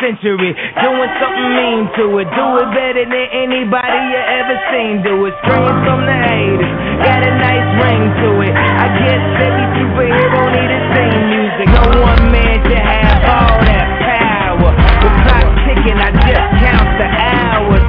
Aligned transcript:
Century, 0.00 0.56
doing 0.80 1.12
something 1.20 1.50
mean 1.54 1.84
to 2.00 2.04
it. 2.18 2.26
Do 2.32 2.46
it 2.64 2.68
better 2.72 3.04
than 3.04 3.26
anybody 3.36 4.00
you 4.10 4.20
ever 4.20 4.56
seen. 4.72 5.04
Do 5.04 5.14
it. 5.28 5.36
Scream 5.44 5.76
from 5.84 6.00
the 6.08 6.16
haters, 6.16 6.74
got 7.04 7.20
a 7.20 7.32
nice 7.36 7.68
ring 7.84 8.04
to 8.24 8.28
it. 8.48 8.52
I 8.56 8.86
guess 8.96 9.22
every 9.44 9.66
superhero 9.76 10.26
don't 10.32 10.52
need 10.56 10.72
a 10.72 10.80
theme 10.96 11.24
music. 11.28 11.66
No 11.76 11.84
one 12.00 12.24
man 12.32 12.56
should 12.64 12.80
have 12.80 13.20
all 13.28 13.56
that 13.60 13.88
power. 14.08 14.72
The 14.72 15.10
clock 15.28 15.48
ticking, 15.68 16.00
I 16.00 16.10
just 16.24 16.48
count 16.64 16.90
the 16.96 17.08
hours. 17.08 17.84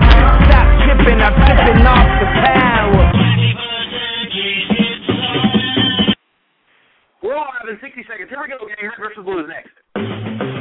Stop 0.52 0.68
tripping, 0.84 1.20
I'm 1.24 1.36
tripping 1.48 1.82
off 1.88 2.10
the 2.20 2.28
power. 2.44 3.06
We're 7.24 7.38
all 7.38 7.54
having 7.56 7.80
60 7.80 8.04
seconds. 8.10 8.30
Here 8.30 8.40
we 8.42 8.50
go, 8.52 8.60
gang. 8.68 8.92
Red 8.92 9.00
versus 9.00 9.24
Blues 9.24 9.48
next. 9.48 10.61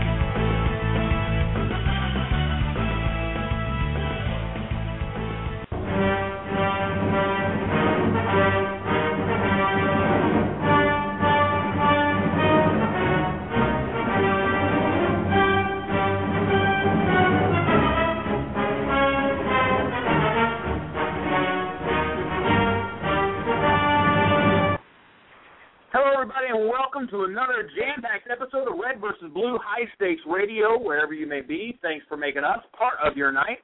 Stakes 30.01 30.21
Radio, 30.25 30.81
wherever 30.81 31.13
you 31.13 31.27
may 31.27 31.41
be. 31.41 31.77
Thanks 31.83 32.03
for 32.09 32.17
making 32.17 32.43
us 32.43 32.57
part 32.75 32.95
of 33.05 33.15
your 33.15 33.31
night. 33.31 33.61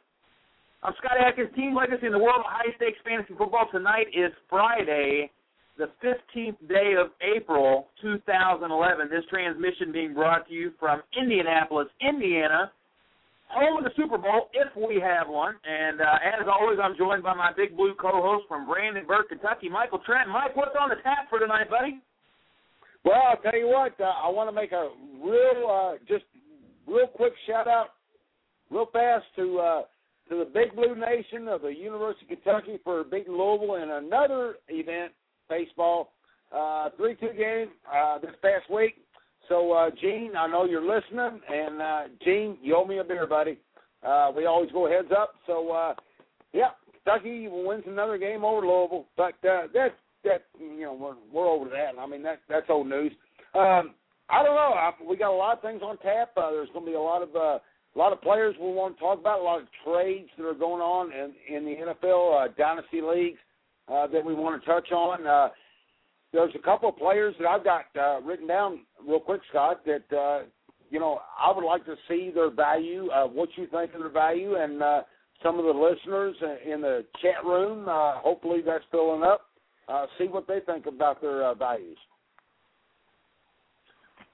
I'm 0.83 0.93
Scott 0.99 1.17
Atkins, 1.17 1.49
Team 1.55 1.73
Legacy 1.73 2.05
in 2.05 2.11
the 2.11 2.19
world 2.21 2.45
of 2.45 2.45
high 2.45 2.69
stakes 2.77 2.99
fantasy 3.03 3.33
football. 3.33 3.65
Tonight 3.71 4.05
is 4.13 4.29
Friday, 4.47 5.31
the 5.79 5.89
15th 5.97 6.61
day 6.69 6.93
of 6.93 7.09
April, 7.25 7.87
2011. 8.03 9.09
This 9.09 9.25
transmission 9.31 9.91
being 9.91 10.13
brought 10.13 10.47
to 10.47 10.53
you 10.53 10.73
from 10.79 11.01
Indianapolis, 11.19 11.87
Indiana, 12.07 12.71
home 13.49 13.79
of 13.79 13.83
the 13.83 13.97
Super 13.97 14.19
Bowl, 14.19 14.53
if 14.53 14.69
we 14.77 15.01
have 15.01 15.27
one. 15.27 15.55
And 15.65 16.01
uh, 16.01 16.21
as 16.37 16.45
always, 16.45 16.77
I'm 16.77 16.95
joined 16.95 17.23
by 17.23 17.33
my 17.33 17.49
big 17.57 17.75
blue 17.75 17.95
co-host 17.99 18.45
from 18.47 18.69
Brandenburg, 18.69 19.29
Kentucky, 19.29 19.69
Michael 19.69 20.05
Trent. 20.05 20.29
Mike, 20.29 20.55
what's 20.55 20.77
on 20.79 20.89
the 20.89 21.01
tap 21.01 21.33
for 21.33 21.39
tonight, 21.39 21.67
buddy? 21.67 21.97
Well, 23.07 23.23
I'll 23.29 23.37
tell 23.37 23.57
you 23.57 23.69
what, 23.69 23.93
uh, 24.01 24.03
I 24.03 24.29
want 24.29 24.49
to 24.49 24.53
make 24.53 24.73
a 24.73 24.89
real, 25.23 25.69
uh, 25.69 25.93
just 26.09 26.25
real 26.85 27.07
quick 27.07 27.31
shout 27.47 27.65
out, 27.65 27.91
real 28.69 28.89
fast 28.91 29.23
to 29.37 29.59
uh, 29.59 29.81
to 30.27 30.39
the 30.39 30.51
Big 30.53 30.75
Blue 30.75 30.93
Nation 30.93 31.47
of 31.47 31.61
the 31.61 31.69
University 31.69 32.25
of 32.25 32.43
Kentucky 32.43 32.79
for 32.83 33.05
beating 33.05 33.31
Louisville 33.31 33.75
in 33.75 33.91
another 33.91 34.55
event, 34.67 35.13
baseball, 35.49 36.11
uh, 36.53 36.89
three 36.97 37.15
two 37.15 37.31
game 37.37 37.69
uh, 37.89 38.19
this 38.19 38.35
past 38.41 38.69
week. 38.69 38.95
So, 39.47 39.71
uh, 39.71 39.89
Gene, 40.01 40.31
I 40.37 40.47
know 40.47 40.65
you're 40.65 40.81
listening, 40.81 41.39
and 41.49 41.81
uh, 41.81 42.01
Gene, 42.25 42.57
you 42.61 42.75
owe 42.75 42.83
me 42.83 42.97
a 42.97 43.05
beer, 43.05 43.25
buddy. 43.25 43.57
Uh, 44.05 44.33
we 44.35 44.47
always 44.47 44.69
go 44.73 44.89
heads 44.89 45.13
up. 45.17 45.35
So, 45.47 45.71
uh, 45.71 45.93
yeah, 46.51 46.71
Kentucky 46.91 47.47
wins 47.49 47.85
another 47.87 48.17
game 48.17 48.43
over 48.43 48.67
Louisville, 48.67 49.05
but 49.15 49.35
uh, 49.49 49.67
that's 49.73 49.95
that 50.27 50.45
you 50.59 50.81
know 50.81 50.93
we're 50.93 51.15
we're 51.31 51.49
over 51.49 51.69
that. 51.69 51.99
I 51.99 52.07
mean 52.07 52.23
that 52.23 52.39
that's 52.49 52.67
old 52.69 52.87
news. 52.87 53.11
Um, 53.55 53.95
I 54.29 54.43
don't 54.43 54.55
know. 54.55 54.73
I, 54.75 54.91
we 55.07 55.15
got 55.15 55.31
a 55.31 55.35
lot 55.35 55.57
of 55.57 55.61
things 55.61 55.81
on 55.81 55.97
tap. 55.99 56.31
Uh, 56.35 56.51
there's 56.51 56.69
going 56.73 56.85
to 56.85 56.91
be 56.91 56.95
a 56.95 57.01
lot 57.01 57.21
of 57.21 57.35
uh, 57.35 57.59
a 57.59 57.97
lot 57.97 58.11
of 58.11 58.21
players 58.21 58.55
we 58.59 58.71
want 58.71 58.95
to 58.95 58.99
talk 58.99 59.19
about. 59.19 59.39
A 59.39 59.43
lot 59.43 59.61
of 59.61 59.67
trades 59.85 60.29
that 60.37 60.45
are 60.45 60.53
going 60.53 60.81
on 60.81 61.11
in 61.11 61.55
in 61.55 61.65
the 61.65 61.93
NFL 61.93 62.45
uh, 62.45 62.53
dynasty 62.57 63.01
leagues 63.01 63.39
uh, 63.87 64.07
that 64.07 64.23
we 64.23 64.33
want 64.33 64.61
to 64.61 64.69
touch 64.69 64.91
on. 64.91 65.25
Uh, 65.25 65.49
there's 66.33 66.53
a 66.55 66.63
couple 66.63 66.89
of 66.89 66.97
players 66.97 67.33
that 67.39 67.47
I've 67.47 67.63
got 67.63 67.85
uh, 67.99 68.21
written 68.21 68.47
down 68.47 68.81
real 69.07 69.19
quick, 69.19 69.41
Scott. 69.49 69.85
That 69.85 70.15
uh, 70.15 70.43
you 70.89 70.99
know 70.99 71.19
I 71.39 71.51
would 71.55 71.65
like 71.65 71.85
to 71.85 71.95
see 72.07 72.31
their 72.33 72.51
value. 72.51 73.09
Uh, 73.09 73.27
what 73.27 73.49
you 73.55 73.67
think 73.67 73.93
of 73.93 74.01
their 74.01 74.09
value, 74.09 74.55
and 74.55 74.83
uh, 74.83 75.01
some 75.41 75.57
of 75.57 75.65
the 75.65 75.71
listeners 75.71 76.35
in 76.65 76.81
the 76.81 77.05
chat 77.21 77.45
room. 77.45 77.87
Uh, 77.87 78.19
hopefully 78.19 78.59
that's 78.65 78.83
filling 78.91 79.23
up 79.23 79.46
uh, 79.87 80.05
see 80.17 80.25
what 80.25 80.47
they 80.47 80.59
think 80.65 80.85
about 80.85 81.21
their 81.21 81.43
uh, 81.45 81.53
values. 81.53 81.97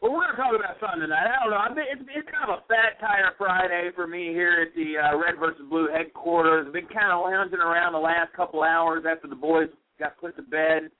Well, 0.01 0.11
we're 0.11 0.27
going 0.27 0.35
to 0.35 0.41
talk 0.41 0.51
about 0.51 0.75
something 0.83 0.99
tonight. 0.99 1.31
I 1.31 1.39
don't 1.39 1.51
know. 1.51 1.63
I 1.63 1.71
mean, 1.71 1.87
it's, 1.87 2.03
it's 2.11 2.27
kind 2.27 2.51
of 2.51 2.59
a 2.59 2.67
fat 2.67 2.99
tire 2.99 3.31
Friday 3.37 3.87
for 3.95 4.05
me 4.05 4.35
here 4.35 4.67
at 4.67 4.75
the 4.75 4.99
uh, 4.99 5.15
Red 5.15 5.39
versus 5.39 5.63
Blue 5.69 5.87
headquarters. 5.87 6.67
I've 6.67 6.73
been 6.73 6.91
kind 6.91 7.15
of 7.15 7.23
lounging 7.23 7.63
around 7.63 7.93
the 7.93 8.03
last 8.03 8.35
couple 8.35 8.63
hours 8.63 9.05
after 9.07 9.29
the 9.29 9.39
boys 9.39 9.71
got 9.97 10.19
put 10.19 10.35
to 10.35 10.41
bed. 10.43 10.91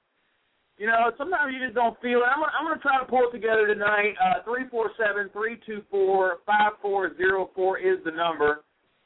You 0.78 0.88
know, 0.88 1.12
sometimes 1.18 1.54
you 1.54 1.60
just 1.60 1.76
don't 1.76 2.00
feel 2.02 2.24
it. 2.24 2.32
I'm 2.32 2.40
gonna, 2.40 2.52
I'm 2.58 2.66
gonna 2.66 2.82
try 2.82 2.98
to 2.98 3.06
pull 3.06 3.28
it 3.28 3.32
together 3.32 3.68
tonight. 3.68 4.16
Uh, 4.18 4.42
three 4.44 4.72
four 4.72 4.90
seven 4.98 5.30
three 5.30 5.60
two 5.68 5.84
four 5.92 6.38
five 6.48 6.80
four 6.82 7.16
zero 7.16 7.52
four 7.54 7.78
is 7.78 8.00
the 8.06 8.12
number. 8.12 8.64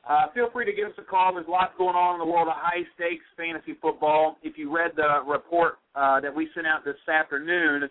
Uh, 0.08 0.32
feel 0.34 0.50
free 0.54 0.64
to 0.64 0.72
give 0.72 0.88
us 0.88 0.96
a 0.98 1.04
call. 1.04 1.34
There's 1.36 1.52
lots 1.52 1.74
going 1.78 1.96
on 1.96 2.16
in 2.16 2.24
the 2.24 2.32
world 2.32 2.48
of 2.48 2.56
high 2.56 2.88
stakes 2.96 3.28
fantasy 3.36 3.76
football. 3.82 4.38
If 4.42 4.58
you 4.58 4.74
read 4.74 4.92
the 4.96 5.20
report 5.28 5.84
uh, 5.96 6.22
that 6.22 6.34
we 6.34 6.48
sent 6.56 6.66
out 6.66 6.86
this 6.86 6.96
afternoon 7.12 7.90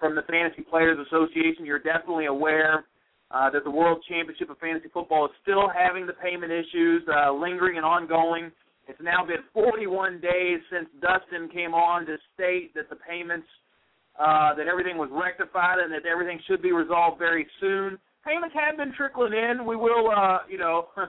from 0.00 0.16
the 0.16 0.22
Fantasy 0.26 0.62
Players 0.62 0.98
Association, 1.06 1.62
you're 1.62 1.78
definitely 1.78 2.26
aware 2.26 2.84
uh, 3.30 3.48
that 3.50 3.62
the 3.62 3.70
World 3.70 4.02
Championship 4.08 4.50
of 4.50 4.58
Fantasy 4.58 4.90
Football 4.92 5.26
is 5.26 5.32
still 5.42 5.70
having 5.70 6.04
the 6.04 6.18
payment 6.18 6.50
issues 6.50 7.06
uh, 7.06 7.30
lingering 7.30 7.76
and 7.76 7.86
ongoing. 7.86 8.50
It's 8.88 9.00
now 9.00 9.22
been 9.24 9.46
41 9.54 10.18
days 10.18 10.58
since 10.66 10.90
Dustin 10.98 11.48
came 11.54 11.74
on 11.74 12.06
to 12.06 12.18
state 12.34 12.74
that 12.74 12.90
the 12.90 12.98
payments, 12.98 13.46
uh, 14.18 14.58
that 14.58 14.66
everything 14.66 14.98
was 14.98 15.08
rectified 15.14 15.78
and 15.78 15.94
that 15.94 16.10
everything 16.10 16.42
should 16.50 16.60
be 16.60 16.72
resolved 16.72 17.22
very 17.22 17.46
soon. 17.60 18.02
Payments 18.26 18.54
have 18.58 18.76
been 18.76 18.92
trickling 18.98 19.32
in. 19.32 19.64
We 19.64 19.76
will, 19.76 20.10
uh, 20.10 20.38
you 20.50 20.58
know. 20.58 20.88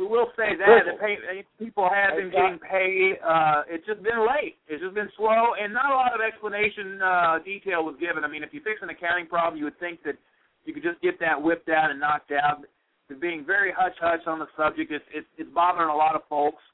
we 0.00 0.08
will 0.08 0.32
say 0.32 0.56
that 0.56 0.88
the 0.88 0.96
pay, 0.96 1.20
people 1.60 1.84
have 1.84 2.16
been 2.16 2.32
getting 2.32 2.56
paid. 2.58 3.20
Uh, 3.20 3.68
it's 3.68 3.84
just 3.84 4.00
been 4.00 4.24
late. 4.24 4.56
It's 4.64 4.80
just 4.80 4.96
been 4.96 5.12
slow, 5.20 5.52
and 5.60 5.76
not 5.76 5.92
a 5.92 5.94
lot 5.94 6.16
of 6.16 6.24
explanation 6.24 6.96
uh, 7.04 7.36
detail 7.44 7.84
was 7.84 8.00
given. 8.00 8.24
I 8.24 8.28
mean, 8.32 8.40
if 8.40 8.56
you 8.56 8.64
fix 8.64 8.80
an 8.80 8.88
accounting 8.88 9.28
problem, 9.28 9.60
you 9.60 9.68
would 9.68 9.78
think 9.78 10.00
that 10.08 10.16
you 10.64 10.72
could 10.72 10.82
just 10.82 11.04
get 11.04 11.20
that 11.20 11.36
whipped 11.36 11.68
out 11.68 11.92
and 11.92 12.00
knocked 12.00 12.32
out. 12.32 12.64
They're 13.08 13.20
being 13.20 13.44
very 13.44 13.72
hush 13.76 13.92
hush 14.00 14.24
on 14.24 14.38
the 14.40 14.48
subject. 14.56 14.88
It's, 14.90 15.04
it's 15.12 15.28
it's 15.36 15.50
bothering 15.52 15.90
a 15.92 15.96
lot 15.96 16.16
of 16.16 16.22
folks. 16.32 16.64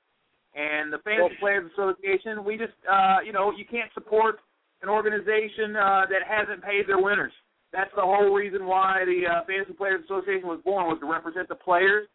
And 0.55 0.93
the 0.93 1.03
Fantasy 1.03 1.35
Well- 1.43 1.43
Players 1.43 1.67
Association, 1.75 2.45
we 2.47 2.57
just 2.57 2.79
uh, 2.87 3.19
you 3.27 3.33
know 3.35 3.51
you 3.51 3.67
can't 3.67 3.91
support 3.93 4.39
an 4.83 4.89
organization 4.89 5.75
uh, 5.75 6.07
that 6.07 6.23
hasn't 6.23 6.63
paid 6.63 6.87
their 6.87 7.03
winners. 7.03 7.33
That's 7.73 7.91
the 7.97 8.07
whole 8.07 8.31
reason 8.31 8.67
why 8.67 9.03
the 9.03 9.27
uh, 9.27 9.45
Fantasy 9.51 9.75
Players 9.75 10.05
Association 10.05 10.47
was 10.47 10.61
born 10.65 10.87
was 10.87 10.99
to 11.01 11.11
represent 11.11 11.49
the 11.49 11.59
players. 11.59 12.07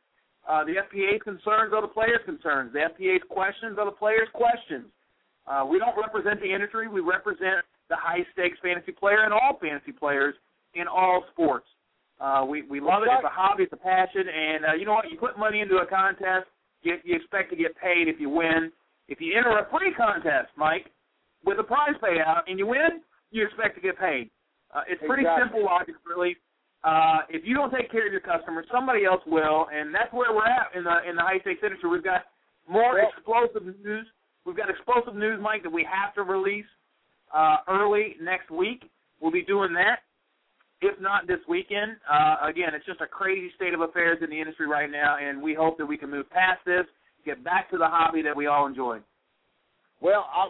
Uh, 0.48 0.64
the 0.66 0.74
FPA's 0.82 1.22
concerns 1.24 1.74
are 1.74 1.82
the 1.82 1.88
players' 1.88 2.22
concerns. 2.26 2.74
The 2.74 2.80
FPA's 2.80 3.22
questions 3.30 3.78
are 3.78 3.86
the 3.86 3.92
players' 3.96 4.28
questions. 4.34 4.86
Uh, 5.48 5.66
we 5.66 5.80
don't 5.80 5.98
represent 5.98 6.40
the 6.42 6.52
industry. 6.52 6.88
We 6.88 7.02
represent 7.02 7.66
the 7.90 7.96
high 7.96 8.26
stakes 8.34 8.58
fantasy 8.62 8.92
player 8.92 9.24
and 9.24 9.34
all 9.34 9.58
fantasy 9.62 9.92
players 9.92 10.34
in 10.74 10.88
all 10.88 11.24
sports. 11.32 11.66
Uh, 12.20 12.46
we 12.48 12.62
we 12.64 12.80
love 12.80 13.02
it. 13.04 13.10
It's 13.12 13.26
a 13.26 13.30
hobby. 13.30 13.64
It's 13.64 13.74
a 13.74 13.78
passion. 13.78 14.24
And 14.30 14.66
uh, 14.66 14.74
you 14.74 14.86
know 14.86 14.94
what? 14.94 15.10
You 15.10 15.18
put 15.18 15.38
money 15.38 15.60
into 15.62 15.78
a 15.78 15.86
contest, 15.86 16.46
you, 16.84 16.96
you 17.04 17.16
expect 17.16 17.50
to 17.50 17.56
get 17.56 17.76
paid 17.78 18.08
if 18.08 18.20
you 18.20 18.30
win. 18.30 18.72
If 19.08 19.20
you 19.20 19.38
enter 19.38 19.58
a 19.58 19.68
free 19.70 19.94
contest, 19.94 20.50
Mike, 20.56 20.88
with 21.44 21.60
a 21.60 21.64
prize 21.64 21.98
payout, 22.02 22.44
and 22.48 22.58
you 22.60 22.68
win, 22.68 23.02
you 23.32 23.44
expect 23.46 23.76
to 23.76 23.82
get 23.82 23.98
paid. 24.00 24.30
Uh, 24.74 24.82
it's 24.88 25.02
pretty 25.06 25.24
Exactly. 25.24 25.44
simple 25.44 25.66
logic, 25.66 25.96
really. 26.06 26.38
Uh, 26.84 27.20
if 27.30 27.44
you 27.46 27.54
don't 27.54 27.72
take 27.72 27.92
care 27.92 28.06
of 28.08 28.12
your 28.12 28.22
customers, 28.22 28.66
somebody 28.72 29.06
else 29.06 29.22
will, 29.28 29.68
and 29.72 29.94
that's 29.94 30.12
where 30.12 30.34
we're 30.34 30.46
at 30.48 30.74
in 30.76 30.84
the 30.84 30.98
in 31.08 31.16
the 31.16 31.22
high 31.22 31.40
stakes 31.42 31.62
industry. 31.64 31.90
We've 31.90 32.04
got 32.04 32.26
more 32.68 32.96
Well- 32.96 33.10
explosive 33.16 33.64
news. 33.84 34.08
We've 34.46 34.58
got 34.58 34.70
explosive 34.72 35.16
news, 35.16 35.40
Mike, 35.40 35.62
that 35.62 35.72
we 35.72 35.84
have 35.84 36.16
to 36.16 36.24
release 36.24 36.66
uh, 37.32 37.58
early 37.68 38.18
next 38.20 38.50
week. 38.50 38.90
We'll 39.20 39.32
be 39.32 39.44
doing 39.44 39.72
that, 39.74 40.00
if 40.82 41.00
not 41.00 41.28
this 41.28 41.40
weekend. 41.48 41.98
Uh, 42.10 42.38
again, 42.42 42.74
it's 42.74 42.86
just 42.88 43.02
a 43.02 43.08
crazy 43.08 43.52
state 43.56 43.76
of 43.76 43.82
affairs 43.82 44.18
in 44.24 44.32
the 44.32 44.40
industry 44.40 44.68
right 44.68 44.90
now, 44.90 45.18
and 45.22 45.40
we 45.40 45.54
hope 45.54 45.78
that 45.78 45.86
we 45.86 45.96
can 45.96 46.10
move 46.10 46.28
past 46.32 46.66
this, 46.66 46.86
get 47.24 47.44
back 47.44 47.70
to 47.70 47.78
the 47.78 47.86
hobby 47.88 48.24
that 48.24 48.36
we 48.36 48.48
all 48.48 48.66
enjoy. 48.66 48.98
Well, 50.00 50.26
I, 50.34 50.50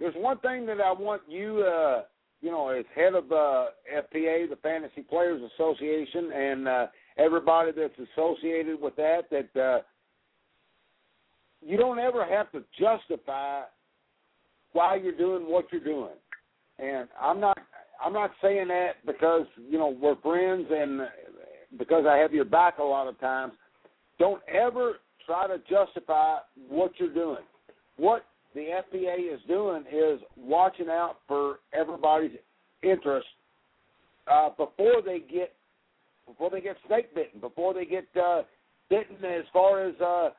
there's 0.00 0.16
one 0.16 0.38
thing 0.38 0.66
that 0.66 0.80
I 0.80 0.90
want 0.90 1.22
you, 1.28 1.62
uh, 1.64 2.02
you 2.40 2.50
know, 2.50 2.68
as 2.68 2.84
head 2.94 3.14
of 3.14 3.28
the 3.28 3.66
FPA, 3.92 4.48
the 4.48 4.58
Fantasy 4.62 5.02
Players 5.02 5.42
Association, 5.54 6.32
and 6.32 6.68
uh, 6.68 6.86
everybody 7.16 7.72
that's 7.72 8.08
associated 8.12 8.80
with 8.80 8.94
that, 8.96 9.22
that 9.30 9.60
uh, 9.60 9.80
you 11.60 11.76
don't 11.76 11.98
ever 11.98 12.24
have 12.24 12.50
to 12.52 12.62
justify 12.78 13.62
why 14.72 14.96
you're 14.96 15.16
doing 15.16 15.50
what 15.50 15.66
you're 15.72 15.82
doing. 15.82 16.14
And 16.78 17.08
I'm 17.20 17.40
not, 17.40 17.58
I'm 18.04 18.12
not 18.12 18.30
saying 18.40 18.68
that 18.68 19.04
because 19.04 19.46
you 19.68 19.78
know 19.78 19.96
we're 20.00 20.20
friends 20.20 20.66
and 20.70 21.00
because 21.76 22.04
I 22.08 22.16
have 22.16 22.32
your 22.32 22.44
back 22.44 22.78
a 22.78 22.84
lot 22.84 23.08
of 23.08 23.18
times. 23.18 23.54
Don't 24.18 24.42
ever 24.48 24.94
try 25.26 25.46
to 25.46 25.58
justify 25.68 26.38
what 26.68 26.92
you're 26.98 27.12
doing. 27.12 27.42
What 27.96 28.24
the 28.58 28.98
FPA 28.98 29.32
is 29.32 29.40
doing 29.46 29.84
is 29.92 30.20
watching 30.36 30.88
out 30.88 31.18
for 31.28 31.60
everybody's 31.72 32.32
interest 32.82 33.26
uh, 34.30 34.48
before 34.50 35.00
they 35.04 35.20
get 35.20 35.52
before 36.26 36.50
they 36.50 36.60
get 36.60 36.76
snake 36.86 37.14
bitten, 37.14 37.40
before 37.40 37.72
they 37.72 37.84
get 37.84 38.04
uh, 38.20 38.42
bitten 38.90 39.24
as 39.24 39.44
far 39.52 39.86
as 39.86 39.94
uh, 40.00 40.30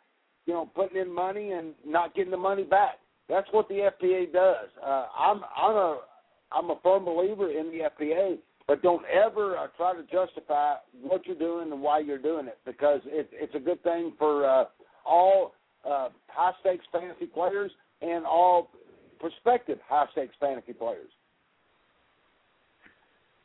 you 0.45 0.53
know 0.53 0.69
putting 0.75 1.01
in 1.01 1.13
money 1.13 1.53
and 1.53 1.73
not 1.87 2.13
getting 2.13 2.31
the 2.31 2.37
money 2.37 2.63
back. 2.63 2.95
That's 3.29 3.47
what 3.51 3.69
the 3.69 3.89
FPA 4.01 4.33
does. 4.33 4.67
Uh, 4.85 5.05
I'm 5.17 5.41
I'm 5.57 5.75
a 5.75 5.99
I'm 6.51 6.69
a 6.71 6.75
firm 6.83 7.05
believer 7.05 7.49
in 7.49 7.71
the 7.71 7.89
FPA, 7.89 8.37
but 8.67 8.81
don't 8.81 9.05
ever 9.05 9.55
uh, 9.55 9.67
try 9.77 9.93
to 9.93 10.03
justify 10.03 10.75
what 11.01 11.25
you're 11.25 11.37
doing 11.37 11.71
and 11.71 11.81
why 11.81 11.99
you're 11.99 12.17
doing 12.17 12.47
it 12.47 12.57
because 12.65 12.99
it, 13.05 13.29
it's 13.31 13.55
a 13.55 13.59
good 13.59 13.81
thing 13.83 14.11
for 14.19 14.45
uh, 14.45 14.65
all 15.05 15.53
uh, 15.89 16.09
high 16.27 16.51
stakes 16.59 16.85
fantasy 16.91 17.27
players 17.27 17.71
and 18.01 18.25
all 18.25 18.69
prospective 19.19 19.79
high 19.87 20.05
stakes 20.11 20.35
fantasy 20.39 20.73
players. 20.73 21.09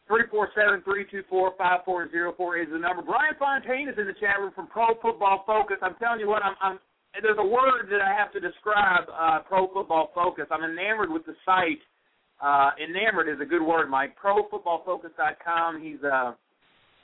Three 0.06 0.24
four 0.30 0.50
seven 0.54 0.82
three 0.84 1.06
two 1.10 1.22
four 1.30 1.52
five 1.56 1.80
four 1.84 2.10
zero 2.10 2.34
four 2.36 2.58
is 2.58 2.68
the 2.70 2.78
number. 2.78 3.02
Brian 3.02 3.34
Fontaine 3.38 3.88
is 3.88 3.96
in 3.98 4.06
the 4.06 4.14
chat 4.20 4.38
room 4.38 4.52
from 4.54 4.66
Pro 4.66 4.94
Football 5.00 5.44
Focus. 5.46 5.76
I'm 5.80 5.94
telling 5.96 6.20
you 6.20 6.28
what, 6.28 6.42
I'm, 6.42 6.54
I'm 6.60 6.78
there's 7.22 7.38
a 7.38 7.46
word 7.46 7.88
that 7.90 8.00
I 8.02 8.12
have 8.12 8.32
to 8.32 8.40
describe 8.40 9.04
uh, 9.08 9.40
Pro 9.48 9.72
Football 9.72 10.10
Focus. 10.14 10.44
I'm 10.50 10.64
enamored 10.64 11.10
with 11.10 11.24
the 11.24 11.34
site. 11.46 11.80
Uh, 12.42 12.70
enamored 12.82 13.28
is 13.28 13.40
a 13.40 13.44
good 13.46 13.62
word, 13.62 13.88
Mike. 13.88 14.16
ProFootballFocus.com. 14.22 15.80
He's 15.80 16.02
uh, 16.04 16.32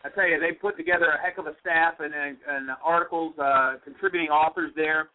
I 0.03 0.09
tell 0.15 0.27
you, 0.27 0.41
they 0.41 0.53
put 0.53 0.77
together 0.77 1.07
a 1.07 1.21
heck 1.23 1.39
of 1.39 1.47
a 1.47 1.55
staff 1.61 1.95
and 2.01 2.13
and, 2.13 2.37
and 2.49 2.71
articles, 2.85 3.35
uh, 3.39 3.75
contributing 3.85 4.29
authors 4.29 4.73
there. 4.77 5.09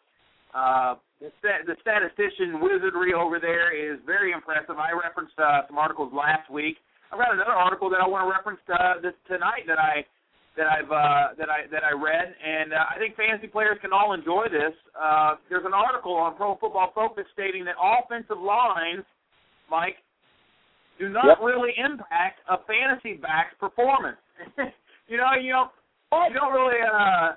Uh, 0.54 0.96
the, 1.22 1.32
stat, 1.40 1.64
the 1.66 1.76
statistician 1.82 2.60
wizardry 2.60 3.14
over 3.14 3.40
there 3.40 3.72
is 3.72 4.00
very 4.06 4.32
impressive. 4.32 4.76
I 4.78 4.92
referenced 4.92 5.38
uh, 5.40 5.64
some 5.68 5.78
articles 5.78 6.12
last 6.14 6.50
week. 6.52 6.78
I've 7.12 7.20
got 7.20 7.34
another 7.34 7.56
article 7.56 7.90
that 7.90 8.02
I 8.04 8.08
want 8.08 8.28
to 8.28 8.30
reference 8.32 8.60
uh, 8.68 9.00
this 9.02 9.14
tonight 9.28 9.64
that 9.68 9.80
I 9.80 10.04
that 10.58 10.68
I've 10.68 10.92
uh, 10.92 11.36
that 11.38 11.50
I 11.52 11.68
that 11.72 11.84
I 11.84 11.92
read, 11.92 12.32
and 12.32 12.74
uh, 12.74 12.88
I 12.92 12.98
think 12.98 13.16
fantasy 13.16 13.48
players 13.48 13.78
can 13.82 13.92
all 13.92 14.14
enjoy 14.14 14.48
this. 14.52 14.72
Uh, 14.96 15.36
there's 15.50 15.66
an 15.66 15.74
article 15.76 16.14
on 16.16 16.36
Pro 16.36 16.56
Football 16.56 16.92
Focus 16.96 17.26
stating 17.34 17.64
that 17.66 17.76
offensive 17.80 18.40
lines, 18.40 19.04
Mike, 19.70 20.00
do 21.00 21.10
not 21.10 21.26
Yep. 21.28 21.38
really 21.44 21.72
impact 21.78 22.40
a 22.50 22.58
fantasy 22.64 23.16
back's 23.20 23.56
performance. 23.60 24.18
you 25.08 25.18
know, 25.18 25.32
you 25.40 25.52
know, 25.52 25.68
you 26.28 26.34
don't 26.36 26.54
really. 26.54 26.80
Uh, 26.82 27.36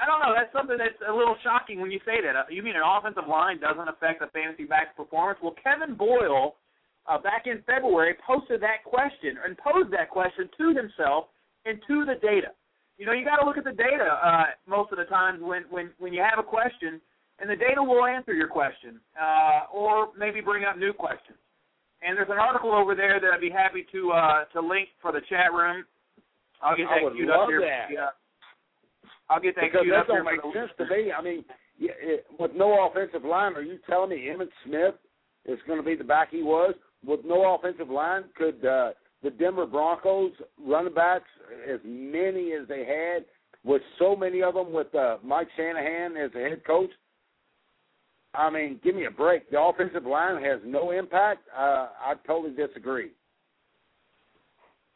I 0.00 0.08
don't 0.08 0.24
know. 0.24 0.32
That's 0.32 0.52
something 0.56 0.80
that's 0.80 0.96
a 1.04 1.12
little 1.12 1.36
shocking 1.44 1.80
when 1.80 1.92
you 1.92 2.00
say 2.08 2.24
that. 2.24 2.34
Uh, 2.34 2.48
you 2.48 2.62
mean 2.64 2.74
an 2.74 2.86
offensive 2.86 3.28
line 3.28 3.60
doesn't 3.60 3.88
affect 3.88 4.24
a 4.24 4.28
fantasy 4.32 4.64
back's 4.64 4.96
performance? 4.96 5.38
Well, 5.42 5.54
Kevin 5.60 5.94
Boyle, 5.94 6.56
uh, 7.04 7.20
back 7.20 7.44
in 7.44 7.60
February, 7.68 8.16
posted 8.24 8.64
that 8.64 8.80
question 8.84 9.36
and 9.44 9.58
posed 9.60 9.92
that 9.92 10.08
question 10.08 10.48
to 10.56 10.72
himself 10.72 11.28
and 11.68 11.76
to 11.84 12.08
the 12.08 12.16
data. 12.24 12.56
You 12.96 13.04
know, 13.04 13.12
you 13.12 13.24
got 13.24 13.36
to 13.36 13.46
look 13.46 13.56
at 13.60 13.64
the 13.64 13.76
data 13.76 14.08
uh, 14.08 14.56
most 14.64 14.92
of 14.92 14.98
the 14.98 15.08
times 15.08 15.40
when 15.40 15.64
when 15.68 15.90
when 16.00 16.12
you 16.12 16.20
have 16.20 16.40
a 16.40 16.44
question, 16.44 17.00
and 17.40 17.48
the 17.48 17.56
data 17.56 17.82
will 17.82 18.04
answer 18.04 18.32
your 18.32 18.48
question 18.48 19.00
uh, 19.20 19.68
or 19.72 20.08
maybe 20.18 20.40
bring 20.40 20.64
up 20.64 20.76
new 20.76 20.92
questions. 20.92 21.38
And 22.02 22.16
there's 22.16 22.28
an 22.32 22.40
article 22.40 22.72
over 22.72 22.94
there 22.94 23.20
that 23.20 23.28
I'd 23.32 23.40
be 23.40 23.50
happy 23.52 23.84
to 23.92 24.12
uh, 24.12 24.44
to 24.52 24.60
link 24.60 24.88
for 25.00 25.12
the 25.12 25.20
chat 25.28 25.52
room. 25.52 25.84
I'll 26.62 26.76
get 26.76 26.88
I 26.88 27.00
that 27.00 27.04
would 27.04 27.16
queued 27.16 27.28
love 27.28 27.44
up 27.44 27.48
here. 27.48 27.60
that. 27.60 27.88
Yeah. 27.92 28.12
I'll 29.30 29.40
get 29.40 29.54
that 29.54 29.64
Because 29.72 29.86
that 29.88 30.08
don't 30.08 30.24
make 30.24 30.42
the- 30.42 30.52
sense 30.52 30.72
to 30.78 30.84
me. 30.86 31.12
I 31.12 31.22
mean, 31.22 31.44
yeah, 31.78 31.92
it, 32.00 32.26
with 32.38 32.50
no 32.54 32.86
offensive 32.86 33.24
line, 33.24 33.54
are 33.54 33.62
you 33.62 33.78
telling 33.88 34.10
me 34.10 34.26
Emmitt 34.28 34.50
Smith 34.66 34.94
is 35.46 35.58
going 35.66 35.78
to 35.78 35.84
be 35.84 35.94
the 35.94 36.04
back 36.04 36.30
he 36.30 36.42
was? 36.42 36.74
With 37.06 37.20
no 37.24 37.54
offensive 37.54 37.88
line, 37.88 38.24
could 38.36 38.62
uh, 38.66 38.90
the 39.22 39.30
Denver 39.30 39.66
Broncos 39.66 40.32
running 40.62 40.92
backs, 40.92 41.28
as 41.72 41.80
many 41.84 42.52
as 42.52 42.68
they 42.68 42.84
had, 42.84 43.24
with 43.64 43.80
so 43.98 44.14
many 44.16 44.42
of 44.42 44.54
them, 44.54 44.72
with 44.72 44.94
uh, 44.94 45.16
Mike 45.24 45.48
Shanahan 45.56 46.16
as 46.16 46.32
the 46.32 46.40
head 46.40 46.62
coach? 46.66 46.90
I 48.34 48.50
mean, 48.50 48.80
give 48.84 48.94
me 48.94 49.06
a 49.06 49.10
break. 49.10 49.50
The 49.50 49.60
offensive 49.60 50.04
line 50.04 50.42
has 50.42 50.60
no 50.64 50.90
impact. 50.90 51.48
Uh, 51.56 51.88
I 52.00 52.14
totally 52.26 52.54
disagree. 52.54 53.10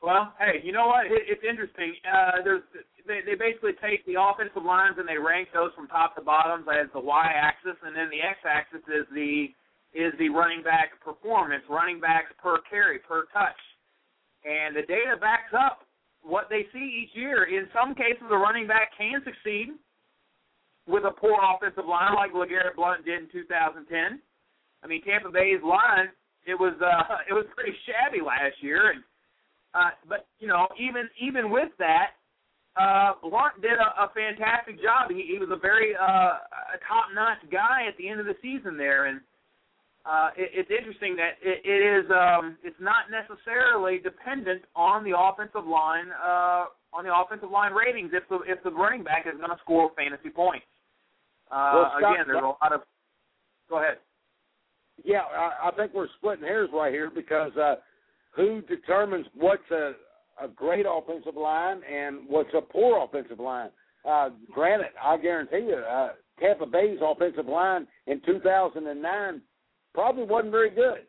Well, 0.02 0.34
hey, 0.38 0.60
you 0.62 0.72
know 0.72 0.88
what? 0.88 1.06
It, 1.06 1.22
it's 1.26 1.42
interesting. 1.48 1.94
Uh, 2.04 2.42
there's 2.44 2.62
they, 3.06 3.20
they 3.24 3.34
basically 3.34 3.76
take 3.80 4.04
the 4.06 4.16
offensive 4.20 4.64
lines 4.64 4.96
and 4.98 5.08
they 5.08 5.18
rank 5.18 5.48
those 5.52 5.70
from 5.76 5.88
top 5.88 6.16
to 6.16 6.22
bottom 6.22 6.64
as 6.68 6.88
the 6.92 7.00
y-axis, 7.00 7.76
and 7.84 7.94
then 7.94 8.08
the 8.10 8.20
x-axis 8.20 8.84
is 8.88 9.06
the 9.14 9.52
is 9.94 10.10
the 10.18 10.28
running 10.28 10.62
back 10.62 10.98
performance, 10.98 11.62
running 11.70 12.00
backs 12.00 12.26
per 12.42 12.58
carry, 12.68 12.98
per 12.98 13.30
touch, 13.30 13.60
and 14.42 14.74
the 14.74 14.82
data 14.82 15.14
backs 15.20 15.54
up 15.54 15.86
what 16.22 16.50
they 16.50 16.66
see 16.72 17.04
each 17.04 17.14
year. 17.14 17.44
In 17.44 17.68
some 17.70 17.94
cases, 17.94 18.26
a 18.26 18.36
running 18.36 18.66
back 18.66 18.90
can 18.98 19.22
succeed 19.22 19.70
with 20.88 21.04
a 21.04 21.14
poor 21.14 21.38
offensive 21.38 21.86
line, 21.86 22.14
like 22.18 22.34
LeGarrette 22.34 22.74
Blount 22.74 23.04
did 23.04 23.22
in 23.22 23.28
2010. 23.30 23.86
I 24.82 24.86
mean, 24.88 25.00
Tampa 25.04 25.30
Bay's 25.30 25.62
line 25.62 26.10
it 26.46 26.54
was 26.54 26.74
uh, 26.80 27.16
it 27.28 27.32
was 27.32 27.46
pretty 27.56 27.76
shabby 27.86 28.22
last 28.24 28.56
year, 28.60 28.92
and 28.92 29.02
uh, 29.74 29.90
but 30.08 30.26
you 30.38 30.48
know, 30.48 30.68
even 30.78 31.08
even 31.20 31.50
with 31.50 31.72
that, 31.78 32.16
uh, 32.76 33.12
Blount 33.22 33.62
did 33.62 33.78
a, 33.78 34.04
a 34.04 34.10
fantastic 34.14 34.82
job. 34.82 35.10
He, 35.10 35.22
he 35.30 35.38
was 35.38 35.48
a 35.52 35.56
very 35.56 35.94
uh, 35.94 36.42
a 36.74 36.78
top-notch 36.88 37.50
guy 37.50 37.86
at 37.86 37.96
the 37.98 38.08
end 38.08 38.18
of 38.20 38.26
the 38.26 38.34
season 38.42 38.76
there, 38.76 39.06
and 39.06 39.20
uh, 40.04 40.30
it, 40.36 40.50
it's 40.52 40.70
interesting 40.70 41.14
that 41.16 41.38
it, 41.40 41.62
it 41.64 41.80
is 41.80 42.10
um, 42.10 42.58
it's 42.64 42.80
not 42.80 43.10
necessarily 43.10 43.98
dependent 43.98 44.62
on 44.74 45.04
the 45.04 45.14
offensive 45.16 45.66
line 45.66 46.10
uh, 46.18 46.66
on 46.92 47.04
the 47.04 47.14
offensive 47.14 47.50
line 47.50 47.72
ratings 47.72 48.10
if 48.12 48.28
the 48.28 48.40
if 48.46 48.62
the 48.64 48.70
running 48.70 49.04
back 49.04 49.26
is 49.26 49.38
going 49.38 49.50
to 49.50 49.62
score 49.62 49.90
fantasy 49.96 50.30
points. 50.30 50.66
Uh, 51.50 51.70
Well, 51.74 51.92
Scott, 51.98 52.12
again, 52.12 52.24
there's 52.26 52.42
a 52.42 52.46
lot 52.46 52.72
of. 52.72 52.80
Go 53.70 53.78
ahead. 53.78 53.98
Yeah, 55.04 55.22
I, 55.22 55.68
I 55.68 55.70
think 55.76 55.94
we're 55.94 56.08
splitting 56.18 56.44
hairs 56.44 56.70
right 56.72 56.92
here 56.92 57.10
because 57.14 57.56
uh, 57.56 57.76
who 58.36 58.62
determines 58.62 59.26
what's 59.34 59.68
a, 59.70 59.92
a 60.42 60.48
great 60.48 60.86
offensive 60.88 61.36
line 61.36 61.80
and 61.90 62.20
what's 62.28 62.50
a 62.56 62.60
poor 62.60 63.04
offensive 63.04 63.40
line? 63.40 63.70
Uh, 64.08 64.30
granted, 64.52 64.88
I 65.02 65.16
guarantee 65.16 65.66
you, 65.68 65.76
uh, 65.76 66.10
Tampa 66.40 66.66
Bay's 66.66 66.98
offensive 67.02 67.46
line 67.46 67.86
in 68.06 68.20
2009 68.26 69.40
probably 69.94 70.24
wasn't 70.24 70.50
very 70.50 70.70
good. 70.70 71.06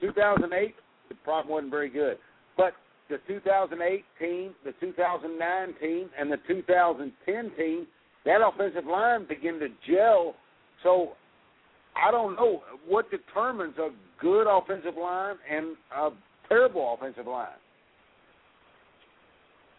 2008, 0.00 0.74
it 1.10 1.16
probably 1.24 1.52
wasn't 1.52 1.70
very 1.70 1.90
good. 1.90 2.18
But 2.56 2.72
the 3.08 3.18
2008 3.28 4.04
team, 4.18 4.54
the 4.64 4.72
2009 4.80 5.74
team, 5.80 6.10
and 6.18 6.32
the 6.32 6.38
2010 6.48 7.50
team, 7.56 7.86
that 8.24 8.40
offensive 8.44 8.86
line 8.86 9.26
began 9.28 9.60
to 9.60 9.68
gel. 9.88 10.34
So 10.82 11.12
I 11.94 12.10
don't 12.10 12.34
know 12.34 12.62
what 12.88 13.10
determines 13.10 13.76
a 13.78 13.90
good 14.20 14.46
offensive 14.48 14.96
line 15.00 15.36
and 15.50 15.76
a 15.96 16.10
terrible 16.48 16.96
offensive 16.98 17.26
line. 17.26 17.48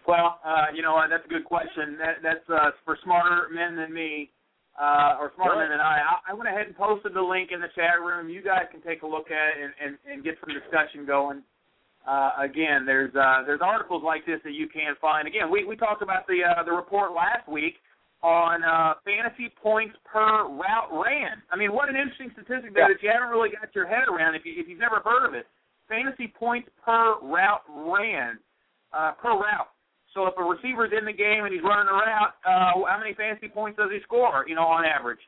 Well, 0.07 0.39
uh, 0.45 0.71
you 0.73 0.81
know 0.81 0.93
what? 0.95 1.09
That's 1.11 1.25
a 1.25 1.29
good 1.29 1.43
question. 1.43 1.97
That, 1.99 2.23
that's 2.23 2.47
uh, 2.49 2.71
for 2.85 2.97
smarter 3.03 3.49
men 3.51 3.75
than 3.75 3.93
me, 3.93 4.31
uh, 4.79 5.19
or 5.19 5.31
smarter 5.35 5.59
men 5.59 5.69
than 5.69 5.81
I. 5.83 5.99
I. 5.99 6.31
I 6.31 6.33
went 6.33 6.47
ahead 6.47 6.67
and 6.67 6.75
posted 6.75 7.13
the 7.13 7.21
link 7.21 7.51
in 7.51 7.59
the 7.59 7.67
chat 7.75 7.99
room. 7.99 8.29
You 8.29 8.41
guys 8.41 8.71
can 8.71 8.81
take 8.81 9.03
a 9.03 9.07
look 9.07 9.27
at 9.31 9.45
it 9.51 9.57
and, 9.59 9.73
and, 9.83 9.91
and 10.07 10.23
get 10.23 10.39
some 10.39 10.55
discussion 10.55 11.05
going. 11.05 11.43
Uh, 12.07 12.31
again, 12.39 12.85
there's 12.87 13.11
uh, 13.19 13.43
there's 13.43 13.59
articles 13.61 14.01
like 14.01 14.25
this 14.25 14.39
that 14.47 14.53
you 14.55 14.67
can 14.71 14.95
find. 15.01 15.27
Again, 15.27 15.51
we, 15.51 15.65
we 15.67 15.75
talked 15.75 16.01
about 16.01 16.25
the 16.25 16.39
uh, 16.39 16.63
the 16.63 16.71
report 16.71 17.11
last 17.11 17.43
week 17.51 17.75
on 18.23 18.63
uh, 18.63 18.95
fantasy 19.03 19.51
points 19.61 19.93
per 20.07 20.47
route 20.47 20.87
ran. 20.89 21.43
I 21.51 21.57
mean, 21.59 21.73
what 21.75 21.89
an 21.89 21.99
interesting 21.99 22.31
statistic 22.31 22.73
there 22.73 22.87
Yeah. 22.87 22.95
that 22.95 23.03
you 23.03 23.11
haven't 23.11 23.27
really 23.27 23.51
got 23.51 23.75
your 23.75 23.85
head 23.91 24.07
around 24.07 24.35
if 24.39 24.45
you 24.47 24.53
if 24.55 24.71
you've 24.71 24.79
never 24.79 25.03
heard 25.03 25.27
of 25.27 25.33
it. 25.35 25.47
Fantasy 25.91 26.31
points 26.31 26.69
per 26.79 27.19
route 27.21 27.61
ran 27.67 28.39
uh, 28.95 29.11
per 29.19 29.35
route. 29.35 29.67
So 30.17 30.25
if 30.25 30.33
a 30.33 30.41
receiver's 30.41 30.89
in 30.97 31.05
the 31.05 31.13
game 31.13 31.45
and 31.45 31.53
he's 31.53 31.61
running 31.61 31.85
a 31.85 31.93
route, 31.93 32.33
uh, 32.41 32.73
how 32.89 32.97
many 32.97 33.13
fantasy 33.13 33.45
points 33.45 33.77
does 33.77 33.93
he 33.93 34.01
score? 34.01 34.49
You 34.49 34.57
know, 34.57 34.65
on 34.65 34.81
average. 34.81 35.21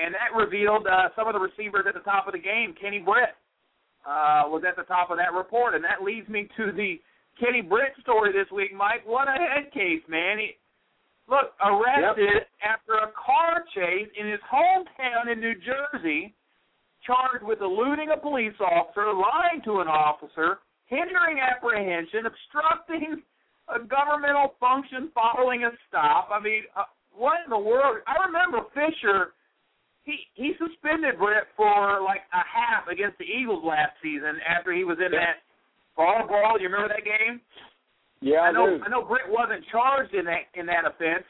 And 0.00 0.16
that 0.16 0.32
revealed 0.32 0.88
uh, 0.88 1.12
some 1.12 1.28
of 1.28 1.36
the 1.36 1.44
receivers 1.44 1.84
at 1.84 1.92
the 1.92 2.00
top 2.08 2.24
of 2.24 2.32
the 2.32 2.40
game. 2.40 2.72
Kenny 2.80 3.04
Britt 3.04 3.36
uh, 4.08 4.48
was 4.48 4.64
at 4.64 4.80
the 4.80 4.88
top 4.88 5.12
of 5.12 5.20
that 5.20 5.36
report, 5.36 5.76
and 5.76 5.84
that 5.84 6.00
leads 6.00 6.24
me 6.32 6.48
to 6.56 6.72
the 6.72 6.96
Kenny 7.36 7.60
Britt 7.60 7.92
story 8.00 8.32
this 8.32 8.48
week, 8.48 8.72
Mike. 8.72 9.04
What 9.04 9.28
a 9.28 9.36
head 9.36 9.68
case, 9.76 10.00
man! 10.08 10.40
He, 10.40 10.56
look, 11.28 11.52
arrested 11.60 12.48
after 12.64 12.96
a 12.96 13.12
car 13.12 13.60
chase 13.76 14.08
in 14.16 14.24
his 14.24 14.40
hometown 14.48 15.28
in 15.28 15.36
New 15.36 15.52
Jersey, 15.60 16.32
charged 17.04 17.44
with 17.44 17.60
eluding 17.60 18.08
a 18.08 18.16
police 18.16 18.56
officer, 18.56 19.12
lying 19.12 19.60
to 19.68 19.84
an 19.84 19.88
officer, 19.88 20.64
hindering 20.88 21.44
apprehension, 21.44 22.24
obstructing 22.24 23.20
a 23.74 23.78
governmental 23.86 24.54
function 24.60 25.10
following 25.14 25.64
a 25.64 25.70
stop. 25.88 26.28
I 26.32 26.40
mean, 26.40 26.62
uh, 26.76 26.84
what 27.14 27.38
in 27.44 27.50
the 27.50 27.58
world? 27.58 27.98
I 28.06 28.24
remember 28.26 28.66
Fisher. 28.74 29.32
He 30.02 30.16
he 30.34 30.54
suspended 30.58 31.18
Britt 31.18 31.44
for 31.56 32.00
like 32.02 32.22
a 32.32 32.42
half 32.42 32.88
against 32.88 33.18
the 33.18 33.24
Eagles 33.28 33.62
last 33.64 33.92
season 34.02 34.40
after 34.48 34.72
he 34.72 34.82
was 34.84 34.98
in 34.98 35.12
Yeah. 35.12 35.20
that 35.20 35.36
ball 35.96 36.26
brawl. 36.26 36.58
You 36.58 36.68
remember 36.68 36.88
that 36.88 37.04
game? 37.04 37.40
Yeah, 38.20 38.40
I 38.48 38.52
know 38.52 38.78
do. 38.78 38.84
I 38.84 38.88
know 38.88 39.02
Britt 39.04 39.28
wasn't 39.28 39.64
charged 39.68 40.14
in 40.14 40.24
that 40.26 40.48
in 40.54 40.66
that 40.66 40.84
offense, 40.86 41.24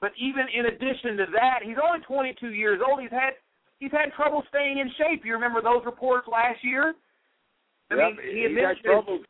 but 0.00 0.12
even 0.18 0.48
in 0.52 0.66
addition 0.66 1.16
to 1.18 1.26
that, 1.38 1.62
he's 1.62 1.78
only 1.82 2.00
22 2.00 2.50
years 2.52 2.80
old. 2.84 3.00
He's 3.00 3.10
had 3.10 3.34
he's 3.78 3.92
had 3.92 4.12
trouble 4.12 4.42
staying 4.48 4.78
in 4.78 4.90
shape. 4.98 5.24
You 5.24 5.32
remember 5.34 5.62
those 5.62 5.84
reports 5.86 6.26
last 6.28 6.62
year? 6.64 6.94
I 7.90 7.94
Yep, 7.96 7.98
mean, 7.98 8.16
he 8.26 8.38
he 8.40 8.44
admitted 8.46 8.78
trouble. 8.84 9.20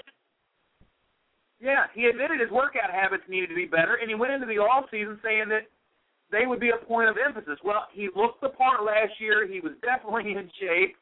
Yeah, 1.61 1.93
he 1.93 2.07
admitted 2.07 2.40
his 2.40 2.50
workout 2.50 2.88
habits 2.90 3.25
needed 3.29 3.49
to 3.52 3.55
be 3.55 3.67
better, 3.69 4.00
and 4.00 4.09
he 4.09 4.17
went 4.17 4.33
into 4.33 4.49
the 4.49 4.57
off 4.57 4.88
season 4.90 5.21
saying 5.23 5.52
that 5.52 5.69
they 6.33 6.47
would 6.47 6.61
be 6.61 6.73
a 6.73 6.81
point 6.87 7.09
of 7.09 7.17
emphasis. 7.21 7.61
Well, 7.62 7.87
he 7.93 8.09
looked 8.17 8.40
the 8.40 8.49
part 8.49 8.83
last 8.83 9.12
year. 9.21 9.47
He 9.47 9.61
was 9.61 9.73
definitely 9.83 10.33
in 10.33 10.49
shape. 10.57 10.97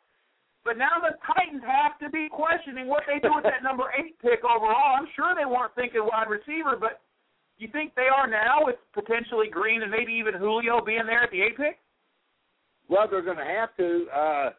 But 0.64 0.76
now 0.76 0.98
the 1.00 1.14
Titans 1.22 1.62
have 1.62 1.96
to 2.02 2.10
be 2.10 2.28
questioning 2.28 2.88
what 2.88 3.04
they 3.06 3.20
do 3.22 3.32
with 3.34 3.44
that 3.44 3.62
number 3.62 3.84
eight 3.96 4.18
pick 4.20 4.42
overall. 4.42 4.98
I'm 4.98 5.08
sure 5.14 5.32
they 5.38 5.46
weren't 5.46 5.74
thinking 5.76 6.02
wide 6.02 6.28
receiver, 6.28 6.74
but 6.74 7.00
you 7.56 7.68
think 7.70 7.94
they 7.94 8.10
are 8.10 8.26
now 8.26 8.66
with 8.66 8.76
potentially 8.92 9.48
Green 9.48 9.82
and 9.82 9.90
maybe 9.90 10.12
even 10.12 10.34
Julio 10.34 10.84
being 10.84 11.06
there 11.06 11.22
at 11.22 11.30
the 11.30 11.40
eight 11.42 11.56
pick? 11.56 11.78
Well, 12.88 13.06
they're 13.08 13.22
going 13.22 13.38
to 13.38 13.44
have 13.44 13.76
to 13.76 14.06
uh, 14.10 14.50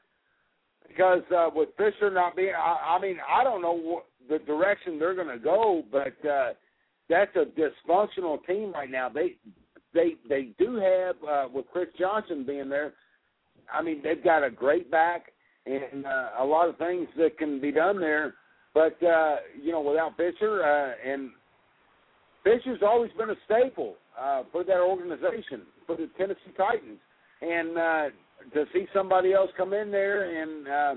because 0.88 1.22
uh, 1.36 1.50
with 1.54 1.70
Fisher 1.78 2.10
not 2.12 2.36
being, 2.36 2.54
I, 2.58 2.98
I 2.98 3.02
mean, 3.02 3.18
I 3.28 3.44
don't 3.44 3.62
know 3.62 3.78
what 3.78 4.06
the 4.30 4.40
direction 4.40 5.00
they're 5.00 5.16
going 5.16 5.28
to 5.28 5.40
go, 5.40 5.84
but 5.92 6.14
uh, 6.28 6.54
that's 7.10 7.36
a 7.36 7.46
dysfunctional 7.60 8.46
team 8.46 8.72
right 8.74 8.90
now. 8.90 9.10
They 9.10 9.36
they 9.94 10.14
they 10.28 10.50
do 10.60 10.76
have 10.76 11.16
uh, 11.28 11.48
with 11.54 11.66
Chris 11.72 11.88
Johnson 11.98 12.46
being 12.46 12.70
there. 12.70 12.94
I 13.74 13.82
mean, 13.82 14.02
they've 14.04 14.24
got 14.24 14.44
a 14.44 14.50
great 14.50 14.90
back 14.90 15.32
and 15.66 16.06
uh, 16.06 16.30
a 16.40 16.46
lot 16.46 16.70
of 16.70 16.78
things 16.78 17.08
that 17.18 17.38
can 17.38 17.60
be 17.60 17.72
done 17.72 18.00
there. 18.00 18.36
But 18.74 19.02
uh, 19.04 19.38
you 19.62 19.72
know, 19.72 19.82
without 19.82 20.16
Fisher 20.16 20.64
uh, 20.64 21.12
and 21.12 21.32
Fisher's 22.44 22.82
always 22.84 23.12
been 23.18 23.32
a 23.32 23.36
staple 23.46 23.96
uh, 24.20 24.44
for 24.52 24.64
that 24.64 24.80
organization 24.80 25.64
for 25.86 25.96
the 25.96 26.10
Tennessee 26.18 26.54
Titans, 26.56 27.00
and 27.42 27.78
uh, 27.78 28.04
to 28.54 28.66
see 28.74 28.86
somebody 28.94 29.34
else 29.34 29.50
come 29.58 29.74
in 29.74 29.92
there 29.92 30.42
and 30.42 30.68
uh, 30.68 30.96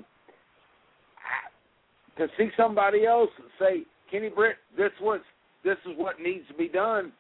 to 2.19 2.27
see 2.37 2.49
somebody 2.57 3.07
else 3.07 3.31
say, 3.59 3.85
Kenny 4.11 4.29
Britt, 4.29 4.57
this 4.77 4.93
was 5.01 5.21
this 5.65 5.79
is 5.87 5.97
what 5.97 6.21
needs 6.21 6.47
to 6.49 6.55
be 6.55 6.69
done. 6.69 7.13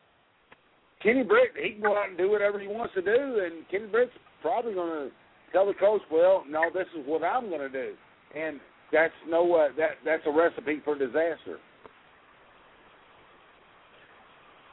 Kenny 1.02 1.22
Britt, 1.22 1.50
he 1.60 1.72
can 1.72 1.82
go 1.82 1.96
out 1.96 2.08
and 2.08 2.18
do 2.18 2.30
whatever 2.30 2.58
he 2.58 2.66
wants 2.66 2.94
to 2.94 3.02
do, 3.02 3.40
and 3.44 3.68
Kenny 3.70 3.86
Britt's 3.86 4.12
probably 4.40 4.74
going 4.74 5.08
to 5.08 5.14
tell 5.52 5.66
the 5.66 5.74
coach, 5.74 6.02
well, 6.10 6.44
no, 6.48 6.62
this 6.72 6.86
is 6.98 7.04
what 7.06 7.24
I'm 7.24 7.48
going 7.48 7.60
to 7.60 7.68
do, 7.68 7.94
and 8.36 8.60
that's 8.92 9.14
no 9.28 9.54
uh, 9.54 9.68
that 9.78 9.92
that's 10.04 10.22
a 10.26 10.30
recipe 10.30 10.80
for 10.84 10.96
disaster. 10.96 11.58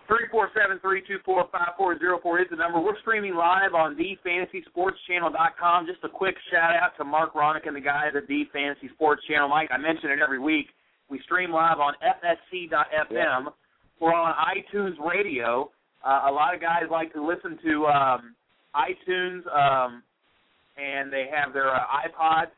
Three 0.10 0.26
four 0.32 0.50
seven 0.60 0.80
three 0.80 1.04
two 1.06 1.20
four 1.24 1.46
five 1.52 1.78
four 1.78 1.98
zero 2.00 2.18
four 2.24 2.42
is 2.42 2.48
the 2.50 2.56
number. 2.56 2.80
We're 2.80 2.98
streaming 3.02 3.36
live 3.36 3.76
on 3.76 3.96
thefantasysportschannel.com. 3.96 5.86
Just 5.86 6.04
a 6.04 6.10
quick 6.10 6.34
shout 6.52 6.74
out 6.74 6.98
to 6.98 7.04
Mark 7.04 7.36
Ronick 7.36 7.68
and 7.68 7.76
the 7.76 7.82
guys 7.82 8.14
at 8.18 8.26
the 8.28 8.46
Fantasy 8.52 8.90
Sports 8.96 9.22
Channel. 9.30 9.48
Mike, 9.48 9.70
I 9.72 9.78
mention 9.78 10.10
it 10.10 10.18
every 10.20 10.40
week. 10.40 10.66
We 11.12 11.22
stream 11.26 11.52
live 11.52 11.78
on 11.80 11.94
FSC.FM. 12.02 13.12
Yeah. 13.12 13.46
We're 14.02 14.16
on 14.16 14.34
iTunes 14.34 14.98
Radio. 15.00 15.70
Uh, 16.04 16.24
a 16.28 16.32
lot 16.32 16.56
of 16.56 16.62
guys 16.62 16.86
like 16.90 17.14
to 17.14 17.24
listen 17.24 17.60
to 17.64 17.86
um, 17.86 18.36
iTunes, 18.76 19.46
um, 19.54 20.02
and 20.76 21.14
they 21.14 21.28
have 21.32 21.54
their 21.54 21.70
uh, 21.70 21.82
iPods. 22.08 22.50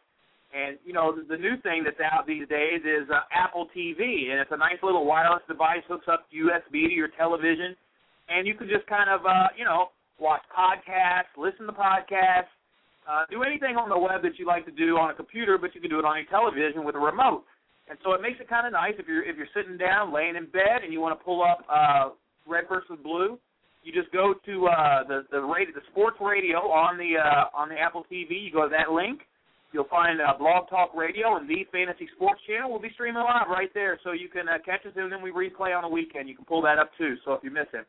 And 0.52 0.78
you 0.84 0.92
know 0.92 1.16
the, 1.16 1.24
the 1.24 1.40
new 1.40 1.56
thing 1.64 1.84
that's 1.84 2.00
out 2.04 2.28
these 2.28 2.48
days 2.48 2.84
is 2.84 3.08
uh, 3.10 3.24
Apple 3.32 3.68
TV, 3.76 4.32
and 4.32 4.40
it's 4.40 4.52
a 4.52 4.58
nice 4.58 4.84
little 4.84 5.06
wireless 5.06 5.44
device 5.48 5.84
hooks 5.88 6.08
up 6.12 6.28
USB 6.28 6.92
to 6.92 6.94
your 6.94 7.08
television, 7.18 7.76
and 8.28 8.46
you 8.46 8.54
can 8.56 8.68
just 8.68 8.86
kind 8.88 9.10
of 9.10 9.26
uh, 9.26 9.48
you 9.56 9.64
know 9.64 9.96
watch 10.20 10.42
podcasts, 10.52 11.32
listen 11.40 11.66
to 11.66 11.72
podcasts, 11.72 12.52
uh, 13.10 13.24
do 13.32 13.44
anything 13.44 13.76
on 13.76 13.90
the 13.90 13.98
web 13.98 14.22
that 14.22 14.38
you 14.38 14.46
like 14.46 14.66
to 14.66 14.72
do 14.72 14.98
on 14.98 15.10
a 15.10 15.14
computer, 15.14 15.58
but 15.58 15.74
you 15.74 15.82
can 15.82 15.90
do 15.90 16.00
it 16.00 16.06
on 16.06 16.18
your 16.18 16.30
television 16.30 16.84
with 16.84 16.96
a 16.96 17.00
remote. 17.00 17.44
And 17.90 17.98
so 18.04 18.14
it 18.14 18.22
makes 18.22 18.40
it 18.40 18.48
kind 18.48 18.68
of 18.68 18.74
nice 18.74 18.94
if 19.00 19.08
you're 19.08 19.24
if 19.24 19.36
you're 19.36 19.52
sitting 19.56 19.78
down, 19.78 20.14
laying 20.14 20.36
in 20.36 20.46
bed, 20.46 20.84
and 20.84 20.94
you 20.94 21.02
want 21.02 21.18
to 21.18 21.24
pull 21.24 21.44
up 21.44 21.66
uh, 21.68 22.10
Red 22.48 22.66
versus 22.70 23.00
Blue. 23.04 23.40
You 23.84 23.92
just 23.92 24.12
go 24.14 24.36
to 24.46 24.68
uh, 24.68 25.04
the 25.08 25.26
the 25.32 25.42
radio, 25.42 25.74
the 25.74 25.82
sports 25.92 26.18
radio 26.22 26.60
on 26.72 26.98
the 26.98 27.18
uh, 27.18 27.58
on 27.58 27.70
the 27.70 27.76
Apple 27.76 28.06
TV. 28.12 28.46
You 28.46 28.52
go 28.52 28.64
to 28.64 28.70
that 28.70 28.94
link. 28.94 29.22
You'll 29.72 29.88
find 29.88 30.20
uh, 30.20 30.34
Blog 30.38 30.68
Talk 30.70 30.92
Radio 30.96 31.38
and 31.38 31.48
the 31.48 31.64
Fantasy 31.72 32.10
Sports 32.16 32.42
Channel. 32.48 32.70
We'll 32.70 32.84
be 32.84 32.92
streaming 32.94 33.24
live 33.24 33.48
right 33.48 33.72
there, 33.74 34.00
so 34.04 34.12
you 34.12 34.28
can 34.28 34.50
uh, 34.50 34.60
catch 34.66 34.86
us, 34.86 34.92
and 34.96 35.12
then 35.12 35.22
we 35.22 35.32
replay 35.32 35.76
on 35.76 35.84
the 35.84 35.90
weekend. 35.90 36.28
You 36.28 36.36
can 36.36 36.44
pull 36.44 36.62
that 36.64 36.78
up 36.78 36.92
too. 36.98 37.16
So 37.24 37.34
if 37.34 37.44
you 37.44 37.52
miss 37.52 37.72
it. 37.74 37.88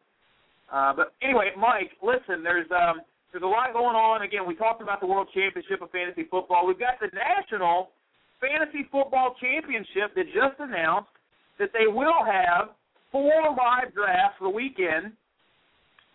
Uh, 0.72 0.94
but 0.94 1.12
anyway, 1.20 1.50
Mike, 1.58 1.90
listen. 1.98 2.42
There's 2.42 2.70
um, 2.70 3.02
there's 3.32 3.42
a 3.42 3.50
lot 3.50 3.72
going 3.72 3.96
on. 3.96 4.22
Again, 4.22 4.46
we 4.46 4.54
talked 4.54 4.80
about 4.80 5.00
the 5.00 5.06
World 5.06 5.28
Championship 5.34 5.82
of 5.82 5.90
Fantasy 5.90 6.28
Football. 6.30 6.66
We've 6.66 6.78
got 6.78 7.00
the 7.00 7.10
National 7.10 7.90
Fantasy 8.38 8.86
Football 8.92 9.34
Championship 9.40 10.14
that 10.14 10.26
just 10.30 10.60
announced 10.60 11.10
that 11.58 11.70
they 11.74 11.90
will 11.90 12.22
have 12.24 12.70
four 13.10 13.42
live 13.58 13.92
drafts 13.92 14.38
for 14.38 14.44
the 14.44 14.54
weekend. 14.54 15.12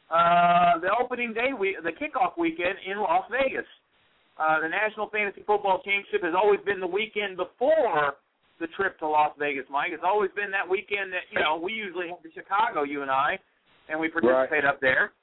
Uh, 0.10 0.80
the 0.80 0.88
opening 0.96 1.34
day, 1.34 1.52
week, 1.52 1.76
the 1.84 1.92
kickoff 1.92 2.38
weekend 2.38 2.80
in 2.88 2.98
Las 2.98 3.26
Vegas. 3.30 3.68
Uh, 4.38 4.62
the 4.62 4.70
National 4.70 5.10
Fantasy 5.10 5.41
Football 5.41 5.82
Championship 5.82 6.22
has 6.22 6.38
always 6.38 6.62
been 6.62 6.79
the 6.79 6.88
weekend 6.88 7.38
before 7.38 8.22
the 8.62 8.70
trip 8.77 8.98
to 9.00 9.08
Las 9.10 9.34
Vegas, 9.38 9.65
Mike. 9.70 9.89
It's 9.94 10.06
always 10.06 10.29
been 10.38 10.53
that 10.53 10.65
weekend 10.65 11.10
that 11.13 11.25
you 11.34 11.41
know 11.41 11.58
we 11.58 11.74
usually 11.74 12.10
have 12.10 12.22
to 12.22 12.29
Chicago, 12.34 12.84
you 12.86 13.01
and 13.01 13.10
I, 13.10 13.38
and 13.89 14.00
we 14.00 14.10
participate 14.10 14.65
up 14.65 14.77
there. 14.82 15.13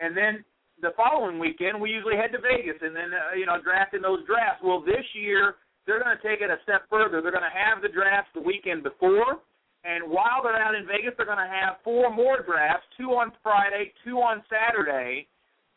And 0.00 0.16
then 0.16 0.44
the 0.80 0.92
following 0.96 1.38
weekend 1.38 1.80
we 1.80 1.92
usually 1.92 2.16
head 2.16 2.32
to 2.32 2.40
Vegas 2.40 2.76
and 2.80 2.96
then 2.96 3.12
uh, 3.12 3.36
you 3.36 3.44
know 3.44 3.60
draft 3.60 3.92
in 3.92 4.00
those 4.00 4.24
drafts. 4.24 4.64
Well, 4.64 4.80
this 4.80 5.04
year 5.12 5.60
they're 5.84 6.00
going 6.00 6.16
to 6.16 6.24
take 6.24 6.40
it 6.40 6.48
a 6.48 6.56
step 6.64 6.88
further. 6.88 7.20
They're 7.20 7.36
going 7.36 7.48
to 7.48 7.52
have 7.52 7.84
the 7.84 7.92
drafts 7.92 8.32
the 8.32 8.44
weekend 8.44 8.84
before, 8.84 9.44
and 9.84 10.08
while 10.08 10.40
they're 10.40 10.56
out 10.56 10.74
in 10.74 10.88
Vegas, 10.88 11.12
they're 11.16 11.28
going 11.28 11.44
to 11.44 11.48
have 11.48 11.84
four 11.84 12.08
more 12.08 12.40
drafts: 12.40 12.88
two 12.96 13.12
on 13.12 13.36
Friday, 13.44 13.92
two 14.00 14.16
on 14.16 14.40
Saturday, 14.48 15.28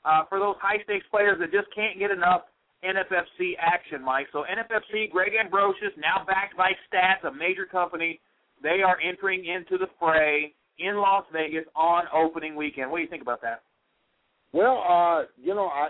uh, 0.07 0.23
for 0.31 0.39
those 0.39 0.55
high 0.63 0.79
stakes 0.87 1.07
players 1.11 1.39
that 1.43 1.51
just 1.51 1.67
can't 1.75 1.99
get 1.99 2.11
enough 2.11 2.47
NFFC 2.83 3.53
action, 3.59 4.03
Mike. 4.03 4.27
So 4.31 4.39
NFFC, 4.39 5.09
Greg 5.11 5.33
Ambrosius, 5.39 5.91
now 5.97 6.23
backed 6.25 6.55
by 6.55 6.71
Stats, 6.91 7.27
a 7.27 7.33
major 7.33 7.65
company, 7.65 8.19
they 8.61 8.81
are 8.85 8.97
entering 9.01 9.45
into 9.45 9.77
the 9.77 9.87
fray 9.99 10.53
in 10.79 10.97
Las 10.97 11.25
Vegas 11.33 11.65
on 11.75 12.03
opening 12.13 12.55
weekend. 12.55 12.89
What 12.89 12.97
do 12.97 13.03
you 13.03 13.09
think 13.09 13.21
about 13.21 13.41
that? 13.41 13.63
Well, 14.53 14.83
uh, 14.87 15.23
you 15.41 15.53
know, 15.53 15.67
I 15.67 15.89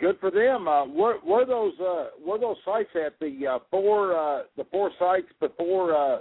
good 0.00 0.18
for 0.20 0.30
them. 0.30 0.66
Uh, 0.66 0.86
were 0.86 1.18
were 1.24 1.44
those 1.46 1.72
uh, 1.78 2.06
were 2.24 2.38
those 2.38 2.56
sites 2.64 2.88
at 2.94 3.18
the 3.20 3.46
uh, 3.46 3.58
four 3.70 4.16
uh, 4.16 4.42
the 4.56 4.64
four 4.70 4.90
sites 4.98 5.28
before 5.38 5.94
uh, 5.94 6.18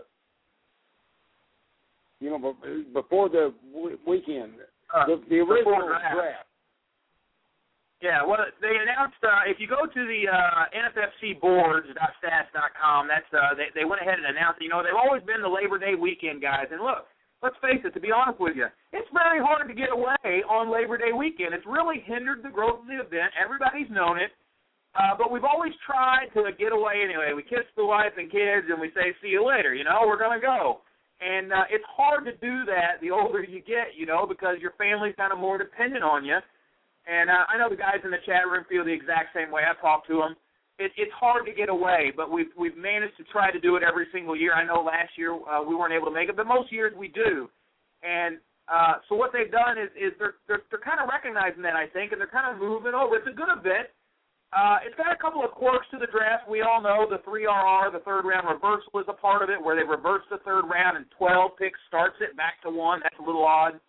you 2.19 2.29
know 2.29 2.55
before 2.93 3.29
the 3.29 3.53
w- 3.73 3.97
weekend 4.05 4.53
uh, 4.95 5.05
the, 5.07 5.21
the 5.29 5.37
original 5.37 5.87
draft. 5.87 6.15
draft. 6.15 6.45
Yeah, 7.99 8.23
well, 8.23 8.47
they 8.63 8.79
announced 8.79 9.19
uh, 9.27 9.43
if 9.43 9.59
you 9.59 9.67
go 9.67 9.83
to 9.83 10.01
the 10.07 10.31
uh, 10.31 10.71
NFFCboards.stats.com, 10.71 13.11
that's 13.11 13.27
uh, 13.35 13.51
they 13.59 13.75
they 13.75 13.83
went 13.83 13.99
ahead 13.99 14.23
and 14.23 14.31
announced. 14.31 14.63
You 14.63 14.71
know, 14.71 14.79
they've 14.79 14.95
always 14.95 15.19
been 15.27 15.43
the 15.43 15.51
Labor 15.51 15.75
Day 15.75 15.99
weekend 15.99 16.39
guys, 16.39 16.71
and 16.71 16.79
look, 16.79 17.11
let's 17.43 17.59
face 17.59 17.83
it. 17.83 17.91
To 17.91 17.99
be 17.99 18.15
honest 18.15 18.39
with 18.39 18.55
you, 18.55 18.71
it's 18.95 19.11
very 19.11 19.43
hard 19.43 19.67
to 19.67 19.75
get 19.75 19.91
away 19.91 20.47
on 20.47 20.71
Labor 20.71 20.95
Day 20.95 21.11
weekend. 21.11 21.51
It's 21.51 21.67
really 21.67 21.99
hindered 22.07 22.39
the 22.39 22.55
growth 22.55 22.79
of 22.79 22.87
the 22.87 23.03
event. 23.03 23.35
Everybody's 23.35 23.91
known 23.91 24.15
it. 24.15 24.31
Uh, 24.95 25.13
but 25.17 25.31
we've 25.31 25.45
always 25.45 25.73
tried 25.85 26.33
to 26.33 26.49
get 26.57 26.73
away 26.73 27.05
anyway. 27.05 27.33
We 27.35 27.43
kiss 27.43 27.65
the 27.77 27.85
wife 27.85 28.13
and 28.17 28.31
kids 28.31 28.65
and 28.73 28.81
we 28.81 28.89
say, 28.95 29.13
see 29.21 29.29
you 29.29 29.45
later, 29.45 29.75
you 29.75 29.83
know, 29.83 30.01
we're 30.07 30.17
to 30.17 30.41
go. 30.41 30.81
And 31.21 31.53
uh, 31.53 31.69
it's 31.69 31.85
hard 31.85 32.25
to 32.25 32.31
do 32.31 32.65
that 32.65 32.97
the 33.01 33.11
older 33.11 33.43
you 33.43 33.61
get, 33.61 33.93
you 33.95 34.07
know, 34.07 34.25
because 34.25 34.57
your 34.59 34.73
family's 34.79 35.13
kind 35.15 35.31
of 35.31 35.37
more 35.37 35.57
dependent 35.57 36.03
on 36.03 36.25
you. 36.25 36.39
And 37.07 37.29
uh, 37.29 37.45
I 37.47 37.57
know 37.57 37.69
the 37.69 37.79
guys 37.79 38.01
in 38.03 38.11
the 38.11 38.23
chat 38.25 38.47
room 38.49 38.65
feel 38.69 38.85
the 38.85 38.93
exact 38.93 39.33
same 39.33 39.51
way. 39.51 39.63
I 39.63 39.73
talk 39.81 40.05
to 40.07 40.19
them. 40.19 40.35
It, 40.77 40.91
it's 40.95 41.11
hard 41.11 41.45
to 41.45 41.53
get 41.53 41.67
away, 41.67 42.11
but 42.15 42.31
we've 42.31 42.51
we've 42.57 42.77
managed 42.77 43.17
to 43.17 43.25
try 43.31 43.51
to 43.51 43.59
do 43.59 43.75
it 43.75 43.83
every 43.83 44.07
single 44.13 44.35
year. 44.35 44.53
I 44.53 44.63
know 44.63 44.81
last 44.81 45.17
year 45.17 45.33
uh, 45.35 45.63
we 45.63 45.75
weren't 45.75 45.93
able 45.93 46.07
to 46.07 46.15
make 46.15 46.29
it, 46.29 46.37
but 46.37 46.47
most 46.47 46.71
years 46.71 46.93
we 46.95 47.09
do. 47.09 47.49
And 48.03 48.37
uh, 48.69 49.01
so 49.09 49.15
what 49.15 49.31
they've 49.33 49.51
done 49.51 49.77
is 49.77 49.89
is 49.97 50.13
they're 50.19 50.39
they're, 50.47 50.63
they're 50.69 50.85
kind 50.85 51.03
of 51.03 51.09
recognizing 51.09 51.63
that 51.63 51.75
I 51.75 51.87
think, 51.91 52.13
and 52.13 52.21
they're 52.21 52.31
kind 52.31 52.47
of 52.47 52.61
moving 52.61 52.93
over. 52.93 53.17
It's 53.17 53.27
a 53.27 53.35
good 53.35 53.51
event. 53.51 53.91
Uh, 54.49 54.81
it's 54.81 54.97
got 54.97 55.13
a 55.13 55.19
couple 55.19 55.45
of 55.45 55.51
quirks 55.51 55.85
to 55.93 55.97
the 56.01 56.09
draft. 56.09 56.49
We 56.49 56.61
all 56.65 56.81
know 56.81 57.05
the 57.05 57.21
3RR, 57.21 57.93
the 57.93 58.01
third 58.01 58.25
round 58.25 58.49
reversal, 58.49 58.97
is 58.97 59.05
a 59.05 59.13
part 59.13 59.43
of 59.43 59.49
it, 59.49 59.61
where 59.61 59.75
they 59.77 59.85
reverse 59.85 60.25
the 60.31 60.41
third 60.41 60.65
round 60.65 60.97
and 60.97 61.05
12 61.17 61.51
picks 61.57 61.77
starts 61.87 62.17
it 62.19 62.35
back 62.35 62.57
to 62.65 62.69
one. 62.71 62.99
That's 63.03 63.19
a 63.21 63.25
little 63.25 63.45
odd. 63.45 63.79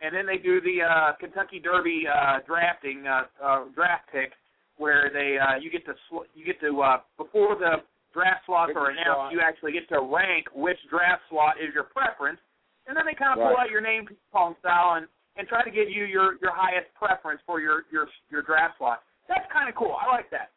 And 0.00 0.14
then 0.14 0.26
they 0.26 0.36
do 0.38 0.60
the 0.60 0.82
uh, 0.82 1.12
Kentucky 1.20 1.60
Derby 1.60 2.04
uh, 2.06 2.40
drafting 2.46 3.06
uh, 3.06 3.24
uh, 3.42 3.64
draft 3.74 4.10
pick, 4.12 4.32
where 4.76 5.10
they 5.12 5.38
uh, 5.38 5.56
you 5.60 5.70
get 5.70 5.84
to 5.86 5.94
sl- 6.10 6.26
you 6.34 6.44
get 6.44 6.60
to 6.60 6.82
uh, 6.82 6.98
before 7.16 7.54
the 7.56 7.82
draft 8.12 8.42
slots 8.46 8.70
Pick 8.70 8.76
are 8.76 8.90
announced, 8.90 9.30
slot. 9.30 9.32
you 9.32 9.40
actually 9.40 9.72
get 9.72 9.88
to 9.88 10.00
rank 10.02 10.46
which 10.54 10.78
draft 10.90 11.22
slot 11.30 11.56
is 11.62 11.72
your 11.72 11.84
preference, 11.84 12.38
and 12.86 12.96
then 12.96 13.06
they 13.06 13.14
kind 13.14 13.38
of 13.38 13.42
pull 13.42 13.56
out 13.56 13.70
your 13.70 13.80
name 13.80 14.06
pong 14.32 14.54
style 14.60 14.96
and 14.98 15.06
and 15.36 15.48
try 15.48 15.62
to 15.64 15.70
give 15.70 15.88
you 15.88 16.04
your 16.04 16.36
your 16.42 16.52
highest 16.52 16.90
preference 16.98 17.40
for 17.46 17.60
your 17.60 17.84
your 17.90 18.06
your 18.30 18.42
draft 18.42 18.74
slot. 18.78 19.02
That's 19.28 19.46
kind 19.52 19.68
of 19.70 19.74
cool. 19.74 19.96
I 19.96 20.10
like 20.10 20.28
that. 20.30 20.50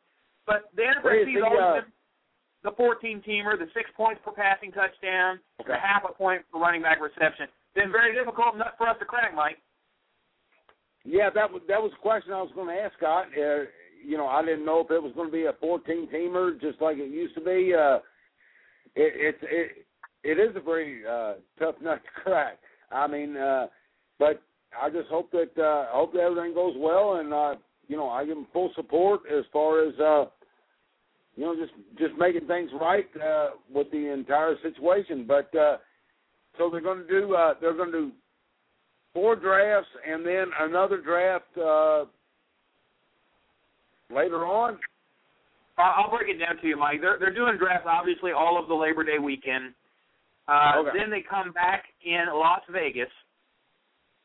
But 0.45 0.69
the 0.75 0.81
NFFC's 0.81 1.43
always 1.45 1.61
uh, 1.61 1.73
been 1.81 1.89
the 2.63 2.71
14 2.75 3.21
teamer, 3.25 3.57
the 3.57 3.69
six 3.73 3.89
points 3.95 4.19
per 4.25 4.31
passing 4.31 4.71
touchdown, 4.73 5.39
Okay. 5.61 5.71
the 5.73 5.79
half 5.79 6.03
a 6.09 6.11
point 6.11 6.41
for 6.51 6.59
running 6.59 6.81
back 6.81 6.99
reception. 6.99 7.47
Been 7.77 7.91
very 7.91 8.15
difficult 8.15 8.57
nut 8.57 8.73
for 8.75 8.87
us 8.87 8.95
to 8.97 9.05
crack, 9.05 9.35
Mike. 9.35 9.59
Yeah, 11.05 11.29
that 11.35 11.51
was 11.51 11.61
that 11.67 11.79
was 11.79 11.91
a 11.95 12.01
question 12.01 12.33
I 12.33 12.41
was 12.41 12.49
going 12.55 12.75
to 12.75 12.81
ask 12.81 12.97
Scott. 12.97 13.27
Uh, 13.37 13.65
you 14.03 14.17
know, 14.17 14.25
I 14.25 14.43
didn't 14.43 14.65
know 14.65 14.79
if 14.79 14.89
it 14.89 15.01
was 15.01 15.13
going 15.13 15.27
to 15.27 15.31
be 15.31 15.45
a 15.45 15.53
14 15.61 16.09
teamer 16.11 16.59
just 16.59 16.81
like 16.81 16.97
it 16.97 17.11
used 17.11 17.35
to 17.35 17.41
be. 17.41 17.75
Uh, 17.77 17.97
it, 18.95 19.35
it's 19.35 19.37
it 19.43 19.85
it 20.23 20.39
is 20.41 20.55
a 20.55 20.59
very 20.59 21.05
uh, 21.05 21.33
tough 21.59 21.75
nut 21.83 22.01
to 22.03 22.21
crack. 22.23 22.57
I 22.91 23.05
mean, 23.05 23.37
uh, 23.37 23.67
but 24.17 24.41
I 24.81 24.89
just 24.89 25.09
hope 25.09 25.31
that 25.33 25.55
uh, 25.61 25.85
hope 25.91 26.13
that 26.13 26.21
everything 26.21 26.55
goes 26.55 26.73
well, 26.79 27.17
and 27.17 27.31
uh, 27.31 27.55
you 27.87 27.95
know, 27.95 28.09
I 28.09 28.25
give 28.25 28.37
them 28.37 28.47
full 28.51 28.71
support 28.75 29.21
as 29.31 29.45
far 29.53 29.87
as 29.87 29.93
uh, 29.99 30.25
you 31.35 31.45
know, 31.45 31.55
just 31.55 31.73
just 31.99 32.17
making 32.17 32.47
things 32.47 32.71
right 32.81 33.05
uh, 33.23 33.49
with 33.71 33.91
the 33.91 34.11
entire 34.11 34.55
situation. 34.63 35.25
But 35.27 35.55
uh, 35.55 35.77
so 36.57 36.69
they're 36.69 36.81
going 36.81 37.05
to 37.05 37.07
do 37.07 37.33
uh, 37.35 37.53
they're 37.61 37.73
going 37.75 37.91
to 37.91 37.99
do 38.09 38.11
four 39.13 39.35
drafts 39.35 39.89
and 40.07 40.25
then 40.25 40.45
another 40.59 41.01
draft 41.01 41.45
uh, 41.57 42.05
later 44.13 44.45
on. 44.45 44.77
I'll 45.77 46.09
break 46.09 46.29
it 46.33 46.39
down 46.39 46.57
to 46.61 46.67
you, 46.67 46.75
Mike. 46.77 47.01
They're 47.01 47.17
they're 47.19 47.33
doing 47.33 47.57
drafts 47.57 47.87
obviously 47.89 48.31
all 48.31 48.59
of 48.61 48.67
the 48.67 48.73
Labor 48.73 49.03
Day 49.03 49.19
weekend. 49.19 49.73
Uh, 50.47 50.79
Okay. 50.79 50.97
Then 50.97 51.09
they 51.11 51.23
come 51.27 51.51
back 51.51 51.83
in 52.05 52.25
Las 52.33 52.61
Vegas. 52.71 53.11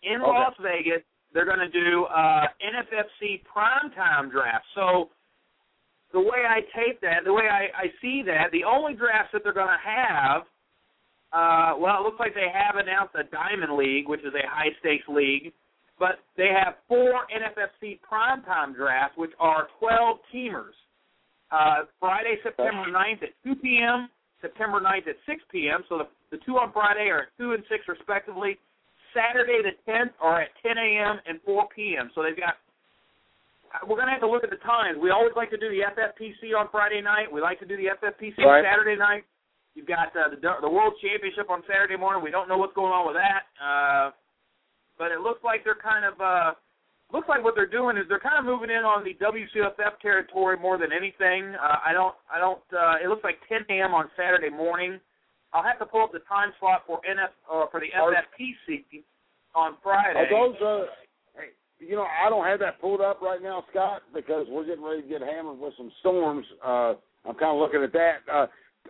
In 0.03 0.21
Okay. 0.23 0.31
Las 0.31 0.55
Vegas, 0.63 1.03
they're 1.35 1.45
going 1.45 1.59
to 1.59 1.69
do 1.69 2.05
uh, 2.05 2.47
NFFC 2.63 3.43
primetime 3.45 4.31
draft. 4.31 4.65
So 4.75 5.11
the 6.13 6.21
way 6.21 6.45
I 6.49 6.61
tape 6.77 7.01
that, 7.03 7.25
the 7.25 7.33
way 7.33 7.49
I, 7.51 7.69
I 7.77 7.87
see 8.01 8.23
that, 8.27 8.51
the 8.53 8.65
only 8.65 8.95
drafts 8.95 9.31
that 9.33 9.43
they're 9.45 9.53
going 9.53 9.69
to 9.69 9.85
have, 9.85 10.43
uh, 11.33 11.75
well, 11.79 12.01
it 12.01 12.05
looks 12.05 12.21
like 12.21 12.35
they 12.35 12.49
have 12.53 12.77
announced 12.77 13.15
a 13.15 13.25
Diamond 13.25 13.77
League, 13.77 14.09
which 14.09 14.21
is 14.21 14.33
a 14.35 14.47
high 14.49 14.71
stakes 14.81 15.05
league, 15.09 15.53
but 15.99 16.19
they 16.37 16.49
have 16.53 16.75
four 16.89 17.25
NFFC 17.33 18.01
primetime 18.05 18.75
drafts, 18.75 19.17
which 19.17 19.33
are 19.39 19.69
12 19.79 20.19
teamers. 20.35 20.77
Uh, 21.51 21.85
Friday, 22.01 22.37
September 22.43 22.85
9th 22.91 23.23
at 23.23 23.33
2 23.45 23.55
p.m., 23.57 24.09
September 24.41 24.81
9th 24.81 25.07
at 25.09 25.17
6 25.27 25.43
p.m. 25.53 25.85
So 25.89 25.99
the, 25.99 26.09
the 26.37 26.43
two 26.45 26.57
on 26.59 26.73
Friday 26.73 27.09
are 27.13 27.29
at 27.29 27.29
2 27.39 27.53
and 27.53 27.63
6 27.71 27.85
respectively. 27.89 28.59
Saturday 29.15 29.61
the 29.63 29.77
10th 29.91 30.11
are 30.21 30.41
at 30.43 30.49
10 30.65 30.73
a.m. 30.79 31.21
and 31.29 31.39
4 31.45 31.69
p.m. 31.77 32.11
So 32.15 32.23
they've 32.25 32.37
got. 32.37 32.57
uh, 33.71 33.85
We're 33.87 33.97
going 34.01 34.09
to 34.09 34.17
have 34.17 34.25
to 34.25 34.31
look 34.33 34.43
at 34.43 34.51
the 34.51 34.59
times. 34.65 34.97
We 35.01 35.11
always 35.13 35.33
like 35.37 35.51
to 35.51 35.61
do 35.61 35.69
the 35.69 35.85
FFPC 35.93 36.57
on 36.59 36.67
Friday 36.73 37.01
night. 37.03 37.31
We 37.31 37.41
like 37.41 37.61
to 37.61 37.67
do 37.69 37.77
the 37.77 37.93
FFPC 37.95 38.39
Right. 38.43 38.65
Saturday 38.65 38.99
night. 38.99 39.23
You've 39.75 39.89
got 39.89 40.13
uh, 40.13 40.29
the 40.31 40.37
the 40.37 40.69
World 40.69 40.95
Championship 41.01 41.49
on 41.49 41.63
Saturday 41.67 41.97
morning. 41.97 42.23
We 42.23 42.31
don't 42.31 42.49
know 42.49 42.59
what's 42.59 42.75
going 42.75 42.93
on 42.93 43.07
with 43.07 43.17
that, 43.17 43.49
uh, 43.57 44.11
but 44.99 45.11
it 45.11 45.21
looks 45.21 45.43
like 45.43 45.65
they're 45.65 45.81
kind 45.81 46.05
of 46.05 46.15
uh, 46.21 46.53
looks 47.13 47.29
like 47.29 47.43
what 47.43 47.55
they're 47.55 47.71
doing 47.71 47.97
is 47.97 48.05
they're 48.09 48.21
kind 48.23 48.39
of 48.39 48.45
moving 48.45 48.69
in 48.69 48.85
on 48.85 49.05
the 49.05 49.17
WCFF 49.17 50.01
territory 50.01 50.57
more 50.61 50.77
than 50.77 50.93
anything. 50.93 51.57
Uh, 51.57 51.81
I 51.85 51.93
don't 51.93 52.15
I 52.29 52.39
don't. 52.39 52.63
Uh, 52.69 53.01
it 53.03 53.09
looks 53.09 53.25
like 53.25 53.41
10 53.49 53.65
a.m. 53.71 53.95
on 53.95 54.13
Saturday 54.17 54.51
morning. 54.51 55.01
I'll 55.53 55.65
have 55.65 55.79
to 55.81 55.87
pull 55.87 56.05
up 56.05 56.13
the 56.13 56.25
time 56.29 56.53
slot 56.61 56.85
for 56.87 57.01
NF 57.09 57.33
or 57.51 57.69
for 57.71 57.81
the 57.81 57.89
FFPC 57.93 59.05
on 59.55 59.77
Friday. 59.83 60.21
Are 60.21 60.29
those 60.29 60.57
uh, 60.61 60.85
you 61.87 61.97
know, 61.97 62.07
I 62.07 62.31
don't 62.31 62.45
have 62.45 62.61
that 62.61 62.81
pulled 62.81 63.01
up 63.01 63.21
right 63.21 63.43
now, 63.43 63.65
Scott, 63.71 64.03
because 64.15 64.47
we're 64.49 64.67
getting 64.67 64.85
ready 64.85 65.03
to 65.03 65.09
get 65.09 65.21
hammered 65.21 65.59
with 65.59 65.75
some 65.77 65.91
storms. 66.01 66.47
Uh, 66.65 66.95
I'm 67.25 67.35
kind 67.35 67.55
of 67.55 67.59
looking 67.59 67.83
at 67.83 67.93
that. 67.93 68.17
Uh, 68.33 68.47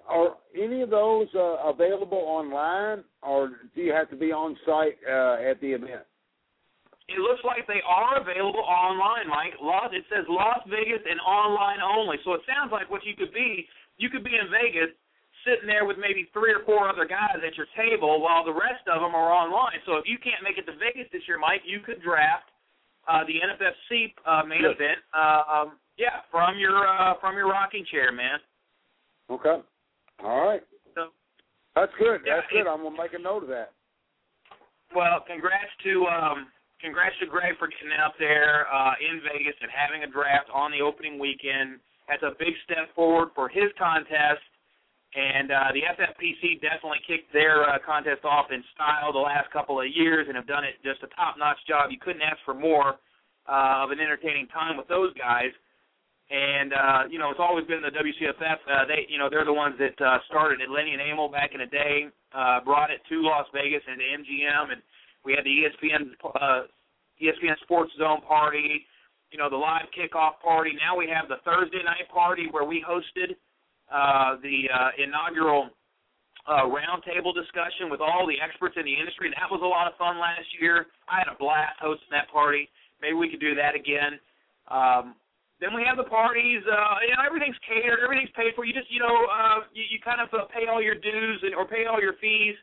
are 0.08 0.36
any 0.56 0.82
of 0.82 0.90
those 0.90 1.28
uh, 1.34 1.68
available 1.68 2.18
online, 2.18 3.04
or 3.22 3.50
do 3.74 3.80
you 3.80 3.92
have 3.92 4.10
to 4.10 4.16
be 4.16 4.32
on 4.32 4.56
site 4.66 4.98
uh, 5.08 5.38
at 5.40 5.60
the 5.60 5.72
event? 5.72 6.04
It 7.08 7.18
looks 7.18 7.44
like 7.44 7.66
they 7.66 7.82
are 7.84 8.20
available 8.20 8.64
online, 8.64 9.28
Mike. 9.28 9.58
Las, 9.60 9.90
it 9.92 10.04
says 10.08 10.24
Las 10.28 10.62
Vegas 10.70 11.02
and 11.04 11.20
online 11.20 11.82
only. 11.84 12.16
So 12.24 12.32
it 12.34 12.42
sounds 12.48 12.72
like 12.72 12.88
what 12.88 13.04
you 13.04 13.12
could 13.12 13.34
be, 13.34 13.66
you 13.98 14.08
could 14.08 14.24
be 14.24 14.32
in 14.32 14.48
Vegas 14.48 14.94
sitting 15.44 15.66
there 15.66 15.84
with 15.84 15.98
maybe 15.98 16.30
three 16.32 16.54
or 16.54 16.62
four 16.64 16.88
other 16.88 17.04
guys 17.04 17.42
at 17.42 17.58
your 17.58 17.66
table 17.76 18.22
while 18.22 18.46
the 18.46 18.54
rest 18.54 18.86
of 18.86 19.02
them 19.02 19.14
are 19.14 19.34
online. 19.34 19.82
So 19.84 19.98
if 19.98 20.06
you 20.06 20.16
can't 20.22 20.40
make 20.40 20.56
it 20.56 20.64
to 20.70 20.74
Vegas 20.78 21.10
this 21.12 21.22
year, 21.26 21.38
Mike, 21.38 21.66
you 21.66 21.80
could 21.82 22.00
draft 22.00 22.48
uh, 23.10 23.26
the 23.26 23.42
NFFC 23.42 24.14
uh, 24.24 24.46
main 24.46 24.62
Good. 24.62 24.78
event. 24.78 24.98
Uh, 25.10 25.42
um, 25.50 25.68
yeah, 25.98 26.24
from 26.30 26.56
your 26.56 26.86
uh, 26.86 27.14
from 27.20 27.36
your 27.36 27.50
rocking 27.50 27.84
chair, 27.90 28.12
man. 28.12 28.38
Okay. 29.28 29.60
All 30.24 30.46
right. 30.46 30.62
So 30.94 31.10
That's 31.74 31.92
good. 31.98 32.20
Yeah, 32.24 32.36
That's 32.36 32.50
good. 32.50 32.66
it- 32.66 32.70
I'm 32.70 32.82
gonna 32.82 32.96
make 32.96 33.14
a 33.14 33.18
note 33.18 33.42
of 33.42 33.48
that. 33.50 33.72
Well, 34.94 35.24
congrats 35.26 35.72
to 35.84 36.06
um, 36.06 36.46
congrats 36.80 37.16
to 37.20 37.26
Greg 37.26 37.56
for 37.58 37.68
getting 37.68 37.92
out 37.98 38.12
there 38.18 38.66
uh, 38.72 38.92
in 39.00 39.20
Vegas 39.24 39.56
and 39.62 39.70
having 39.72 40.04
a 40.04 40.10
draft 40.10 40.48
on 40.52 40.70
the 40.70 40.80
opening 40.84 41.18
weekend. 41.18 41.80
That's 42.08 42.22
a 42.22 42.36
big 42.38 42.52
step 42.64 42.92
forward 42.94 43.30
for 43.34 43.48
his 43.48 43.72
contest. 43.78 44.42
And 45.14 45.52
uh, 45.52 45.68
the 45.76 45.84
FFPC 45.96 46.60
definitely 46.60 47.00
kicked 47.06 47.32
their 47.32 47.68
uh, 47.68 47.76
contest 47.84 48.24
off 48.24 48.46
in 48.50 48.64
style 48.74 49.12
the 49.12 49.18
last 49.20 49.50
couple 49.52 49.80
of 49.80 49.86
years 49.92 50.26
and 50.28 50.36
have 50.36 50.46
done 50.46 50.64
it 50.64 50.80
just 50.82 51.02
a 51.04 51.08
top-notch 51.14 51.58
job. 51.68 51.90
You 51.90 51.98
couldn't 52.00 52.22
ask 52.22 52.38
for 52.44 52.54
more. 52.54 52.96
uh, 53.48 53.82
of 53.84 53.90
an 53.90 53.98
entertaining 53.98 54.46
time 54.48 54.76
with 54.76 54.86
those 54.88 55.12
guys. 55.14 55.50
And 56.32 56.72
uh, 56.72 57.02
you 57.12 57.20
know, 57.20 57.28
it's 57.28 57.44
always 57.44 57.66
been 57.68 57.84
the 57.84 57.92
WCFF. 57.92 58.64
Uh, 58.64 58.88
they, 58.88 59.04
you 59.12 59.20
know, 59.20 59.28
they're 59.28 59.44
the 59.44 59.52
ones 59.52 59.76
that 59.76 60.00
uh, 60.00 60.16
started 60.32 60.64
it. 60.64 60.72
Lenny 60.72 60.96
and 60.96 61.02
Emil 61.04 61.28
back 61.28 61.52
in 61.52 61.60
the 61.60 61.68
day 61.68 62.08
uh, 62.32 62.64
brought 62.64 62.90
it 62.90 63.04
to 63.12 63.20
Las 63.20 63.44
Vegas 63.52 63.84
and 63.84 64.00
to 64.00 64.06
MGM, 64.24 64.72
and 64.72 64.80
we 65.28 65.36
had 65.36 65.44
the 65.44 65.52
ESPN 65.52 66.16
uh, 66.24 66.64
ESPN 67.20 67.60
Sports 67.60 67.92
Zone 67.98 68.24
party. 68.24 68.88
You 69.30 69.36
know, 69.36 69.50
the 69.52 69.60
live 69.60 69.92
kickoff 69.92 70.40
party. 70.40 70.72
Now 70.72 70.96
we 70.96 71.04
have 71.12 71.28
the 71.28 71.44
Thursday 71.44 71.84
night 71.84 72.08
party 72.08 72.48
where 72.50 72.64
we 72.64 72.80
hosted 72.80 73.36
uh, 73.92 74.40
the 74.40 74.72
uh, 74.72 74.88
inaugural 74.96 75.68
uh, 76.48 76.64
roundtable 76.64 77.36
discussion 77.36 77.92
with 77.92 78.00
all 78.00 78.24
the 78.24 78.40
experts 78.40 78.76
in 78.80 78.88
the 78.88 78.96
industry. 78.96 79.28
That 79.36 79.52
was 79.52 79.60
a 79.60 79.68
lot 79.68 79.84
of 79.84 80.00
fun 80.00 80.16
last 80.16 80.48
year. 80.60 80.88
I 81.12 81.20
had 81.20 81.28
a 81.28 81.36
blast 81.36 81.76
hosting 81.76 82.08
that 82.10 82.32
party. 82.32 82.72
Maybe 83.04 83.20
we 83.20 83.28
could 83.28 83.40
do 83.40 83.54
that 83.54 83.76
again. 83.76 84.16
Um, 84.72 85.14
then 85.62 85.70
we 85.70 85.86
have 85.86 85.94
the 85.94 86.10
parties. 86.10 86.58
Uh, 86.66 86.98
you 87.06 87.14
know, 87.14 87.22
everything's 87.22 87.56
catered, 87.62 88.02
everything's 88.02 88.34
paid 88.34 88.50
for. 88.58 88.66
You 88.66 88.74
just, 88.74 88.90
you 88.90 88.98
know, 88.98 89.14
uh, 89.30 89.62
you, 89.70 89.86
you 89.86 90.02
kind 90.02 90.18
of 90.18 90.26
uh, 90.34 90.50
pay 90.50 90.66
all 90.66 90.82
your 90.82 90.98
dues 90.98 91.38
and, 91.46 91.54
or 91.54 91.70
pay 91.70 91.86
all 91.86 92.02
your 92.02 92.18
fees 92.18 92.58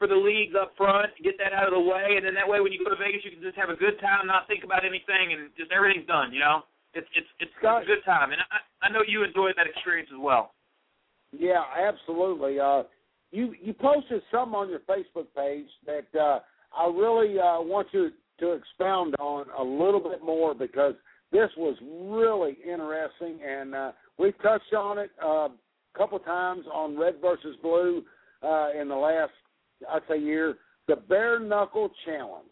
for 0.00 0.08
the 0.08 0.16
leagues 0.16 0.56
up 0.56 0.72
front, 0.80 1.12
get 1.20 1.36
that 1.36 1.52
out 1.52 1.68
of 1.68 1.76
the 1.76 1.84
way, 1.84 2.16
and 2.16 2.24
then 2.24 2.32
that 2.32 2.48
way 2.48 2.64
when 2.64 2.72
you 2.72 2.80
go 2.80 2.88
to 2.88 2.96
Vegas, 2.96 3.20
you 3.20 3.28
can 3.28 3.44
just 3.44 3.60
have 3.60 3.68
a 3.68 3.76
good 3.76 4.00
time, 4.00 4.24
not 4.24 4.48
think 4.48 4.64
about 4.64 4.80
anything, 4.88 5.36
and 5.36 5.52
just 5.60 5.68
everything's 5.68 6.08
done. 6.08 6.32
You 6.32 6.40
know, 6.40 6.64
it's 6.96 7.04
it's 7.12 7.28
it's, 7.44 7.52
Scott, 7.60 7.84
it's 7.84 7.92
a 7.92 8.00
good 8.00 8.04
time, 8.08 8.32
and 8.32 8.40
I 8.48 8.64
I 8.80 8.88
know 8.88 9.04
you 9.04 9.20
enjoyed 9.20 9.52
that 9.60 9.68
experience 9.68 10.08
as 10.08 10.16
well. 10.16 10.56
Yeah, 11.36 11.60
absolutely. 11.76 12.56
Uh, 12.56 12.88
you 13.30 13.52
you 13.60 13.76
posted 13.76 14.24
something 14.32 14.56
on 14.56 14.72
your 14.72 14.80
Facebook 14.88 15.28
page 15.36 15.68
that 15.84 16.08
uh, 16.16 16.40
I 16.72 16.88
really 16.88 17.36
uh, 17.36 17.60
want 17.60 17.92
you 17.92 18.08
to 18.40 18.52
expound 18.56 19.14
on 19.20 19.52
a 19.52 19.62
little 19.62 20.00
bit 20.00 20.24
more 20.24 20.54
because 20.54 20.96
this 21.32 21.50
was 21.56 21.76
really 21.82 22.56
interesting, 22.64 23.38
and 23.46 23.74
uh, 23.74 23.92
we 24.18 24.32
touched 24.42 24.74
on 24.76 24.98
it 24.98 25.10
uh, 25.24 25.48
a 25.48 25.50
couple 25.96 26.18
times 26.18 26.64
on 26.72 26.98
Red 26.98 27.16
versus 27.20 27.56
Blue 27.62 28.02
uh, 28.42 28.68
in 28.78 28.88
the 28.88 28.94
last, 28.94 29.32
I'd 29.90 30.02
say, 30.08 30.18
year. 30.18 30.56
The 30.88 30.96
bare 30.96 31.38
knuckle 31.38 31.90
challenge. 32.04 32.48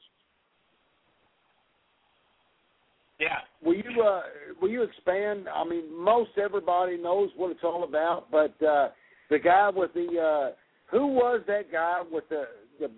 Yeah. 3.18 3.38
Will 3.64 3.74
you 3.74 4.02
uh, 4.02 4.22
will 4.62 4.68
you 4.68 4.82
expand? 4.84 5.48
I 5.52 5.64
mean, 5.64 5.92
most 5.92 6.30
everybody 6.40 6.96
knows 6.96 7.30
what 7.36 7.50
it's 7.50 7.64
all 7.64 7.82
about, 7.82 8.30
but 8.30 8.54
uh, 8.64 8.90
the 9.28 9.40
guy 9.40 9.70
with 9.74 9.92
the 9.92 10.06
uh, 10.20 10.54
who 10.88 11.08
was 11.08 11.40
that 11.48 11.72
guy 11.72 12.02
with 12.08 12.28
the 12.28 12.44
the 12.78 12.88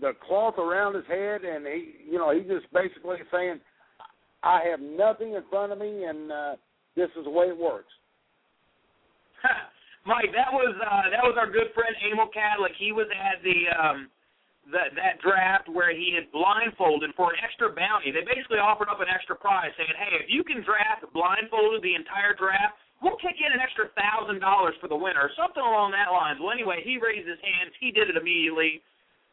the 0.00 0.12
cloth 0.26 0.58
around 0.58 0.94
his 0.94 1.06
head, 1.06 1.42
and 1.42 1.66
he, 1.66 1.94
you 2.10 2.18
know, 2.18 2.32
he 2.32 2.40
just 2.42 2.72
basically 2.72 3.16
saying, 3.32 3.60
"I 4.42 4.62
have 4.70 4.80
nothing 4.80 5.34
in 5.34 5.42
front 5.50 5.72
of 5.72 5.78
me, 5.78 6.04
and 6.04 6.32
uh, 6.32 6.56
this 6.96 7.10
is 7.18 7.24
the 7.24 7.30
way 7.30 7.46
it 7.46 7.56
works." 7.56 7.92
Mike, 10.06 10.32
that 10.32 10.52
was 10.52 10.72
uh, 10.80 11.10
that 11.10 11.24
was 11.24 11.36
our 11.36 11.50
good 11.50 11.68
friend 11.74 11.94
Emil 12.00 12.32
Kadlec. 12.32 12.72
He 12.78 12.92
was 12.92 13.06
at 13.12 13.42
the 13.44 13.58
um, 13.76 14.08
that 14.72 14.92
that 14.96 15.20
draft 15.20 15.68
where 15.68 15.92
he 15.92 16.12
had 16.12 16.28
blindfolded 16.32 17.12
for 17.16 17.32
an 17.32 17.38
extra 17.40 17.72
bounty. 17.72 18.12
They 18.12 18.24
basically 18.24 18.60
offered 18.60 18.88
up 18.88 19.00
an 19.00 19.08
extra 19.08 19.36
prize, 19.36 19.72
saying, 19.76 19.92
"Hey, 19.96 20.16
if 20.20 20.28
you 20.28 20.44
can 20.44 20.64
draft 20.64 21.04
blindfolded 21.12 21.84
the 21.84 21.96
entire 21.96 22.36
draft, 22.36 22.76
we'll 23.00 23.20
kick 23.20 23.36
in 23.40 23.52
an 23.52 23.60
extra 23.60 23.88
thousand 23.96 24.40
dollars 24.40 24.76
for 24.80 24.88
the 24.88 24.96
winner, 24.96 25.28
something 25.36 25.62
along 25.62 25.92
that 25.92 26.12
lines." 26.12 26.40
Well, 26.40 26.52
anyway, 26.52 26.84
he 26.84 27.00
raised 27.00 27.28
his 27.28 27.40
hands. 27.40 27.72
He 27.80 27.92
did 27.92 28.08
it 28.08 28.16
immediately. 28.16 28.80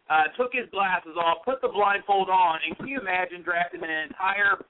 Uh, 0.06 0.30
took 0.38 0.54
his 0.54 0.70
glasses 0.70 1.18
off, 1.18 1.42
put 1.42 1.66
the 1.66 1.72
blindfold 1.72 2.30
on, 2.30 2.60
and 2.62 2.78
can 2.78 2.86
you 2.86 3.02
imagine 3.02 3.42
drafting 3.42 3.82
an 3.82 3.90
entire 3.90 4.62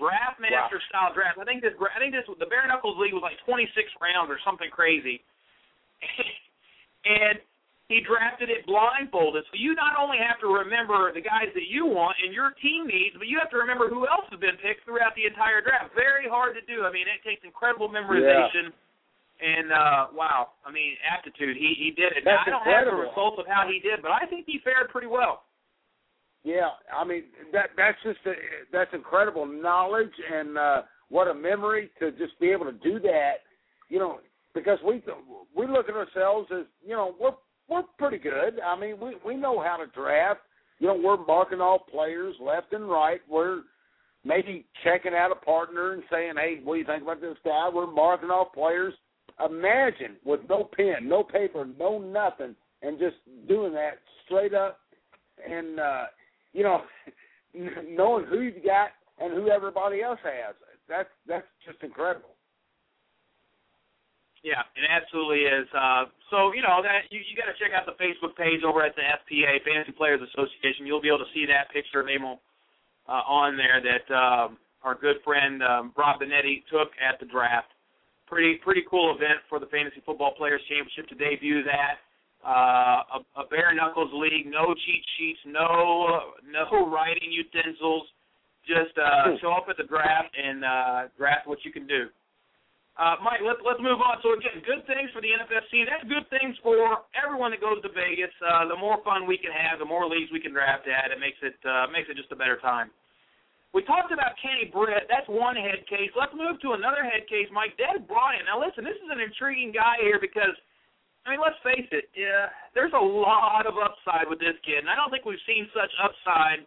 draft 0.00 0.40
master 0.40 0.80
wow. 0.80 0.88
style 0.88 1.12
draft? 1.12 1.36
I 1.36 1.44
think 1.44 1.60
this, 1.60 1.76
I 1.76 2.00
think 2.00 2.16
this, 2.16 2.24
the 2.40 2.48
bare 2.48 2.64
knuckles 2.64 2.96
league 2.96 3.12
was 3.12 3.20
like 3.20 3.36
26 3.44 3.68
rounds 4.00 4.32
or 4.32 4.40
something 4.40 4.72
crazy, 4.72 5.20
and 7.04 7.36
he 7.90 7.98
drafted 8.06 8.48
it 8.48 8.62
blindfolded. 8.70 9.42
So 9.50 9.58
you 9.58 9.74
not 9.74 9.98
only 9.98 10.22
have 10.22 10.38
to 10.46 10.48
remember 10.48 11.10
the 11.10 11.20
guys 11.20 11.50
that 11.58 11.66
you 11.66 11.90
want 11.90 12.14
and 12.22 12.30
your 12.30 12.54
team 12.62 12.86
needs, 12.86 13.18
but 13.18 13.26
you 13.26 13.36
have 13.42 13.50
to 13.50 13.58
remember 13.58 13.90
who 13.90 14.06
else 14.06 14.30
has 14.30 14.38
been 14.38 14.54
picked 14.62 14.86
throughout 14.86 15.12
the 15.18 15.26
entire 15.26 15.58
draft. 15.58 15.90
Very 15.98 16.30
hard 16.30 16.54
to 16.54 16.62
do. 16.70 16.86
I 16.86 16.94
mean, 16.94 17.10
it 17.10 17.18
takes 17.26 17.42
incredible 17.42 17.90
memorization. 17.90 18.70
Yeah. 18.70 18.88
And 19.40 19.72
uh 19.72 20.12
wow, 20.12 20.52
I 20.62 20.70
mean 20.70 21.00
aptitude. 21.00 21.56
He 21.56 21.72
he 21.72 21.96
did 21.96 22.12
it. 22.12 22.28
That's 22.28 22.44
now, 22.44 22.60
I 22.60 22.60
don't 22.60 22.62
incredible. 22.62 22.76
have 22.76 22.92
the 22.92 23.00
results 23.08 23.38
of 23.40 23.46
how 23.48 23.64
he 23.64 23.80
did, 23.80 24.04
but 24.04 24.12
I 24.12 24.28
think 24.28 24.44
he 24.44 24.60
fared 24.60 24.92
pretty 24.92 25.08
well. 25.08 25.48
Yeah, 26.42 26.68
I 26.94 27.04
mean 27.04 27.24
that 27.52 27.70
that's 27.76 27.98
just 28.02 28.18
a, 28.26 28.32
that's 28.72 28.90
incredible 28.94 29.46
knowledge 29.46 30.12
and 30.32 30.56
uh, 30.56 30.82
what 31.10 31.28
a 31.28 31.34
memory 31.34 31.90
to 32.00 32.12
just 32.12 32.38
be 32.40 32.50
able 32.50 32.64
to 32.66 32.72
do 32.72 32.98
that. 33.00 33.34
You 33.88 33.98
know, 33.98 34.20
because 34.54 34.78
we 34.86 35.02
we 35.54 35.66
look 35.66 35.88
at 35.88 35.94
ourselves 35.94 36.48
as 36.52 36.64
you 36.86 36.94
know 36.94 37.14
we're 37.20 37.34
we're 37.68 37.82
pretty 37.98 38.18
good. 38.18 38.58
I 38.64 38.78
mean 38.78 38.98
we 38.98 39.16
we 39.24 39.36
know 39.36 39.60
how 39.60 39.76
to 39.76 39.86
draft. 39.88 40.40
You 40.78 40.86
know 40.86 41.00
we're 41.02 41.24
marking 41.26 41.60
off 41.60 41.82
players 41.92 42.34
left 42.40 42.72
and 42.72 42.88
right. 42.88 43.20
We're 43.28 43.60
maybe 44.24 44.66
checking 44.82 45.14
out 45.14 45.32
a 45.32 45.44
partner 45.44 45.92
and 45.92 46.02
saying, 46.10 46.34
hey, 46.36 46.60
what 46.62 46.74
do 46.74 46.80
you 46.80 46.86
think 46.86 47.02
about 47.02 47.20
this 47.20 47.36
guy? 47.44 47.70
We're 47.72 47.90
marking 47.90 48.28
off 48.30 48.52
players 48.52 48.94
imagine 49.44 50.16
with 50.24 50.40
no 50.48 50.68
pen, 50.76 51.08
no 51.08 51.22
paper, 51.22 51.66
no 51.78 51.98
nothing, 51.98 52.54
and 52.82 52.98
just 52.98 53.16
doing 53.48 53.72
that 53.74 53.98
straight 54.24 54.54
up, 54.54 54.78
and 55.48 55.80
uh, 55.80 56.04
you 56.52 56.62
know, 56.62 56.82
knowing 57.88 58.24
who 58.26 58.40
you've 58.40 58.64
got 58.64 58.90
and 59.18 59.32
who 59.34 59.48
everybody 59.48 60.02
else 60.02 60.20
has. 60.24 60.54
That's 60.88 61.08
that's 61.26 61.46
just 61.66 61.82
incredible. 61.82 62.34
Yeah, 64.42 64.64
it 64.72 64.88
absolutely 64.88 65.44
is. 65.44 65.68
Uh, 65.76 66.08
so 66.32 66.52
you 66.56 66.62
know 66.62 66.80
that 66.80 67.12
you, 67.12 67.20
you 67.20 67.36
got 67.36 67.52
to 67.52 67.56
check 67.60 67.76
out 67.76 67.84
the 67.84 67.98
Facebook 68.00 68.34
page 68.36 68.64
over 68.64 68.82
at 68.82 68.96
the 68.96 69.04
FPA 69.04 69.60
Fantasy 69.62 69.92
Players 69.92 70.20
Association. 70.32 70.86
You'll 70.86 71.04
be 71.04 71.12
able 71.12 71.26
to 71.26 71.32
see 71.34 71.44
that 71.46 71.68
picture 71.70 72.00
of 72.00 72.08
Emil 72.08 72.40
uh, 73.06 73.22
on 73.28 73.56
there 73.60 73.84
that 73.84 74.06
um, 74.08 74.56
our 74.82 74.96
good 74.96 75.20
friend 75.24 75.62
um, 75.62 75.92
Rob 75.96 76.20
Benetti 76.20 76.64
took 76.72 76.88
at 76.96 77.20
the 77.20 77.26
draft 77.26 77.68
pretty 78.30 78.62
pretty 78.62 78.82
cool 78.88 79.12
event 79.14 79.42
for 79.50 79.58
the 79.58 79.66
Fantasy 79.66 80.00
Football 80.06 80.32
Players 80.38 80.62
Championship 80.70 81.10
to 81.10 81.18
debut 81.18 81.62
that. 81.64 81.98
Uh, 82.40 83.20
a, 83.20 83.42
a 83.42 83.44
bare 83.50 83.74
knuckles 83.74 84.08
league, 84.16 84.48
no 84.48 84.72
cheat 84.72 85.04
sheets, 85.18 85.40
no 85.44 86.32
no 86.48 86.88
writing 86.92 87.28
utensils. 87.28 88.08
Just 88.64 88.96
uh, 88.96 89.36
show 89.40 89.52
up 89.52 89.66
at 89.68 89.76
the 89.76 89.84
draft 89.84 90.32
and 90.36 90.64
uh, 90.64 91.00
draft 91.16 91.48
what 91.48 91.58
you 91.64 91.72
can 91.72 91.86
do. 91.86 92.08
Uh, 93.00 93.16
Mike, 93.24 93.40
let, 93.40 93.56
let's 93.64 93.80
move 93.80 94.04
on. 94.04 94.20
So 94.20 94.36
again, 94.36 94.60
good 94.60 94.84
things 94.84 95.08
for 95.16 95.24
the 95.24 95.32
NFFC. 95.32 95.88
That's 95.88 96.04
good 96.04 96.28
things 96.28 96.52
for 96.60 97.00
everyone 97.16 97.56
that 97.56 97.64
goes 97.64 97.80
to 97.80 97.88
Vegas. 97.96 98.32
Uh, 98.44 98.68
the 98.68 98.76
more 98.76 99.00
fun 99.00 99.24
we 99.24 99.40
can 99.40 99.56
have, 99.56 99.80
the 99.80 99.88
more 99.88 100.04
leagues 100.04 100.28
we 100.28 100.40
can 100.40 100.52
draft 100.52 100.84
at. 100.84 101.08
It 101.08 101.16
makes 101.16 101.40
it 101.40 101.56
uh, 101.64 101.88
makes 101.88 102.12
it 102.12 102.20
just 102.20 102.28
a 102.32 102.36
better 102.36 102.60
time. 102.60 102.92
We 103.72 103.86
talked 103.86 104.10
about 104.10 104.34
Kenny 104.42 104.66
Britt. 104.66 105.06
That's 105.06 105.28
one 105.30 105.54
head 105.54 105.86
case. 105.86 106.10
Let's 106.18 106.34
move 106.34 106.58
to 106.66 106.74
another 106.74 107.06
head 107.06 107.30
case, 107.30 107.46
Mike. 107.54 107.78
Dez 107.78 108.02
Bryant. 108.02 108.50
Now, 108.50 108.58
listen, 108.58 108.82
this 108.82 108.98
is 108.98 109.08
an 109.08 109.22
intriguing 109.22 109.70
guy 109.70 110.02
here 110.02 110.18
because, 110.18 110.58
I 111.26 111.36
mean, 111.36 111.40
let's 111.40 111.60
face 111.60 111.88
it. 111.92 112.08
Yeah, 112.16 112.48
there's 112.72 112.96
a 112.96 113.00
lot 113.00 113.68
of 113.68 113.76
upside 113.76 114.26
with 114.28 114.40
this 114.40 114.56
kid, 114.64 114.80
and 114.80 114.88
I 114.88 114.96
don't 114.96 115.12
think 115.12 115.28
we've 115.28 115.42
seen 115.44 115.68
such 115.76 115.92
upside 116.00 116.64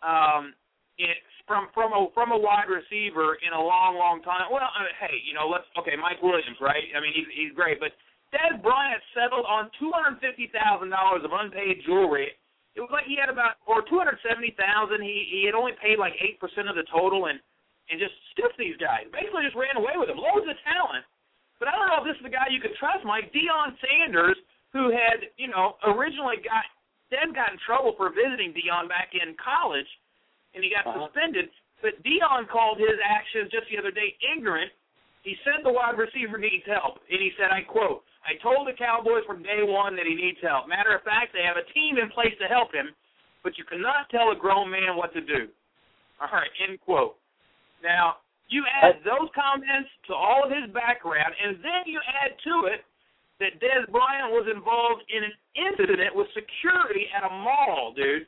um, 0.00 0.56
in, 0.96 1.12
from 1.44 1.68
from 1.76 1.92
a 1.92 2.08
from 2.16 2.32
a 2.32 2.38
wide 2.40 2.72
receiver 2.72 3.36
in 3.44 3.52
a 3.52 3.60
long, 3.60 4.00
long 4.00 4.24
time. 4.24 4.48
Well, 4.48 4.64
I 4.64 4.88
mean, 4.88 4.96
hey, 4.96 5.16
you 5.28 5.36
know, 5.36 5.44
let's 5.46 5.68
okay, 5.76 5.94
Mike 5.94 6.24
Williams, 6.24 6.56
right? 6.58 6.88
I 6.96 7.04
mean, 7.04 7.12
he's 7.12 7.28
he's 7.36 7.52
great, 7.52 7.78
but 7.78 7.92
Dez 8.32 8.56
Bryant 8.64 9.02
settled 9.12 9.44
on 9.44 9.68
two 9.76 9.92
hundred 9.92 10.24
fifty 10.24 10.48
thousand 10.50 10.88
dollars 10.88 11.20
of 11.22 11.30
unpaid 11.36 11.84
jewelry 11.84 12.32
it 12.76 12.80
was 12.80 12.90
like 12.94 13.06
he 13.06 13.18
had 13.18 13.28
about 13.28 13.58
or 13.66 13.82
two 13.82 13.98
hundred 13.98 14.22
seventy 14.22 14.54
thousand. 14.54 15.02
He 15.02 15.26
he 15.26 15.40
had 15.46 15.58
only 15.58 15.74
paid 15.82 15.98
like 15.98 16.14
eight 16.22 16.38
percent 16.38 16.70
of 16.70 16.78
the 16.78 16.86
total 16.86 17.26
and 17.26 17.42
and 17.90 17.98
just 17.98 18.14
stiffed 18.30 18.54
these 18.54 18.78
guys. 18.78 19.10
Basically, 19.10 19.42
just 19.42 19.58
ran 19.58 19.74
away 19.74 19.98
with 19.98 20.06
them. 20.06 20.22
Loads 20.22 20.46
of 20.46 20.54
talent, 20.62 21.02
but 21.60 21.68
I 21.68 21.76
don't 21.76 21.92
know 21.92 22.00
if 22.00 22.08
this 22.08 22.16
is 22.18 22.24
the 22.24 22.32
guy 22.32 22.48
you 22.48 22.58
could 22.58 22.74
trust. 22.80 23.04
Mike 23.04 23.30
Deion 23.30 23.76
Sanders, 23.78 24.40
who 24.72 24.88
had 24.88 25.28
you 25.36 25.52
know 25.52 25.76
originally 25.84 26.40
got 26.40 26.64
then 27.12 27.36
got 27.36 27.52
in 27.52 27.60
trouble 27.62 27.92
for 28.00 28.08
visiting 28.10 28.56
Deion 28.56 28.88
back 28.88 29.12
in 29.12 29.36
college, 29.36 29.86
and 30.56 30.64
he 30.64 30.72
got 30.72 30.88
uh-huh. 30.88 31.12
suspended. 31.12 31.52
But 31.84 32.00
Deion 32.00 32.48
called 32.48 32.80
his 32.80 32.96
actions 33.02 33.52
just 33.52 33.68
the 33.68 33.76
other 33.76 33.92
day 33.92 34.16
ignorant. 34.24 34.72
He 35.22 35.36
said 35.44 35.60
the 35.60 35.72
wide 35.72 36.00
receiver 36.00 36.40
needs 36.40 36.64
help, 36.64 36.96
and 37.12 37.20
he 37.20 37.28
said, 37.36 37.52
I 37.52 37.60
quote, 37.60 38.08
I 38.24 38.40
told 38.40 38.64
the 38.64 38.76
Cowboys 38.76 39.24
from 39.28 39.44
day 39.44 39.60
one 39.60 39.92
that 39.96 40.08
he 40.08 40.16
needs 40.16 40.40
help. 40.40 40.64
Matter 40.64 40.96
of 40.96 41.04
fact, 41.04 41.36
they 41.36 41.44
have 41.44 41.60
a 41.60 41.66
team 41.76 42.00
in 42.00 42.08
place 42.08 42.32
to 42.40 42.48
help 42.48 42.72
him, 42.72 42.92
but 43.44 43.56
you 43.60 43.64
cannot 43.64 44.08
tell 44.08 44.32
a 44.32 44.36
grown 44.36 44.70
man 44.70 44.96
what 44.96 45.12
to 45.12 45.20
do. 45.20 45.52
All 46.20 46.32
right, 46.32 46.52
end 46.60 46.80
quote. 46.80 47.16
Now, 47.84 48.20
you 48.50 48.66
add 48.66 48.98
those 49.06 49.30
comments 49.32 49.88
to 50.10 50.12
all 50.12 50.42
of 50.44 50.50
his 50.50 50.66
background, 50.74 51.32
and 51.38 51.56
then 51.62 51.86
you 51.86 51.98
add 52.02 52.34
to 52.44 52.66
it 52.68 52.82
that 53.38 53.56
Dez 53.62 53.88
Bryant 53.88 54.34
was 54.36 54.44
involved 54.52 55.00
in 55.08 55.24
an 55.24 55.34
incident 55.56 56.12
with 56.12 56.28
security 56.36 57.08
at 57.16 57.24
a 57.24 57.32
mall, 57.32 57.94
dude. 57.96 58.26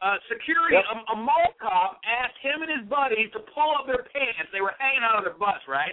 Uh, 0.00 0.14
security, 0.30 0.78
Yep. 0.78 0.86
a, 0.94 0.96
a 1.12 1.16
mall 1.18 1.52
cop 1.60 1.98
asked 2.06 2.38
him 2.40 2.62
and 2.62 2.70
his 2.70 2.86
buddies 2.88 3.28
to 3.34 3.42
pull 3.50 3.74
up 3.76 3.84
their 3.90 4.06
pants. 4.14 4.48
They 4.54 4.62
were 4.62 4.78
hanging 4.78 5.02
out 5.02 5.18
of 5.18 5.26
their 5.26 5.34
butts, 5.36 5.66
right? 5.66 5.92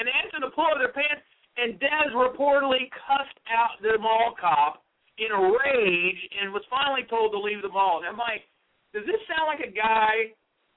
And 0.00 0.08
they 0.08 0.14
asked 0.16 0.32
them 0.32 0.40
to 0.42 0.50
pull 0.50 0.72
up 0.72 0.80
their 0.80 0.90
pants, 0.96 1.20
and 1.60 1.76
Dez 1.78 2.16
reportedly 2.16 2.88
cussed 3.06 3.38
out 3.52 3.76
the 3.84 4.00
mall 4.00 4.32
cop 4.40 4.82
in 5.20 5.28
a 5.30 5.36
rage 5.38 6.20
and 6.40 6.48
was 6.50 6.64
finally 6.72 7.04
told 7.12 7.30
to 7.36 7.38
leave 7.38 7.60
the 7.60 7.68
mall. 7.68 8.00
And 8.00 8.08
I'm 8.08 8.16
like, 8.16 8.48
does 8.96 9.04
this 9.04 9.20
sound 9.28 9.52
like 9.52 9.60
a 9.60 9.70
guy 9.70 10.32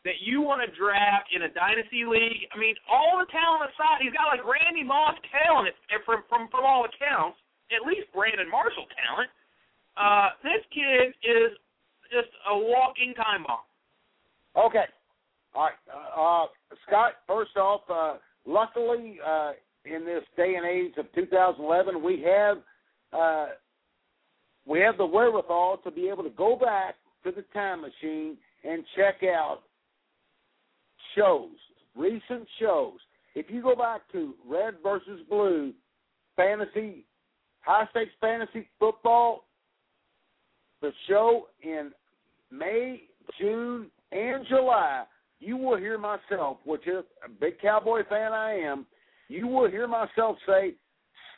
that 0.06 0.22
you 0.22 0.40
want 0.40 0.62
to 0.62 0.70
draft 0.78 1.34
in 1.34 1.44
a 1.44 1.52
dynasty 1.52 2.06
league? 2.06 2.46
I 2.54 2.58
mean, 2.62 2.78
all 2.88 3.18
the 3.20 3.28
talent 3.34 3.68
aside, 3.74 4.06
he's 4.06 4.14
got 4.14 4.30
like 4.30 4.46
Randy 4.46 4.86
Moss 4.86 5.18
talent 5.34 5.76
from 6.06 6.24
from 6.30 6.48
from 6.54 6.64
all 6.64 6.86
accounts, 6.86 7.42
at 7.74 7.84
least 7.84 8.08
Brandon 8.14 8.48
Marshall 8.48 8.86
talent. 8.94 9.30
Uh, 9.98 10.38
this 10.46 10.62
kid 10.72 11.12
is 11.26 11.58
just 12.14 12.30
a 12.48 12.56
walking 12.56 13.18
time 13.18 13.44
bomb. 13.44 13.66
Okay. 14.56 14.86
All 15.56 15.68
right. 15.68 15.80
Uh, 15.90 16.22
uh, 16.22 16.46
Scott, 16.88 17.14
first 17.28 17.58
off, 17.58 17.82
uh, 17.90 18.18
luckily, 18.46 19.18
uh, 19.26 19.52
in 19.86 20.06
this 20.06 20.24
day 20.38 20.56
and 20.56 20.66
age 20.66 20.94
of 20.98 21.12
2011, 21.14 22.02
we 22.04 22.24
have 22.24 22.58
uh, 23.14 23.48
we 24.68 24.80
have 24.80 24.98
the 24.98 25.06
wherewithal 25.06 25.80
to 25.84 25.92
be 25.92 26.10
able 26.10 26.24
to 26.24 26.30
go 26.32 26.56
back 26.56 26.96
to 27.24 27.32
the 27.32 27.44
time 27.54 27.82
machine 27.82 28.38
and 28.64 28.84
check 28.96 29.24
out 29.24 29.62
shows, 31.16 31.50
recent 31.96 32.48
shows. 32.60 32.98
If 33.34 33.48
you 33.50 33.62
go 33.62 33.76
back 33.76 34.02
to 34.12 34.34
Red 34.48 34.76
versus 34.84 35.22
Blue, 35.30 35.74
fantasy, 36.36 37.06
high 37.62 37.88
stakes 37.92 38.12
fantasy 38.22 38.70
football, 38.80 39.46
the 40.82 40.92
show 41.08 41.48
in 41.62 41.92
May, 42.52 43.04
June, 43.40 43.88
and 44.12 44.46
July, 44.48 45.06
you 45.40 45.58
will 45.58 45.78
hear 45.78 45.98
myself, 45.98 46.58
which 46.66 46.88
is 46.88 47.04
a 47.26 47.30
big 47.30 47.60
Cowboy 47.60 48.02
fan 48.10 48.32
I 48.32 48.54
am, 48.54 48.86
you 49.28 49.48
will 49.48 49.70
hear 49.70 49.88
myself 49.88 50.38
say, 50.48 50.76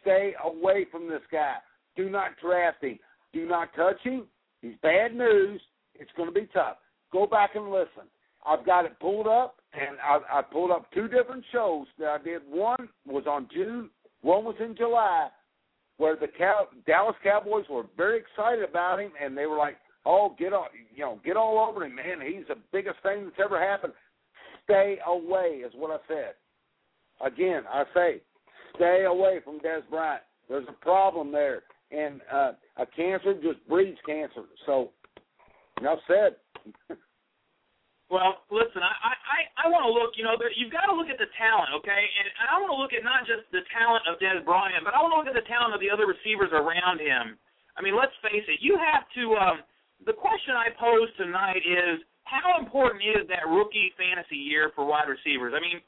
stay 0.02 0.34
away 0.44 0.86
from 0.92 1.10
this 1.10 1.22
guy. 1.32 1.56
Do 1.96 2.10
not 2.10 2.32
draft 2.42 2.84
him. 2.84 3.00
Do 3.34 3.48
not 3.48 3.70
touch 3.76 4.00
him. 4.04 4.26
He's 4.62 4.76
bad 4.82 5.16
news. 5.16 5.62
It's 5.96 6.12
going 6.16 6.30
to 6.30 6.40
be 6.40 6.48
tough. 6.54 6.78
Go 7.12 7.26
back 7.26 7.52
and 7.56 7.72
listen. 7.72 8.08
I've 8.48 8.66
got 8.66 8.86
it 8.86 8.98
pulled 9.00 9.28
up, 9.28 9.58
and 9.74 9.98
I, 10.02 10.40
I 10.40 10.42
pulled 10.42 10.72
up 10.72 10.92
two 10.94 11.08
different 11.08 11.44
shows 11.52 11.86
that 12.00 12.08
I 12.08 12.24
did. 12.24 12.42
One 12.50 12.88
was 13.06 13.26
on 13.28 13.48
June, 13.54 13.90
one 14.22 14.46
was 14.46 14.56
in 14.60 14.76
July, 14.76 15.28
where 15.98 16.16
the 16.16 16.28
Cow- 16.28 16.70
Dallas 16.86 17.16
Cowboys 17.24 17.66
were 17.70 17.84
very 17.98 18.20
excited 18.20 18.64
about 18.68 19.00
him, 19.00 19.12
and 19.22 19.38
they 19.38 19.48
were 19.48 19.58
like, 19.58 19.78
"Oh, 20.06 20.36
get 20.40 20.54
all 20.54 20.68
you 20.96 21.04
know, 21.04 21.20
get 21.26 21.36
all 21.36 21.60
over 21.60 21.84
him, 21.84 21.96
man. 21.96 22.22
He's 22.22 22.48
the 22.48 22.58
biggest 22.72 23.00
thing 23.04 23.26
that's 23.26 23.40
ever 23.44 23.60
happened." 23.60 23.94
Stay 24.64 25.00
away 25.06 25.62
is 25.66 25.74
what 25.76 25.92
I 25.92 25.98
said. 26.08 26.36
Again, 27.26 27.64
I 27.72 27.84
say, 27.94 28.22
stay 28.76 29.06
away 29.06 29.40
from 29.44 29.60
Dez 29.60 29.82
Bryant. 29.90 30.24
There's 30.48 30.68
a 30.68 30.84
problem 30.84 31.32
there, 31.32 31.64
and 31.92 32.22
uh, 32.32 32.52
a 32.78 32.86
cancer 32.86 33.34
just 33.42 33.68
breeds 33.68 33.98
cancer. 34.06 34.44
So, 34.66 34.92
enough 35.80 36.00
said. 36.08 36.36
Well, 38.08 38.40
listen, 38.48 38.80
I 38.80 39.12
I 39.12 39.40
I 39.60 39.66
want 39.68 39.84
to 39.84 39.92
look. 39.92 40.16
You 40.16 40.24
know, 40.24 40.40
you've 40.56 40.72
got 40.72 40.88
to 40.88 40.96
look 40.96 41.12
at 41.12 41.20
the 41.20 41.28
talent, 41.36 41.76
okay? 41.84 42.08
And, 42.08 42.32
I 42.48 42.56
want 42.56 42.72
to 42.72 42.80
look 42.80 42.96
at 42.96 43.04
not 43.04 43.28
just 43.28 43.44
the 43.52 43.68
talent 43.76 44.08
of 44.08 44.16
Dez 44.24 44.40
Bryant, 44.48 44.88
but 44.88 44.96
I 44.96 45.04
want 45.04 45.12
to 45.12 45.20
look 45.20 45.28
at 45.28 45.36
the 45.36 45.44
talent 45.44 45.76
of 45.76 45.84
the 45.84 45.92
other 45.92 46.08
receivers 46.08 46.56
around 46.56 47.04
him. 47.04 47.36
I 47.76 47.84
mean, 47.84 48.00
let's 48.00 48.16
face 48.24 48.48
it. 48.48 48.64
You 48.64 48.80
have 48.80 49.04
to. 49.20 49.24
Um, 49.36 49.58
the 50.08 50.16
question 50.16 50.56
I 50.56 50.72
pose 50.80 51.12
tonight 51.20 51.60
is, 51.68 52.00
how 52.24 52.64
important 52.64 53.04
is 53.04 53.28
that 53.28 53.44
rookie 53.44 53.92
fantasy 54.00 54.40
year 54.40 54.72
for 54.72 54.88
wide 54.88 55.12
receivers? 55.12 55.52
I 55.52 55.60
mean, 55.60 55.84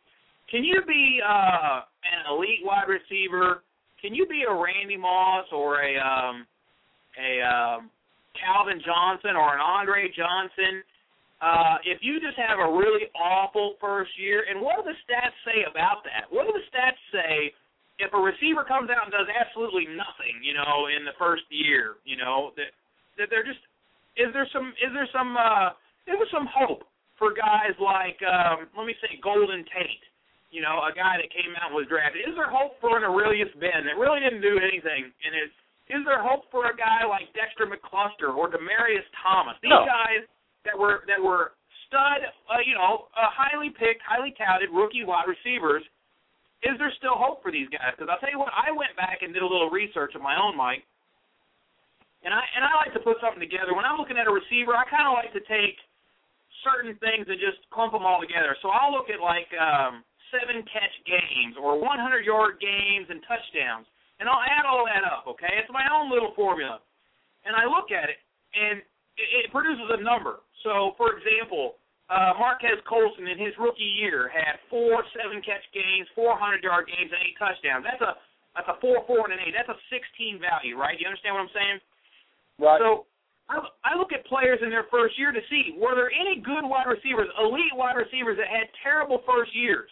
can 0.51 0.67
you 0.67 0.83
be 0.83 1.23
uh, 1.23 1.87
an 2.03 2.35
elite 2.35 2.67
wide 2.67 2.91
receiver? 2.91 3.63
Can 4.01 4.15
you 4.15 4.27
be 4.27 4.43
a 4.43 4.53
Randy 4.53 4.97
Moss 4.97 5.45
or 5.55 5.79
a 5.79 5.95
um, 5.95 6.43
a 7.15 7.31
um, 7.47 7.89
Calvin 8.35 8.81
Johnson 8.83 9.39
or 9.39 9.55
an 9.55 9.61
Andre 9.63 10.11
Johnson? 10.11 10.83
Uh, 11.39 11.79
if 11.87 12.03
you 12.03 12.19
just 12.19 12.35
have 12.35 12.59
a 12.59 12.67
really 12.67 13.07
awful 13.15 13.79
first 13.79 14.11
year, 14.19 14.43
and 14.51 14.59
what 14.59 14.75
do 14.75 14.83
the 14.91 14.97
stats 15.07 15.35
say 15.47 15.63
about 15.63 16.03
that? 16.03 16.27
What 16.27 16.43
do 16.47 16.51
the 16.51 16.65
stats 16.67 16.99
say 17.15 17.55
if 17.99 18.11
a 18.11 18.19
receiver 18.19 18.67
comes 18.67 18.91
out 18.91 19.07
and 19.07 19.11
does 19.11 19.27
absolutely 19.31 19.87
nothing, 19.87 20.35
you 20.43 20.51
know, 20.51 20.91
in 20.91 21.07
the 21.07 21.15
first 21.15 21.47
year, 21.47 21.95
you 22.03 22.19
know, 22.19 22.51
that 22.59 22.75
that 23.15 23.27
they're 23.31 23.47
just 23.47 23.59
is 24.19 24.31
there 24.35 24.47
some 24.51 24.75
is 24.83 24.91
there 24.91 25.07
some 25.15 25.35
uh 25.39 25.71
is 26.11 26.19
there 26.19 26.31
some 26.31 26.47
hope 26.47 26.83
for 27.15 27.31
guys 27.31 27.75
like 27.79 28.19
um 28.27 28.67
let 28.75 28.83
me 28.83 28.95
say 28.99 29.15
Golden 29.23 29.63
Tate, 29.71 30.03
you 30.51 30.59
know, 30.59 30.83
a 30.83 30.91
guy 30.91 31.19
that 31.23 31.31
came 31.31 31.55
out 31.55 31.71
and 31.71 31.75
was 31.75 31.87
drafted. 31.87 32.27
Is 32.27 32.35
there 32.35 32.51
hope 32.51 32.75
for 32.83 32.99
an 32.99 33.07
Arrelious 33.07 33.51
Benn 33.63 33.87
that 33.87 33.95
really 33.95 34.19
didn't 34.19 34.43
do 34.43 34.59
anything 34.59 35.07
and 35.23 35.31
is 35.39 35.51
is 35.87 36.03
there 36.03 36.19
hope 36.19 36.51
for 36.51 36.67
a 36.67 36.75
guy 36.75 37.07
like 37.07 37.31
Dexter 37.31 37.63
McCluster 37.63 38.27
or 38.35 38.51
Demaryius 38.51 39.07
Thomas? 39.23 39.55
These 39.63 39.71
No. 39.71 39.87
guys 39.87 40.27
that 40.69 40.77
were 40.77 41.01
that 41.09 41.17
were 41.17 41.57
stud, 41.89 42.21
uh, 42.45 42.61
you 42.61 42.77
know, 42.77 43.09
uh, 43.17 43.33
highly 43.33 43.73
picked, 43.73 44.05
highly 44.05 44.37
touted 44.37 44.69
rookie 44.69 45.01
wide 45.01 45.25
receivers. 45.25 45.81
Is 46.61 46.77
there 46.77 46.93
still 47.01 47.17
hope 47.17 47.41
for 47.41 47.49
these 47.49 47.71
guys? 47.73 47.97
Because 47.97 48.11
I'll 48.11 48.21
tell 48.21 48.29
you 48.29 48.37
what, 48.37 48.53
I 48.53 48.69
went 48.69 48.93
back 48.93 49.25
and 49.25 49.33
did 49.33 49.41
a 49.41 49.49
little 49.49 49.71
research 49.73 50.13
of 50.13 50.21
my 50.21 50.37
own, 50.37 50.53
Mike, 50.53 50.85
and 52.21 52.29
I 52.29 52.43
and 52.53 52.61
I 52.61 52.71
like 52.77 52.93
to 52.93 53.01
put 53.01 53.17
something 53.17 53.41
together. 53.41 53.73
When 53.73 53.87
I'm 53.87 53.97
looking 53.97 54.21
at 54.21 54.29
a 54.29 54.33
receiver, 54.33 54.77
I 54.77 54.85
kind 54.85 55.09
of 55.09 55.17
like 55.17 55.33
to 55.33 55.43
take 55.49 55.79
certain 56.61 56.93
things 56.99 57.25
and 57.25 57.39
just 57.39 57.63
clump 57.71 57.95
them 57.95 58.03
all 58.03 58.19
together. 58.19 58.53
So 58.61 58.69
I'll 58.69 58.91
look 58.91 59.07
at 59.07 59.23
like 59.23 59.47
um, 59.55 60.03
seven 60.29 60.61
catch 60.67 60.91
games 61.07 61.55
or 61.55 61.79
100 61.79 62.27
yard 62.27 62.59
games 62.59 63.07
and 63.07 63.23
touchdowns, 63.23 63.87
and 64.19 64.27
I'll 64.27 64.43
add 64.43 64.67
all 64.67 64.83
that 64.85 65.07
up. 65.07 65.31
Okay, 65.31 65.49
it's 65.57 65.71
my 65.71 65.87
own 65.89 66.11
little 66.11 66.35
formula, 66.35 66.83
and 67.47 67.55
I 67.55 67.65
look 67.65 67.89
at 67.95 68.11
it, 68.11 68.19
and 68.51 68.83
it, 69.19 69.45
it 69.45 69.51
produces 69.51 69.85
a 69.91 69.99
number. 69.99 70.39
So, 70.63 70.95
for 70.95 71.13
example, 71.15 71.75
uh, 72.09 72.33
Marques 72.39 72.79
Colston 72.89 73.27
in 73.27 73.37
his 73.37 73.53
rookie 73.59 73.85
year 73.99 74.31
had 74.33 74.57
four 74.71 75.03
seven 75.13 75.43
catch 75.45 75.63
games, 75.75 76.09
400 76.15 76.63
yard 76.63 76.87
games, 76.89 77.11
and 77.11 77.21
eight 77.21 77.37
touchdowns. 77.37 77.85
That's 77.85 78.01
a 78.01 78.17
that's 78.57 78.69
a 78.71 78.81
four, 78.81 79.05
four, 79.05 79.29
and 79.29 79.37
an 79.37 79.45
eight. 79.45 79.53
That's 79.53 79.69
a 79.69 79.79
16 79.93 80.41
value, 80.41 80.73
right? 80.73 80.97
You 80.97 81.05
understand 81.05 81.37
what 81.37 81.45
I'm 81.45 81.53
saying? 81.53 81.77
Right. 82.57 82.81
So 82.81 83.05
I, 83.47 83.61
I 83.85 83.91
look 83.93 84.09
at 84.09 84.25
players 84.25 84.57
in 84.65 84.73
their 84.73 84.89
first 84.89 85.17
year 85.21 85.29
to 85.29 85.43
see 85.53 85.77
were 85.77 85.93
there 85.93 86.09
any 86.09 86.41
good 86.41 86.65
wide 86.65 86.89
receivers, 86.89 87.29
elite 87.37 87.77
wide 87.77 87.95
receivers 87.95 88.41
that 88.41 88.49
had 88.49 88.67
terrible 88.81 89.21
first 89.29 89.53
years. 89.53 89.87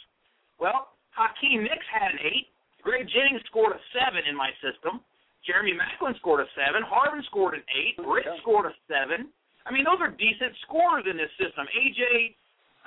Well, 0.58 0.90
Hakeem 1.14 1.64
Nicks 1.64 1.86
had 1.90 2.18
an 2.18 2.22
eight. 2.26 2.50
Greg 2.82 3.06
Jennings 3.10 3.46
scored 3.50 3.78
a 3.78 3.82
seven 3.94 4.26
in 4.26 4.34
my 4.34 4.50
system. 4.58 5.06
Jeremy 5.46 5.74
Maclin 5.74 6.16
scored 6.18 6.42
a 6.42 6.50
seven. 6.56 6.84
Harvin 6.84 7.24
scored 7.26 7.54
an 7.54 7.64
eight. 7.72 7.96
Britt 8.00 8.28
scored 8.42 8.66
a 8.66 8.74
seven. 8.88 9.30
I 9.68 9.72
mean, 9.72 9.84
those 9.84 10.00
are 10.00 10.12
decent 10.12 10.56
scorers 10.64 11.04
in 11.10 11.20
this 11.20 11.32
system. 11.36 11.68
AJ 11.76 12.36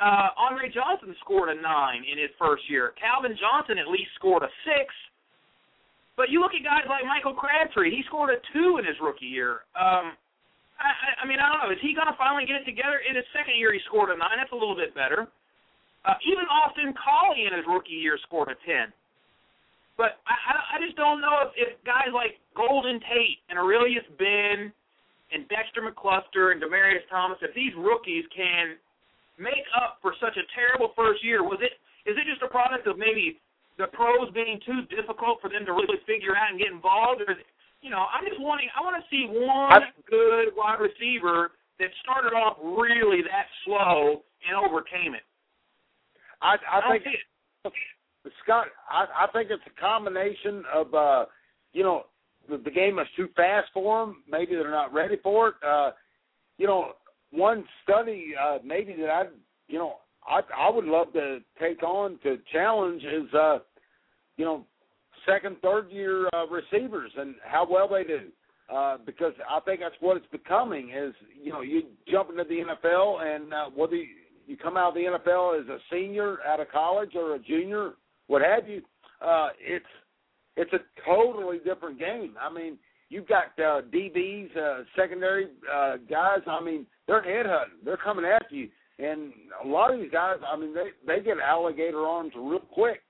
uh, 0.01 0.33
Andre 0.41 0.73
Johnson 0.73 1.13
scored 1.21 1.53
a 1.53 1.57
nine 1.61 2.09
in 2.09 2.17
his 2.17 2.33
first 2.41 2.65
year. 2.73 2.97
Calvin 2.97 3.37
Johnson 3.37 3.77
at 3.77 3.89
least 3.93 4.09
scored 4.17 4.43
a 4.43 4.49
six. 4.65 4.89
But 6.17 6.33
you 6.33 6.41
look 6.41 6.57
at 6.57 6.65
guys 6.65 6.89
like 6.89 7.05
Michael 7.05 7.37
Crabtree, 7.37 7.93
he 7.93 8.01
scored 8.09 8.33
a 8.33 8.41
two 8.53 8.81
in 8.81 8.85
his 8.85 8.97
rookie 9.01 9.29
year. 9.29 9.65
Um, 9.77 10.17
I, 10.81 10.89
I, 10.89 11.09
I 11.21 11.25
mean, 11.29 11.37
I 11.37 11.49
don't 11.53 11.61
know. 11.65 11.73
Is 11.73 11.81
he 11.85 11.93
going 11.93 12.09
to 12.09 12.17
finally 12.17 12.49
get 12.49 12.61
it 12.61 12.65
together? 12.65 13.05
In 13.05 13.17
his 13.17 13.29
second 13.37 13.61
year, 13.61 13.73
he 13.73 13.81
scored 13.85 14.09
a 14.09 14.17
nine. 14.17 14.41
That's 14.41 14.53
a 14.53 14.59
little 14.59 14.77
bit 14.77 14.97
better. 14.97 15.29
Uh, 16.05 16.17
even 16.25 16.49
Austin 16.49 16.97
Collie 16.97 17.45
in 17.45 17.53
his 17.53 17.69
rookie 17.69 18.01
year 18.01 18.17
scored 18.25 18.49
a 18.49 18.57
ten. 18.65 18.89
But 20.01 20.17
I, 20.25 20.33
I, 20.33 20.53
I 20.73 20.77
just 20.81 20.97
don't 20.97 21.21
know 21.21 21.45
if, 21.45 21.53
if 21.61 21.77
guys 21.85 22.09
like 22.17 22.41
Golden 22.57 22.97
Tate 23.05 23.45
and 23.53 23.61
Arrelious 23.61 24.09
Benn 24.17 24.73
and 25.29 25.45
Dexter 25.53 25.85
McCluster 25.85 26.57
and 26.57 26.59
Demaryius 26.59 27.05
Thomas, 27.13 27.37
if 27.45 27.53
these 27.53 27.77
rookies 27.77 28.25
can 28.33 28.81
make 29.37 29.69
up 29.77 30.01
for 30.01 30.17
such 30.17 30.41
a 30.41 30.45
terrible 30.57 30.97
first 30.97 31.21
year, 31.21 31.45
was 31.45 31.61
it 31.61 31.77
is 32.09 32.17
it 32.17 32.25
just 32.25 32.41
a 32.41 32.49
product 32.49 32.89
of 32.89 32.97
maybe 32.97 33.45
the 33.77 33.93
pros 33.93 34.33
being 34.33 34.57
too 34.65 34.89
difficult 34.89 35.37
for 35.45 35.53
them 35.53 35.69
to 35.69 35.77
really 35.77 36.01
figure 36.09 36.33
out 36.33 36.49
and 36.49 36.57
get 36.57 36.73
involved, 36.73 37.21
or 37.21 37.37
is 37.37 37.45
it, 37.45 37.49
you 37.85 37.93
know, 37.93 38.09
I'm 38.09 38.25
just 38.25 38.41
wanting 38.41 38.73
I 38.73 38.81
want 38.81 38.97
to 38.97 39.05
see 39.13 39.29
one 39.29 39.85
I- 39.85 39.93
good 40.09 40.57
wide 40.57 40.81
receiver 40.81 41.53
that 41.77 41.93
started 42.01 42.33
off 42.33 42.57
really 42.57 43.21
that 43.29 43.53
slow 43.69 44.25
and 44.49 44.57
overcame 44.57 45.13
it. 45.13 45.29
I, 46.41 46.57
I 46.57 46.89
I 46.89 46.97
think 46.97 47.05
see 47.05 47.21
it. 47.69 47.73
Scott, 48.45 48.67
I, 48.91 49.25
I 49.25 49.33
think 49.33 49.51
it's 49.51 49.63
a 49.67 49.81
combination 49.81 50.65
of 50.75 50.95
uh, 50.95 51.25
you 51.73 51.83
know 51.83 52.05
the, 52.49 52.59
the 52.59 52.71
game 52.71 52.99
is 52.99 53.07
too 53.17 53.29
fast 53.37 53.69
for 53.73 54.05
them. 54.07 54.23
Maybe 54.31 54.53
they're 54.55 54.71
not 54.71 54.93
ready 54.93 55.17
for 55.23 55.49
it. 55.49 55.55
Uh, 55.67 55.91
you 56.59 56.67
know, 56.67 56.93
one 57.31 57.65
study 57.83 58.33
uh, 58.41 58.59
maybe 58.65 58.95
that 58.95 59.11
I 59.11 59.23
you 59.69 59.79
know 59.79 59.97
I 60.27 60.41
I 60.57 60.71
would 60.71 60.85
love 60.85 61.13
to 61.15 61.39
take 61.61 61.83
on 61.83 62.19
to 62.23 62.39
challenge 62.53 63.03
is 63.05 63.33
uh, 63.35 63.59
you 64.37 64.45
know 64.45 64.67
second 65.27 65.57
third 65.63 65.91
year 65.91 66.29
uh, 66.35 66.47
receivers 66.47 67.13
and 67.17 67.35
how 67.45 67.67
well 67.71 67.89
they 67.89 68.05
do. 68.05 68.21
uh, 68.73 68.99
because 69.05 69.33
I 69.49 69.61
think 69.61 69.81
that's 69.81 69.95
what 70.01 70.17
it's 70.17 70.27
becoming. 70.31 70.91
Is 70.91 71.15
you 71.43 71.53
know 71.53 71.61
you 71.61 71.83
jump 72.11 72.31
into 72.31 72.45
the 72.45 72.63
NFL 72.63 73.23
and 73.23 73.53
uh, 73.53 73.65
whether 73.75 73.97
you, 73.97 74.07
you 74.47 74.57
come 74.57 74.77
out 74.77 74.91
of 74.91 74.95
the 74.95 75.01
NFL 75.01 75.61
as 75.61 75.69
a 75.69 75.79
senior 75.93 76.39
out 76.47 76.61
of 76.61 76.71
college 76.71 77.11
or 77.15 77.35
a 77.35 77.39
junior, 77.39 77.93
what 78.31 78.43
have 78.43 78.69
you, 78.69 78.81
uh, 79.21 79.49
it's 79.61 79.85
it's 80.57 80.73
a 80.73 80.79
totally 81.05 81.59
different 81.65 81.99
game. 81.99 82.35
I 82.41 82.53
mean, 82.53 82.79
you've 83.09 83.27
got 83.27 83.47
uh, 83.59 83.83
DBs, 83.93 84.57
uh, 84.57 84.85
secondary 84.97 85.49
uh, 85.73 85.97
guys. 86.09 86.39
I 86.47 86.63
mean, 86.63 86.87
they're 87.09 87.23
headhunting. 87.23 87.85
They're 87.85 87.97
coming 87.97 88.25
after 88.25 88.55
you, 88.55 88.69
and 89.01 89.33
a 89.65 89.67
lot 89.67 89.93
of 89.93 89.99
these 89.99 90.13
guys. 90.13 90.37
I 90.47 90.57
mean, 90.57 90.73
they 90.73 90.91
they 91.07 91.21
get 91.21 91.39
alligator 91.45 92.07
arms 92.07 92.33
real 92.37 92.61
quick. 92.61 93.03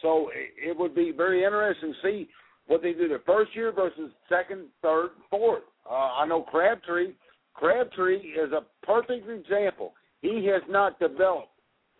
So 0.00 0.28
it, 0.32 0.70
it 0.70 0.78
would 0.78 0.94
be 0.94 1.10
very 1.10 1.42
interesting 1.42 1.92
to 1.92 2.08
see 2.08 2.28
what 2.68 2.80
they 2.80 2.92
do 2.92 3.08
their 3.08 3.22
first 3.26 3.56
year 3.56 3.72
versus 3.72 4.12
second, 4.28 4.66
third, 4.82 5.10
fourth. 5.30 5.64
Uh, 5.90 5.94
I 5.94 6.26
know 6.26 6.42
Crabtree. 6.42 7.14
Crabtree 7.54 8.18
is 8.18 8.52
a 8.52 8.62
perfect 8.86 9.28
example. 9.28 9.94
He 10.22 10.46
has 10.46 10.62
not 10.68 11.00
developed 11.00 11.53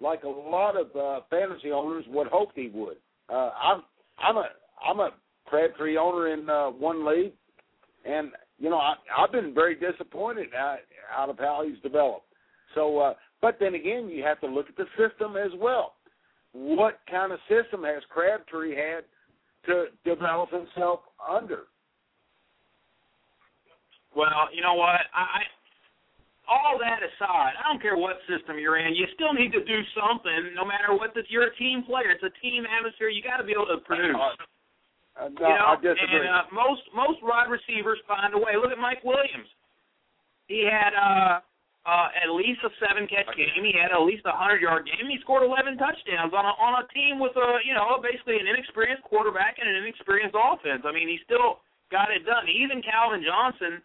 like 0.04 0.22
a 0.22 0.28
lot 0.28 0.76
of 0.76 0.94
uh, 0.94 1.24
fantasy 1.30 1.72
owners 1.72 2.04
would 2.08 2.28
hope 2.28 2.50
he 2.54 2.70
would. 2.72 2.98
Uh, 3.28 3.50
I'm 3.60 3.82
I'm 4.18 4.36
a 4.36 4.48
I'm 4.86 5.00
a 5.00 5.10
Crabtree 5.46 5.96
owner 5.96 6.32
in 6.32 6.48
uh, 6.48 6.68
one 6.68 7.06
league, 7.06 7.32
and 8.04 8.30
you 8.58 8.68
know 8.68 8.76
I, 8.76 8.94
I've 9.18 9.32
been 9.32 9.54
very 9.54 9.74
disappointed 9.74 10.48
out, 10.54 10.78
out 11.16 11.30
of 11.30 11.38
how 11.38 11.64
he's 11.66 11.80
developed. 11.82 12.26
So, 12.74 12.98
uh, 12.98 13.14
but 13.40 13.56
then 13.58 13.74
again, 13.74 14.08
you 14.08 14.22
have 14.24 14.40
to 14.40 14.46
look 14.46 14.66
at 14.68 14.76
the 14.76 14.86
system 14.98 15.36
as 15.36 15.50
well. 15.58 15.94
What 16.52 17.00
kind 17.10 17.32
of 17.32 17.38
system 17.48 17.82
has 17.84 18.02
Crabtree 18.10 18.76
had 18.76 19.04
to 19.66 19.86
develop 20.04 20.50
himself 20.50 21.00
under? 21.28 21.64
Well, 24.14 24.48
you 24.52 24.62
know 24.62 24.74
what? 24.74 25.00
I 25.14 25.42
all 26.44 26.76
that 26.76 27.00
aside, 27.00 27.56
I 27.56 27.72
don't 27.72 27.80
care 27.80 27.96
what 27.96 28.20
system 28.28 28.60
you're 28.60 28.76
in. 28.76 28.92
You 28.92 29.08
still 29.16 29.32
need 29.32 29.52
to 29.56 29.64
do 29.64 29.80
something, 29.96 30.52
no 30.52 30.64
matter 30.64 30.92
what. 30.92 31.16
The, 31.16 31.24
you're 31.32 31.48
a 31.48 31.56
team 31.56 31.84
player. 31.84 32.12
It's 32.12 32.24
a 32.24 32.34
team 32.44 32.68
atmosphere. 32.68 33.08
You 33.08 33.24
got 33.24 33.40
to 33.40 33.46
be 33.46 33.56
able 33.56 33.70
to 33.72 33.80
produce. 33.80 34.16
Uh, 35.14 35.30
no, 35.30 35.46
you 35.46 35.56
know, 35.56 35.72
I 35.72 35.76
disagree. 35.78 36.20
and 36.20 36.26
uh, 36.26 36.50
most 36.50 36.82
most 36.90 37.22
wide 37.22 37.46
receivers 37.46 38.02
find 38.04 38.34
a 38.34 38.40
way. 38.40 38.58
Look 38.58 38.74
at 38.74 38.82
Mike 38.82 39.00
Williams. 39.06 39.46
He 40.50 40.66
had 40.66 40.92
uh, 40.92 41.40
uh, 41.86 42.08
at 42.12 42.28
least 42.34 42.60
a 42.66 42.70
seven 42.82 43.06
catch 43.06 43.30
game. 43.38 43.62
He 43.62 43.72
had 43.72 43.94
at 43.94 44.02
least 44.02 44.26
a 44.26 44.34
hundred 44.34 44.60
yard 44.60 44.90
game. 44.90 45.06
He 45.06 45.22
scored 45.22 45.46
eleven 45.46 45.78
touchdowns 45.78 46.34
on 46.34 46.44
a 46.44 46.52
on 46.58 46.82
a 46.82 46.84
team 46.90 47.22
with 47.22 47.32
a 47.38 47.62
you 47.62 47.72
know 47.72 47.96
basically 48.02 48.42
an 48.42 48.50
inexperienced 48.50 49.06
quarterback 49.06 49.62
and 49.62 49.70
an 49.70 49.86
inexperienced 49.86 50.34
offense. 50.34 50.82
I 50.82 50.90
mean, 50.90 51.06
he 51.06 51.22
still 51.22 51.62
got 51.94 52.10
it 52.10 52.26
done. 52.26 52.50
Even 52.50 52.82
Calvin 52.82 53.22
Johnson 53.22 53.80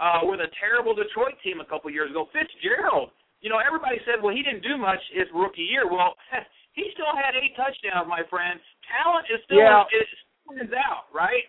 uh, 0.00 0.20
with 0.24 0.40
a 0.40 0.48
terrible 0.58 0.94
Detroit 0.96 1.36
team 1.44 1.60
a 1.60 1.64
couple 1.68 1.90
years 1.92 2.10
ago. 2.10 2.26
Fitzgerald, 2.32 3.10
you 3.44 3.48
know, 3.52 3.60
everybody 3.60 4.00
said, 4.08 4.22
well, 4.22 4.34
he 4.34 4.42
didn't 4.42 4.62
do 4.64 4.76
much 4.80 5.00
his 5.12 5.28
rookie 5.34 5.62
year. 5.68 5.84
Well, 5.88 6.16
he 6.72 6.88
still 6.96 7.12
had 7.14 7.36
eight 7.36 7.52
touchdowns, 7.56 8.08
my 8.08 8.22
friend. 8.28 8.58
Talent 8.88 9.26
is 9.32 9.40
still 9.44 9.58
Yeah. 9.60 9.84
is, 9.92 10.08
is 10.66 10.72
out, 10.74 11.12
right? 11.14 11.44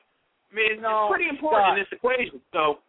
I 0.52 0.56
mean, 0.56 0.82
No, 0.84 1.08
it's 1.08 1.16
pretty 1.16 1.30
important 1.32 1.64
Scott. 1.64 1.78
in 1.78 1.84
this 1.84 1.92
equation. 1.96 2.42
So, 2.52 2.80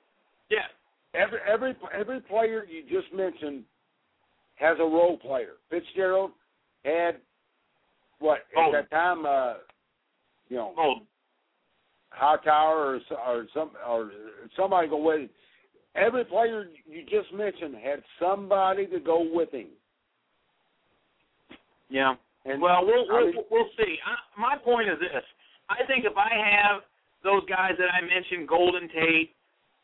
yeah. 0.50 0.66
every 1.14 1.38
every 1.46 1.72
every 1.94 2.20
player 2.26 2.66
you 2.66 2.82
just 2.90 3.12
mentioned 3.14 3.62
has 4.56 4.76
a 4.80 4.84
role 4.84 5.16
player. 5.18 5.54
Fitzgerald 5.70 6.32
had 6.84 7.16
what 8.18 8.38
at 8.56 8.66
Oh. 8.66 8.72
that 8.72 8.90
time, 8.90 9.24
uh, 9.26 9.54
you 10.48 10.56
know, 10.56 10.74
Oh, 10.76 10.94
Hightower 12.10 12.96
or 12.96 13.00
or 13.26 13.46
some 13.54 13.70
or 13.88 14.10
somebody 14.56 14.88
go 14.88 14.98
with. 14.98 15.30
Every 15.94 16.24
player 16.24 16.66
you 16.86 17.02
just 17.02 17.32
mentioned 17.34 17.74
had 17.74 18.02
somebody 18.18 18.86
to 18.86 18.98
go 19.00 19.26
with 19.32 19.52
him. 19.52 19.68
yeah. 21.90 22.14
And 22.44 22.60
Well, 22.60 22.84
we'll 22.84 23.06
we'll, 23.06 23.26
mean, 23.26 23.34
we'll 23.50 23.70
see. 23.76 23.96
I, 24.02 24.40
my 24.40 24.56
point 24.56 24.88
is 24.88 24.98
this: 24.98 25.22
I 25.70 25.86
think 25.86 26.04
if 26.04 26.16
I 26.16 26.32
have 26.34 26.82
those 27.22 27.44
guys 27.48 27.78
that 27.78 27.86
I 27.92 28.00
mentioned, 28.02 28.48
Golden 28.48 28.88
Tate, 28.88 29.30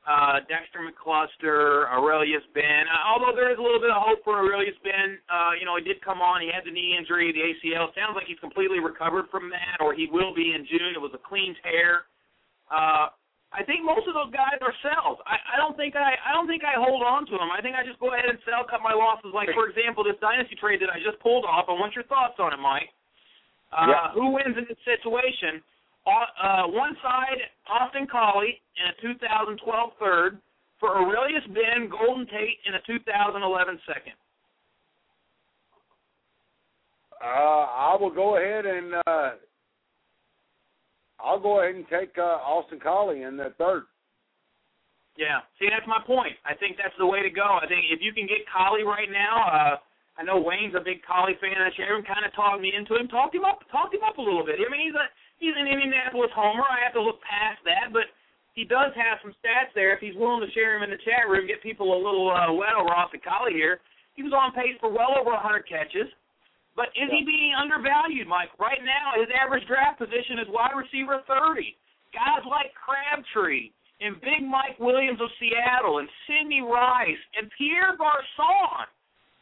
uh, 0.08 0.40
Dexter 0.48 0.80
McCluster, 0.82 1.86
Arrelious 1.92 2.42
Benn. 2.54 2.88
Uh, 2.90 3.12
although 3.14 3.36
there 3.36 3.52
is 3.52 3.58
a 3.58 3.62
little 3.62 3.78
bit 3.78 3.90
of 3.90 4.00
hope 4.02 4.24
for 4.24 4.42
Arrelious 4.42 4.74
Benn. 4.82 5.18
Uh, 5.30 5.54
you 5.60 5.66
know, 5.66 5.76
he 5.76 5.84
did 5.84 6.02
come 6.02 6.18
on. 6.18 6.40
He 6.40 6.50
had 6.50 6.64
the 6.64 6.72
knee 6.72 6.96
injury, 6.98 7.30
the 7.30 7.44
ACL. 7.46 7.94
Sounds 7.94 8.16
like 8.16 8.26
he's 8.26 8.40
completely 8.40 8.80
recovered 8.80 9.26
from 9.30 9.50
that, 9.50 9.78
or 9.78 9.94
he 9.94 10.08
will 10.10 10.34
be 10.34 10.50
in 10.56 10.66
June. 10.66 10.96
It 10.96 11.00
was 11.00 11.12
a 11.14 11.22
clean 11.22 11.54
tear. 11.62 12.08
Uh, 12.72 13.12
I 13.48 13.64
think 13.64 13.80
most 13.80 14.04
of 14.04 14.12
those 14.12 14.28
guys 14.28 14.60
are 14.60 14.76
sells. 14.84 15.16
I, 15.24 15.40
I 15.40 15.56
don't 15.56 15.72
think 15.72 15.96
I 15.96 16.20
I 16.20 16.36
don't 16.36 16.44
think 16.46 16.62
I 16.68 16.76
hold 16.76 17.00
on 17.00 17.24
to 17.32 17.34
them. 17.40 17.48
I 17.48 17.64
think 17.64 17.76
I 17.76 17.82
just 17.82 17.96
go 17.98 18.12
ahead 18.12 18.28
and 18.28 18.36
sell, 18.44 18.62
cut 18.68 18.84
my 18.84 18.92
losses. 18.92 19.32
Like 19.32 19.48
for 19.56 19.68
example, 19.72 20.04
this 20.04 20.20
dynasty 20.20 20.54
trade 20.60 20.84
that 20.84 20.92
I 20.92 21.00
just 21.00 21.16
pulled 21.24 21.48
off. 21.48 21.64
I 21.68 21.72
want 21.72 21.96
your 21.96 22.04
thoughts 22.12 22.36
on 22.38 22.52
it, 22.52 22.60
Mike. 22.60 22.92
Uh, 23.72 23.88
Yeah. 23.88 24.12
Who 24.12 24.36
wins 24.36 24.52
in 24.56 24.68
this 24.68 24.76
situation? 24.84 25.64
Uh, 26.04 26.28
uh, 26.40 26.64
one 26.68 26.96
side, 27.00 27.40
Austin 27.68 28.06
Collie 28.06 28.60
in 28.80 28.84
a 28.92 28.94
2012 29.00 29.60
third 30.00 30.40
for 30.80 30.96
Arrelious 31.00 31.44
Benn, 31.52 31.88
Golden 31.88 32.24
Tate 32.28 32.60
in 32.68 32.76
a 32.76 32.82
2011 32.86 33.80
second. 33.88 34.16
uh, 37.20 37.26
I 37.26 37.96
will 38.00 38.10
go 38.14 38.36
ahead 38.36 38.64
and 38.66 38.94
uh, 39.06 39.30
I'll 41.18 41.40
go 41.40 41.60
ahead 41.60 41.74
and 41.74 41.84
take 41.90 42.16
uh, 42.16 42.38
Austin 42.42 42.78
Collie 42.78 43.22
in 43.22 43.36
the 43.36 43.52
third. 43.58 43.84
Yeah. 45.18 45.42
See, 45.58 45.66
that's 45.66 45.86
my 45.90 45.98
point. 46.06 46.38
I 46.46 46.54
think 46.54 46.78
that's 46.78 46.94
the 46.94 47.06
way 47.06 47.26
to 47.26 47.30
go. 47.30 47.58
I 47.58 47.66
think 47.66 47.90
if 47.90 47.98
you 47.98 48.14
can 48.14 48.30
get 48.30 48.46
Collie 48.46 48.86
right 48.86 49.10
now, 49.10 49.34
uh, 49.50 49.74
I 50.14 50.22
know 50.22 50.38
Wayne's 50.38 50.78
a 50.78 50.82
big 50.82 51.02
Collie 51.02 51.38
fan. 51.42 51.58
And 51.58 51.74
Sharon 51.74 52.06
kind 52.06 52.22
of 52.22 52.30
talked 52.38 52.62
me 52.62 52.70
into 52.70 52.94
him. 52.94 53.10
Talked 53.10 53.34
him 53.34 53.42
up. 53.42 53.66
Talked 53.70 53.98
him 53.98 54.06
up 54.06 54.18
a 54.18 54.22
little 54.22 54.46
bit. 54.46 54.62
I 54.62 54.70
mean, 54.70 54.86
he's 54.86 54.94
a 54.94 55.06
he's 55.42 55.58
an 55.58 55.66
Indianapolis 55.66 56.30
homer. 56.34 56.66
I 56.66 56.82
have 56.86 56.94
to 56.94 57.02
look 57.02 57.18
past 57.26 57.62
that, 57.66 57.90
but 57.90 58.10
he 58.54 58.66
does 58.66 58.94
have 58.98 59.22
some 59.22 59.34
stats 59.38 59.74
there. 59.74 59.94
If 59.94 60.02
he's 60.02 60.18
willing 60.18 60.42
to 60.42 60.50
share 60.54 60.74
him 60.74 60.86
in 60.86 60.90
the 60.90 61.02
chat 61.06 61.30
room, 61.30 61.46
get 61.46 61.62
people 61.62 61.94
a 61.94 61.98
little 61.98 62.30
uh, 62.30 62.50
wet 62.54 62.74
over 62.74 62.90
Austin 62.90 63.22
Collie 63.22 63.54
here. 63.54 63.78
He 64.18 64.26
was 64.26 64.34
on 64.34 64.50
pace 64.54 64.74
for 64.82 64.90
well 64.90 65.14
over 65.14 65.30
100 65.30 65.66
catches. 65.66 66.10
But 66.78 66.94
is 66.94 67.10
he 67.10 67.26
being 67.26 67.58
undervalued, 67.58 68.30
Mike? 68.30 68.54
Right 68.62 68.78
now, 68.86 69.18
his 69.18 69.26
average 69.34 69.66
draft 69.66 69.98
position 69.98 70.38
is 70.38 70.46
wide 70.46 70.78
receiver 70.78 71.18
30. 71.26 71.74
Guys 72.14 72.46
like 72.46 72.70
Crabtree 72.78 73.74
and 73.98 74.14
Big 74.22 74.46
Mike 74.46 74.78
Williams 74.78 75.18
of 75.18 75.26
Seattle 75.42 75.98
and 75.98 76.06
Sidney 76.30 76.62
Rice 76.62 77.18
and 77.34 77.50
Pierre 77.58 77.98
Garcon 77.98 78.86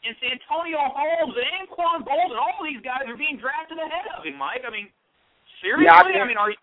and 0.08 0.16
Santonio 0.16 0.80
Holmes 0.80 1.36
and 1.36 1.48
Anquan 1.60 2.08
Boldin, 2.08 2.40
all 2.40 2.64
these 2.64 2.80
guys 2.80 3.04
are 3.04 3.20
being 3.20 3.36
drafted 3.36 3.76
ahead 3.76 4.08
of 4.16 4.24
him, 4.24 4.40
Mike. 4.40 4.64
I 4.64 4.72
mean, 4.72 4.88
seriously? 5.60 5.92
Yeah, 5.92 6.00
I 6.00 6.08
I 6.08 6.24
mean, 6.24 6.40
are 6.40 6.56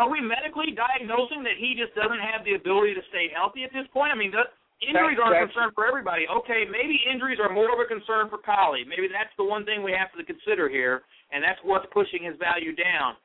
are 0.00 0.08
we 0.08 0.24
medically 0.24 0.72
diagnosing 0.72 1.44
that 1.44 1.60
he 1.60 1.76
just 1.76 1.92
doesn't 1.92 2.24
have 2.24 2.40
the 2.48 2.56
ability 2.56 2.96
to 2.96 3.04
stay 3.12 3.28
healthy 3.28 3.68
at 3.68 3.74
this 3.76 3.84
point? 3.92 4.14
I 4.14 4.16
mean, 4.16 4.32
the, 4.32 4.48
injuries 4.80 5.16
That- 5.16 5.32
are 5.32 5.42
a 5.42 5.46
concern 5.46 5.70
for 5.72 5.86
everybody. 5.86 6.28
Okay, 6.28 6.64
maybe 6.64 6.96
injuries 7.10 7.38
are 7.40 7.48
more 7.48 7.72
of 7.72 7.78
a 7.78 7.84
concern 7.84 8.28
for 8.28 8.38
Collie. 8.38 8.84
Maybe 8.84 9.08
that's 9.08 9.34
the 9.36 9.44
one 9.44 9.64
thing 9.64 9.82
we 9.82 9.92
have 9.92 10.12
to 10.12 10.24
consider 10.24 10.68
here, 10.68 11.02
and 11.32 11.44
that's 11.44 11.60
what's 11.62 11.86
pushing 11.92 12.22
his 12.22 12.36
value 12.36 12.74
down. 12.74 13.16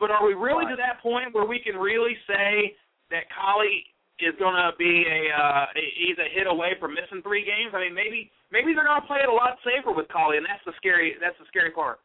But 0.00 0.10
are 0.10 0.26
we 0.26 0.34
really 0.34 0.66
to 0.66 0.76
that 0.76 1.00
point 1.00 1.34
where 1.34 1.44
we 1.46 1.60
can 1.60 1.76
really 1.76 2.16
say 2.26 2.76
that 3.10 3.30
Collie 3.30 3.86
is 4.18 4.34
going 4.38 4.54
to 4.54 4.72
be 4.78 5.06
a 5.06 5.30
uh, 5.34 5.66
he's 5.74 6.18
a 6.18 6.28
hit 6.34 6.46
away 6.46 6.74
from 6.78 6.94
missing 6.94 7.22
three 7.22 7.44
games? 7.44 7.72
I 7.74 7.80
mean, 7.80 7.94
maybe 7.94 8.30
maybe 8.50 8.74
they're 8.74 8.86
going 8.86 9.00
to 9.00 9.06
play 9.06 9.20
it 9.22 9.28
a 9.28 9.32
lot 9.32 9.58
safer 9.64 9.92
with 9.92 10.08
Collie, 10.08 10.36
and 10.36 10.46
that's 10.46 10.64
the 10.66 10.72
scary 10.76 11.14
that's 11.20 11.38
the 11.38 11.46
scary 11.46 11.70
part. 11.70 12.00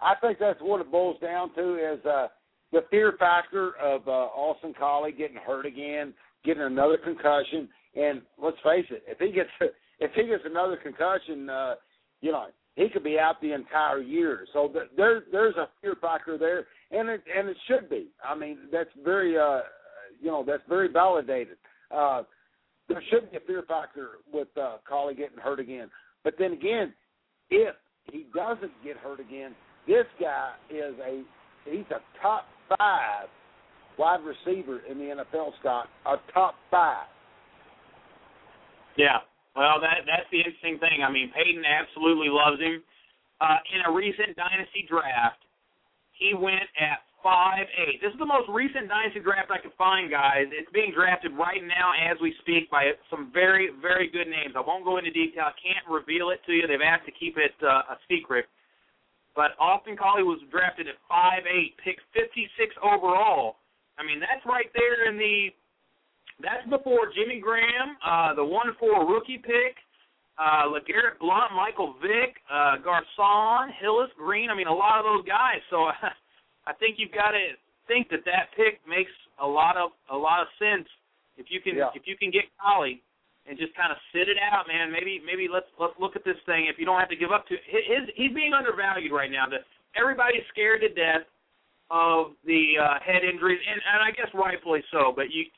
I 0.00 0.14
think 0.20 0.38
that's 0.38 0.60
what 0.60 0.80
it 0.80 0.90
boils 0.90 1.20
down 1.20 1.54
to 1.54 1.74
is 1.76 2.04
uh, 2.06 2.28
the 2.72 2.84
fear 2.90 3.14
factor 3.18 3.76
of 3.76 4.06
uh, 4.06 4.10
Austin 4.10 4.74
Collie 4.78 5.12
getting 5.12 5.36
hurt 5.36 5.66
again, 5.66 6.14
getting 6.44 6.62
another 6.62 6.96
concussion, 6.96 7.68
and 7.98 8.22
let's 8.42 8.56
face 8.64 8.86
it, 8.90 9.02
if 9.06 9.18
he 9.18 9.32
gets 9.32 9.50
if 10.00 10.10
he 10.14 10.26
gets 10.26 10.44
another 10.44 10.76
concussion, 10.76 11.50
uh, 11.50 11.74
you 12.20 12.32
know 12.32 12.46
he 12.76 12.88
could 12.88 13.04
be 13.04 13.18
out 13.18 13.40
the 13.40 13.52
entire 13.52 14.00
year. 14.00 14.46
So 14.52 14.68
th- 14.68 14.90
there 14.96 15.24
there's 15.32 15.56
a 15.56 15.68
fear 15.80 15.96
factor 16.00 16.38
there, 16.38 16.66
and 16.90 17.08
it 17.08 17.22
and 17.36 17.48
it 17.48 17.56
should 17.66 17.90
be. 17.90 18.08
I 18.24 18.34
mean 18.34 18.58
that's 18.72 18.90
very 19.04 19.36
uh, 19.38 19.60
you 20.20 20.28
know 20.28 20.44
that's 20.46 20.62
very 20.68 20.88
validated. 20.90 21.56
Uh, 21.90 22.22
there 22.88 23.02
should 23.10 23.30
be 23.30 23.36
a 23.36 23.40
fear 23.40 23.64
factor 23.68 24.10
with 24.32 24.48
uh, 24.56 24.76
Collie 24.88 25.14
getting 25.14 25.38
hurt 25.38 25.60
again. 25.60 25.90
But 26.24 26.34
then 26.38 26.52
again, 26.52 26.94
if 27.50 27.74
he 28.10 28.26
doesn't 28.34 28.72
get 28.84 28.96
hurt 28.96 29.20
again, 29.20 29.54
this 29.86 30.06
guy 30.20 30.52
is 30.70 30.94
a 31.04 31.22
he's 31.64 31.84
a 31.90 32.00
top 32.22 32.46
five 32.78 33.28
wide 33.98 34.20
receiver 34.22 34.80
in 34.88 34.98
the 34.98 35.04
NFL, 35.04 35.50
Scott. 35.60 35.88
A 36.06 36.16
top 36.32 36.54
five. 36.70 37.06
Yeah. 38.98 39.22
Well, 39.54 39.78
that 39.80 40.04
that's 40.06 40.26
the 40.30 40.42
interesting 40.42 40.78
thing. 40.78 41.06
I 41.06 41.10
mean, 41.10 41.30
Peyton 41.30 41.62
absolutely 41.64 42.28
loves 42.28 42.60
him. 42.60 42.82
Uh, 43.40 43.62
in 43.70 43.86
a 43.86 43.90
recent 43.94 44.34
dynasty 44.34 44.82
draft, 44.90 45.38
he 46.18 46.34
went 46.34 46.66
at 46.78 47.06
five 47.22 47.66
eight. 47.78 48.02
This 48.02 48.10
is 48.14 48.18
the 48.18 48.26
most 48.26 48.50
recent 48.50 48.90
dynasty 48.90 49.18
draft 49.22 49.50
I 49.50 49.58
could 49.62 49.74
find, 49.78 50.10
guys. 50.10 50.50
It's 50.50 50.70
being 50.74 50.90
drafted 50.94 51.34
right 51.38 51.62
now 51.62 51.94
as 51.94 52.18
we 52.22 52.34
speak 52.42 52.70
by 52.70 52.94
some 53.10 53.30
very 53.34 53.70
very 53.82 54.10
good 54.10 54.26
names. 54.26 54.54
I 54.58 54.62
won't 54.62 54.86
go 54.86 54.98
into 54.98 55.10
detail. 55.10 55.50
I 55.50 55.56
can't 55.58 55.86
reveal 55.86 56.30
it 56.30 56.42
to 56.46 56.52
you. 56.54 56.66
They've 56.66 56.82
asked 56.82 57.06
to 57.06 57.14
keep 57.14 57.38
it 57.38 57.54
uh, 57.62 57.94
a 57.94 57.96
secret. 58.10 58.46
But 59.34 59.54
Austin 59.62 59.94
Collie 59.94 60.26
was 60.26 60.42
drafted 60.50 60.90
at 60.90 60.98
five 61.06 61.46
eight, 61.46 61.78
pick 61.82 61.98
fifty 62.10 62.50
six 62.58 62.74
overall. 62.82 63.62
I 63.98 64.06
mean 64.06 64.18
that's 64.18 64.42
right 64.46 64.70
there 64.74 65.06
in 65.10 65.18
the. 65.18 65.54
That's 66.40 66.66
before 66.70 67.10
Jimmy 67.14 67.40
Graham, 67.40 67.96
uh, 68.04 68.34
the 68.34 68.44
one 68.44 68.68
four 68.78 69.06
rookie 69.06 69.38
pick 69.38 69.76
uh, 70.38 70.70
LeGarrette 70.70 71.18
Blount, 71.18 71.50
Michael 71.52 71.94
Vick, 72.00 72.38
uh, 72.46 72.78
Garcon, 72.78 73.74
Hillis, 73.82 74.10
Green. 74.16 74.50
I 74.50 74.54
mean, 74.54 74.70
a 74.70 74.74
lot 74.74 74.98
of 74.98 75.04
those 75.04 75.26
guys. 75.26 75.58
So 75.68 75.90
I 76.66 76.72
think 76.78 76.96
you've 76.98 77.12
got 77.12 77.34
to 77.34 77.58
think 77.90 78.08
that 78.14 78.22
that 78.24 78.54
pick 78.54 78.78
makes 78.86 79.10
a 79.42 79.46
lot 79.46 79.76
of 79.76 79.90
a 80.10 80.16
lot 80.16 80.42
of 80.42 80.48
sense 80.58 80.86
if 81.36 81.46
you 81.50 81.60
can 81.60 81.74
Yeah. 81.76 81.90
if 81.94 82.06
you 82.06 82.16
can 82.16 82.30
get 82.30 82.46
Collie 82.62 83.02
and 83.50 83.58
just 83.58 83.74
kind 83.74 83.90
of 83.90 83.98
sit 84.14 84.28
it 84.30 84.38
out, 84.38 84.68
man. 84.70 84.92
Maybe 84.94 85.18
maybe 85.26 85.50
let's 85.50 85.68
let's 85.78 85.94
look 85.98 86.14
at 86.14 86.22
this 86.24 86.38
thing. 86.46 86.70
If 86.70 86.78
you 86.78 86.86
don't 86.86 87.00
have 87.02 87.10
to 87.10 87.18
give 87.18 87.34
up 87.34 87.46
to 87.50 87.54
his, 87.66 88.06
he's 88.14 88.32
being 88.32 88.54
undervalued 88.54 89.10
right 89.10 89.30
now. 89.30 89.50
The, 89.50 89.66
everybody's 89.98 90.46
scared 90.54 90.86
to 90.86 90.90
death 90.94 91.26
of 91.90 92.36
the 92.44 92.76
uh, 92.76 93.00
head 93.00 93.24
injuries, 93.24 93.58
and, 93.64 93.80
and 93.80 94.00
I 94.06 94.12
guess 94.14 94.28
rightfully 94.36 94.84
so. 94.92 95.10
But 95.10 95.32
you 95.34 95.48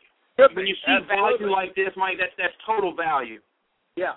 when 0.55 0.67
you 0.67 0.75
see 0.87 0.93
Absolutely. 0.93 1.17
value 1.17 1.51
like 1.51 1.75
this, 1.75 1.91
Mike, 1.97 2.17
that's 2.19 2.33
that's 2.39 2.55
total 2.65 2.95
value. 2.95 3.41
Yeah, 3.97 4.15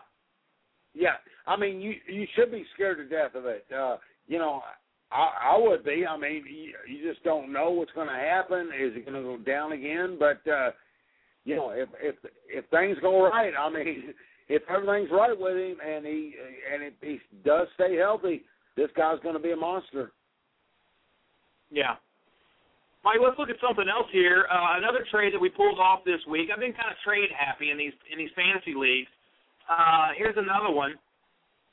yeah. 0.93 1.17
I 1.47 1.57
mean, 1.57 1.81
you 1.81 1.93
you 2.07 2.27
should 2.35 2.51
be 2.51 2.65
scared 2.73 2.97
to 2.97 3.05
death 3.05 3.35
of 3.35 3.45
it. 3.45 3.65
Uh, 3.75 3.97
you 4.27 4.37
know, 4.37 4.61
I, 5.11 5.53
I 5.53 5.57
would 5.57 5.83
be. 5.83 6.05
I 6.07 6.17
mean, 6.17 6.43
you, 6.49 6.73
you 6.87 7.11
just 7.11 7.23
don't 7.23 7.51
know 7.51 7.71
what's 7.71 7.91
going 7.91 8.07
to 8.07 8.13
happen. 8.13 8.67
Is 8.67 8.93
it 8.95 9.05
going 9.05 9.21
to 9.21 9.21
go 9.21 9.37
down 9.37 9.71
again? 9.73 10.17
But 10.19 10.49
uh, 10.49 10.71
you 11.45 11.55
know, 11.55 11.71
if 11.71 11.89
if 12.01 12.15
if 12.47 12.65
things 12.69 12.97
go 13.01 13.23
right, 13.23 13.53
I 13.57 13.69
mean, 13.69 14.13
if 14.49 14.63
everything's 14.69 15.11
right 15.11 15.37
with 15.37 15.57
him 15.57 15.77
and 15.85 16.05
he 16.05 16.33
and 16.73 16.83
if 16.83 16.93
he 17.01 17.19
does 17.45 17.67
stay 17.75 17.95
healthy, 17.95 18.43
this 18.75 18.89
guy's 18.95 19.19
going 19.21 19.35
to 19.35 19.41
be 19.41 19.51
a 19.51 19.55
monster. 19.55 20.11
Yeah. 21.71 21.95
Mike, 23.03 23.19
let's 23.19 23.35
look 23.37 23.51
at 23.51 23.59
something 23.59 23.91
else 23.91 24.07
here. 24.15 24.47
Uh, 24.47 24.79
another 24.79 25.03
trade 25.11 25.35
that 25.35 25.41
we 25.41 25.51
pulled 25.51 25.77
off 25.79 26.07
this 26.07 26.23
week. 26.23 26.47
I've 26.47 26.63
been 26.63 26.71
kind 26.71 26.87
of 26.87 26.95
trade 27.03 27.27
happy 27.35 27.69
in 27.69 27.77
these 27.77 27.91
in 28.07 28.17
these 28.17 28.31
fantasy 28.31 28.71
leagues. 28.71 29.11
Uh, 29.67 30.15
here's 30.15 30.39
another 30.39 30.71
one. 30.71 30.95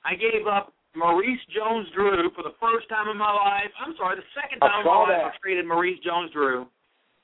I 0.03 0.19
gave 0.19 0.51
up 0.51 0.75
Maurice 0.95 1.43
Jones-Drew 1.55 2.35
for 2.35 2.43
the 2.43 2.55
first 2.59 2.89
time 2.91 3.07
in 3.07 3.19
my 3.19 3.31
life. 3.31 3.71
I'm 3.79 3.95
sorry, 3.95 4.19
the 4.19 4.27
second 4.35 4.59
time 4.59 4.83
in 4.83 4.87
my 4.87 5.07
life 5.07 5.31
that. 5.31 5.35
I 5.35 5.39
traded 5.39 5.67
Maurice 5.67 5.99
Jones-Drew. 6.03 6.67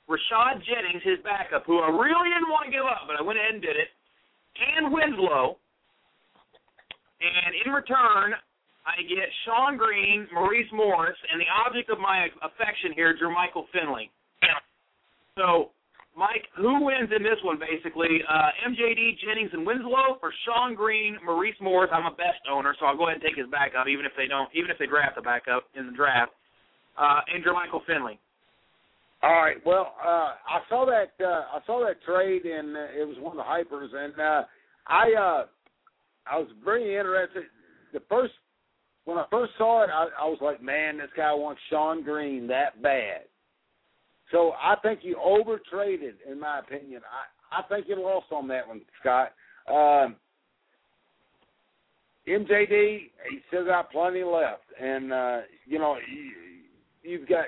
Rashad 0.07 0.63
Jennings, 0.63 1.03
his 1.03 1.19
backup, 1.27 1.67
who 1.67 1.83
I 1.83 1.91
really 1.91 2.31
didn't 2.31 2.47
want 2.47 2.71
to 2.71 2.71
give 2.71 2.87
up, 2.87 3.11
but 3.11 3.19
I 3.19 3.23
went 3.27 3.43
ahead 3.43 3.59
and 3.59 3.63
did 3.63 3.75
it, 3.75 3.91
and 4.55 4.95
Winslow. 4.95 5.59
And 7.19 7.51
in 7.65 7.73
return, 7.73 8.39
I 8.87 9.03
get 9.03 9.27
Sean 9.45 9.77
Green, 9.77 10.29
Maurice 10.33 10.71
Morris, 10.73 11.19
and 11.31 11.43
the 11.43 11.51
object 11.67 11.91
of 11.91 11.99
my 11.99 12.31
affection 12.39 12.95
here, 12.95 13.19
Jermichael 13.19 13.67
Finley. 13.75 14.11
So, 15.35 15.75
Mike, 16.17 16.47
who 16.57 16.87
wins 16.87 17.11
in 17.11 17.23
this 17.23 17.37
one, 17.43 17.59
basically? 17.59 18.23
Uh, 18.25 18.71
MJD, 18.71 19.19
Jennings, 19.21 19.51
and 19.53 19.67
Winslow, 19.67 20.23
or 20.23 20.33
Sean 20.47 20.75
Green, 20.75 21.19
Maurice 21.27 21.59
Morris? 21.61 21.91
I'm 21.93 22.07
a 22.07 22.15
best 22.15 22.41
owner, 22.49 22.75
so 22.79 22.87
I'll 22.87 22.97
go 22.97 23.11
ahead 23.11 23.21
and 23.21 23.25
take 23.27 23.37
his 23.37 23.51
backup, 23.51 23.91
even 23.91 24.07
if 24.07 24.13
they 24.17 24.31
don't, 24.31 24.49
even 24.55 24.71
if 24.71 24.79
they 24.79 24.87
draft 24.87 25.19
a 25.19 25.23
backup 25.23 25.67
in 25.75 25.91
the 25.91 25.93
draft. 25.93 26.33
Uh, 26.97 27.21
and 27.29 27.45
Jermichael 27.45 27.85
Finley. 27.87 28.19
All 29.23 29.43
right. 29.43 29.57
Well, 29.67 29.95
uh, 30.01 30.39
I 30.47 30.61
saw 30.69 30.87
that 30.87 31.13
uh, 31.23 31.57
I 31.57 31.61
saw 31.67 31.85
that 31.85 32.03
trade, 32.07 32.45
and 32.45 32.77
uh, 32.77 33.01
it 33.01 33.07
was 33.07 33.17
one 33.19 33.37
of 33.37 33.43
the 33.43 33.49
hypers, 33.49 33.93
and 33.93 34.15
uh, 34.15 34.43
I 34.87 35.05
uh, 35.19 35.45
I 36.31 36.39
was 36.39 36.49
very 36.65 36.97
interested. 36.97 37.45
The 37.93 38.01
first 38.09 38.35
when 39.07 39.19
I 39.19 39.25
first 39.31 39.53
saw 39.57 39.85
it, 39.85 39.91
I, 39.91 40.09
I 40.21 40.29
was 40.29 40.39
like, 40.43 40.63
man, 40.63 40.99
this 40.99 41.09
guy 41.17 41.33
wants 41.33 41.61
Sean 41.71 42.03
Green 42.03 42.47
that 42.49 42.83
bad. 42.83 43.23
So 44.33 44.53
I 44.61 44.75
think 44.83 45.01
you 45.03 45.17
over 45.25 45.61
traded, 45.71 46.17
in 46.31 46.39
my 46.39 46.59
opinion. 46.59 47.01
I 47.11 47.25
I 47.59 47.63
think 47.69 47.87
you 47.89 47.97
lost 48.03 48.27
on 48.33 48.49
that 48.49 48.67
one, 48.67 48.81
Scott. 49.01 49.33
Um, 49.69 50.17
MJD, 52.27 53.11
he 53.31 53.39
still 53.47 53.65
got 53.65 53.93
plenty 53.93 54.25
left, 54.25 54.65
and 54.81 55.13
uh, 55.13 55.39
you 55.65 55.79
know 55.79 55.97
you, 56.13 56.33
you've 57.09 57.29
got 57.29 57.47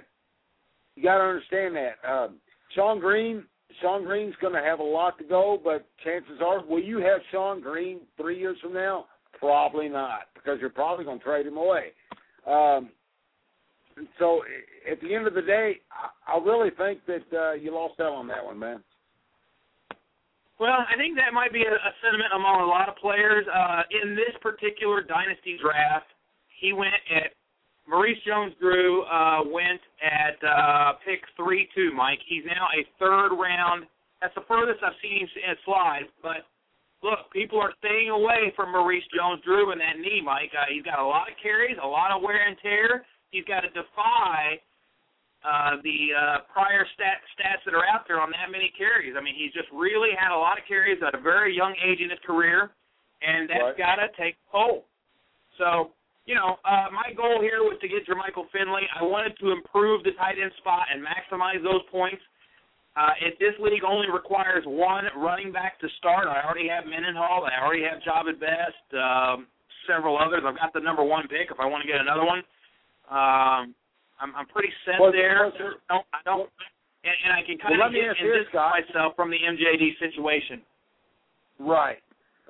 you 0.95 1.03
got 1.03 1.19
to 1.19 1.25
understand 1.25 1.75
that. 1.75 2.09
Um, 2.09 2.37
Sean 2.77 3.01
Green, 3.01 3.45
Sean 3.83 4.05
Green's 4.05 4.37
going 4.41 4.55
to 4.55 4.63
have 4.63 4.79
a 4.79 4.85
lot 4.85 5.19
to 5.19 5.25
go, 5.25 5.61
but 5.63 5.87
chances 6.05 6.41
are, 6.45 6.65
will 6.65 6.83
you 6.83 6.99
have 6.99 7.21
Sean 7.33 7.61
Green 7.61 8.01
three 8.17 8.39
years 8.39 8.57
from 8.63 8.75
now? 8.75 9.07
Probably 9.39 9.89
not, 9.89 10.29
because 10.35 10.59
you're 10.61 10.71
probably 10.71 11.05
going 11.05 11.19
to 11.19 11.25
trade 11.25 11.47
him 11.47 11.57
away. 11.57 11.93
Um, 12.47 12.91
so 14.19 14.43
at 14.91 15.01
the 15.01 15.15
end 15.15 15.27
of 15.27 15.35
the 15.35 15.43
day, 15.43 15.81
I, 15.91 16.35
I 16.35 16.45
really 16.45 16.71
think 16.71 17.01
that 17.07 17.37
uh, 17.37 17.53
you 17.53 17.75
lost 17.75 18.01
out 18.01 18.13
on 18.13 18.27
that 18.29 18.45
one, 18.45 18.59
man. 18.59 18.83
Well, 20.59 20.75
I 20.75 20.97
think 20.97 21.15
that 21.17 21.33
might 21.33 21.53
be 21.53 21.63
a, 21.63 21.71
a 21.71 21.93
sentiment 22.03 22.31
among 22.35 22.61
a 22.63 22.67
lot 22.67 22.89
of 22.89 22.97
players. 22.97 23.47
Uh, 23.47 23.83
in 24.03 24.17
this 24.17 24.35
particular 24.43 25.03
dynasty 25.03 25.57
draft, 25.63 26.11
he 26.61 26.73
went 26.73 26.99
at 27.15 27.31
Maurice 27.89 28.19
Jones-Drew 28.27 29.03
uh, 29.03 29.41
went 29.47 29.81
at 30.03 30.37
uh, 30.45 30.93
pick 31.07 31.23
three 31.37 31.69
two. 31.75 31.91
Mike, 31.97 32.19
he's 32.29 32.45
now 32.45 32.67
a 32.77 32.85
third 32.99 33.33
round. 33.33 33.87
That's 34.21 34.35
the 34.35 34.43
furthest 34.47 34.83
I've 34.85 34.99
seen 35.01 35.21
him 35.21 35.57
slide. 35.65 36.11
But 36.23 36.45
look, 37.03 37.31
people 37.33 37.61
are 37.61 37.73
staying 37.79 38.11
away 38.11 38.53
from 38.57 38.73
Maurice 38.73 39.07
Jones-Drew 39.15 39.73
and 39.73 39.81
that 39.81 39.99
knee, 40.01 40.21
Mike. 40.25 40.51
Uh, 40.55 40.67
he's 40.73 40.83
got 40.83 40.99
a 40.99 41.07
lot 41.07 41.29
of 41.31 41.35
carries, 41.43 41.77
a 41.83 41.87
lot 41.87 42.11
of 42.11 42.23
wear 42.23 42.47
and 42.47 42.57
tear. 42.63 43.05
He's 43.31 43.45
got 43.45 43.61
to 43.61 43.71
defy 43.71 44.59
uh, 45.47 45.79
the 45.87 45.99
uh, 46.11 46.37
prior 46.53 46.83
stat, 46.95 47.23
stats 47.39 47.63
that 47.65 47.75
are 47.75 47.87
out 47.87 48.09
there 48.09 48.21
on 48.21 48.31
that 48.35 48.51
many 48.51 48.73
carries. 48.77 49.15
I 49.17 49.23
mean, 49.23 49.35
he's 49.39 49.53
just 49.53 49.69
really 49.71 50.11
had 50.19 50.35
a 50.35 50.41
lot 50.41 50.59
of 50.59 50.65
carries 50.67 50.99
at 51.07 51.15
a 51.15 51.21
very 51.23 51.55
young 51.55 51.75
age 51.79 52.01
in 52.01 52.11
his 52.11 52.19
career, 52.27 52.71
and 53.23 53.49
that's 53.49 53.63
Right. 53.63 53.79
got 53.79 53.97
to 54.03 54.09
take 54.19 54.35
toll. 54.51 54.85
So, 55.59 55.93
you 56.27 56.35
know, 56.35 56.59
uh, 56.65 56.91
my 56.91 57.15
goal 57.15 57.41
here 57.41 57.63
was 57.63 57.79
to 57.81 57.89
get 57.89 58.07
Jermichael 58.07 58.51
Finley. 58.51 58.83
I 58.99 59.03
wanted 59.03 59.39
to 59.39 59.51
improve 59.53 60.03
the 60.03 60.13
tight 60.19 60.37
end 60.43 60.53
spot 60.59 60.87
and 60.93 61.03
maximize 61.03 61.63
those 61.63 61.83
points. 61.91 62.23
Uh, 62.99 63.15
if 63.23 63.39
this 63.39 63.55
league 63.63 63.85
only 63.87 64.11
requires 64.11 64.65
one 64.67 65.05
running 65.17 65.53
back 65.53 65.79
to 65.79 65.87
start, 65.99 66.27
I 66.27 66.43
already 66.43 66.67
have 66.69 66.85
Mendenhall. 66.85 67.47
I 67.47 67.63
already 67.65 67.85
have 67.85 68.03
Jahvid 68.03 68.41
Best, 68.41 68.83
um, 68.99 69.47
several 69.87 70.19
others. 70.19 70.43
I've 70.45 70.57
got 70.57 70.73
the 70.75 70.81
number 70.81 71.05
one 71.05 71.29
pick 71.29 71.47
if 71.53 71.61
I 71.61 71.67
want 71.67 71.83
to 71.83 71.87
get 71.87 72.01
another 72.01 72.25
one. 72.27 72.39
Um, 73.07 73.75
I'm, 74.19 74.35
I'm 74.35 74.47
pretty 74.51 74.71
set 74.85 74.99
Was- 74.99 75.15
there. 75.15 75.47
I 75.47 75.51
don't, 75.87 76.07
I 76.13 76.19
don't, 76.25 76.51
and, 77.05 77.15
and 77.23 77.33
I 77.39 77.47
can 77.47 77.57
kind 77.59 77.79
Well, 77.79 77.87
of 77.87 77.95
get 77.95 78.03
and 78.03 78.17
distance 78.19 78.51
Scott. 78.51 78.75
myself 78.75 79.15
from 79.15 79.31
the 79.31 79.39
MJD 79.39 79.95
situation. 80.03 80.61
Right. 81.61 81.99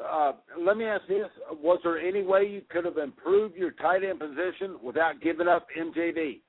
Uh, 0.00 0.32
let 0.58 0.78
me 0.78 0.86
ask 0.86 1.06
this: 1.08 1.28
Was 1.60 1.78
there 1.84 1.98
any 1.98 2.22
way 2.22 2.48
you 2.48 2.62
could 2.70 2.86
have 2.86 2.96
improved 2.96 3.54
your 3.54 3.72
tight 3.72 4.02
end 4.02 4.18
position 4.18 4.78
without 4.82 5.20
giving 5.20 5.48
up 5.48 5.66
MJD 5.76 6.40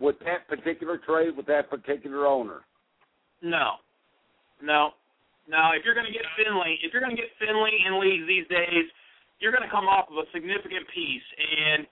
with 0.00 0.16
that 0.20 0.46
particular 0.48 0.98
trade 0.98 1.34
with 1.34 1.46
that 1.46 1.70
particular 1.70 2.26
owner? 2.26 2.60
No, 3.42 3.82
no, 4.62 4.94
no. 5.50 5.74
If 5.74 5.82
you're 5.84 5.98
going 5.98 6.06
to 6.06 6.14
get 6.14 6.22
Finley, 6.38 6.78
if 6.82 6.94
you're 6.94 7.02
going 7.02 7.14
to 7.14 7.20
get 7.20 7.30
Finley 7.42 7.74
in 7.82 7.98
leagues 7.98 8.26
these 8.30 8.46
days, 8.46 8.86
you're 9.42 9.50
going 9.50 9.66
to 9.66 9.74
come 9.74 9.90
off 9.90 10.06
of 10.06 10.16
a 10.22 10.26
significant 10.30 10.86
piece. 10.94 11.26
And 11.36 11.82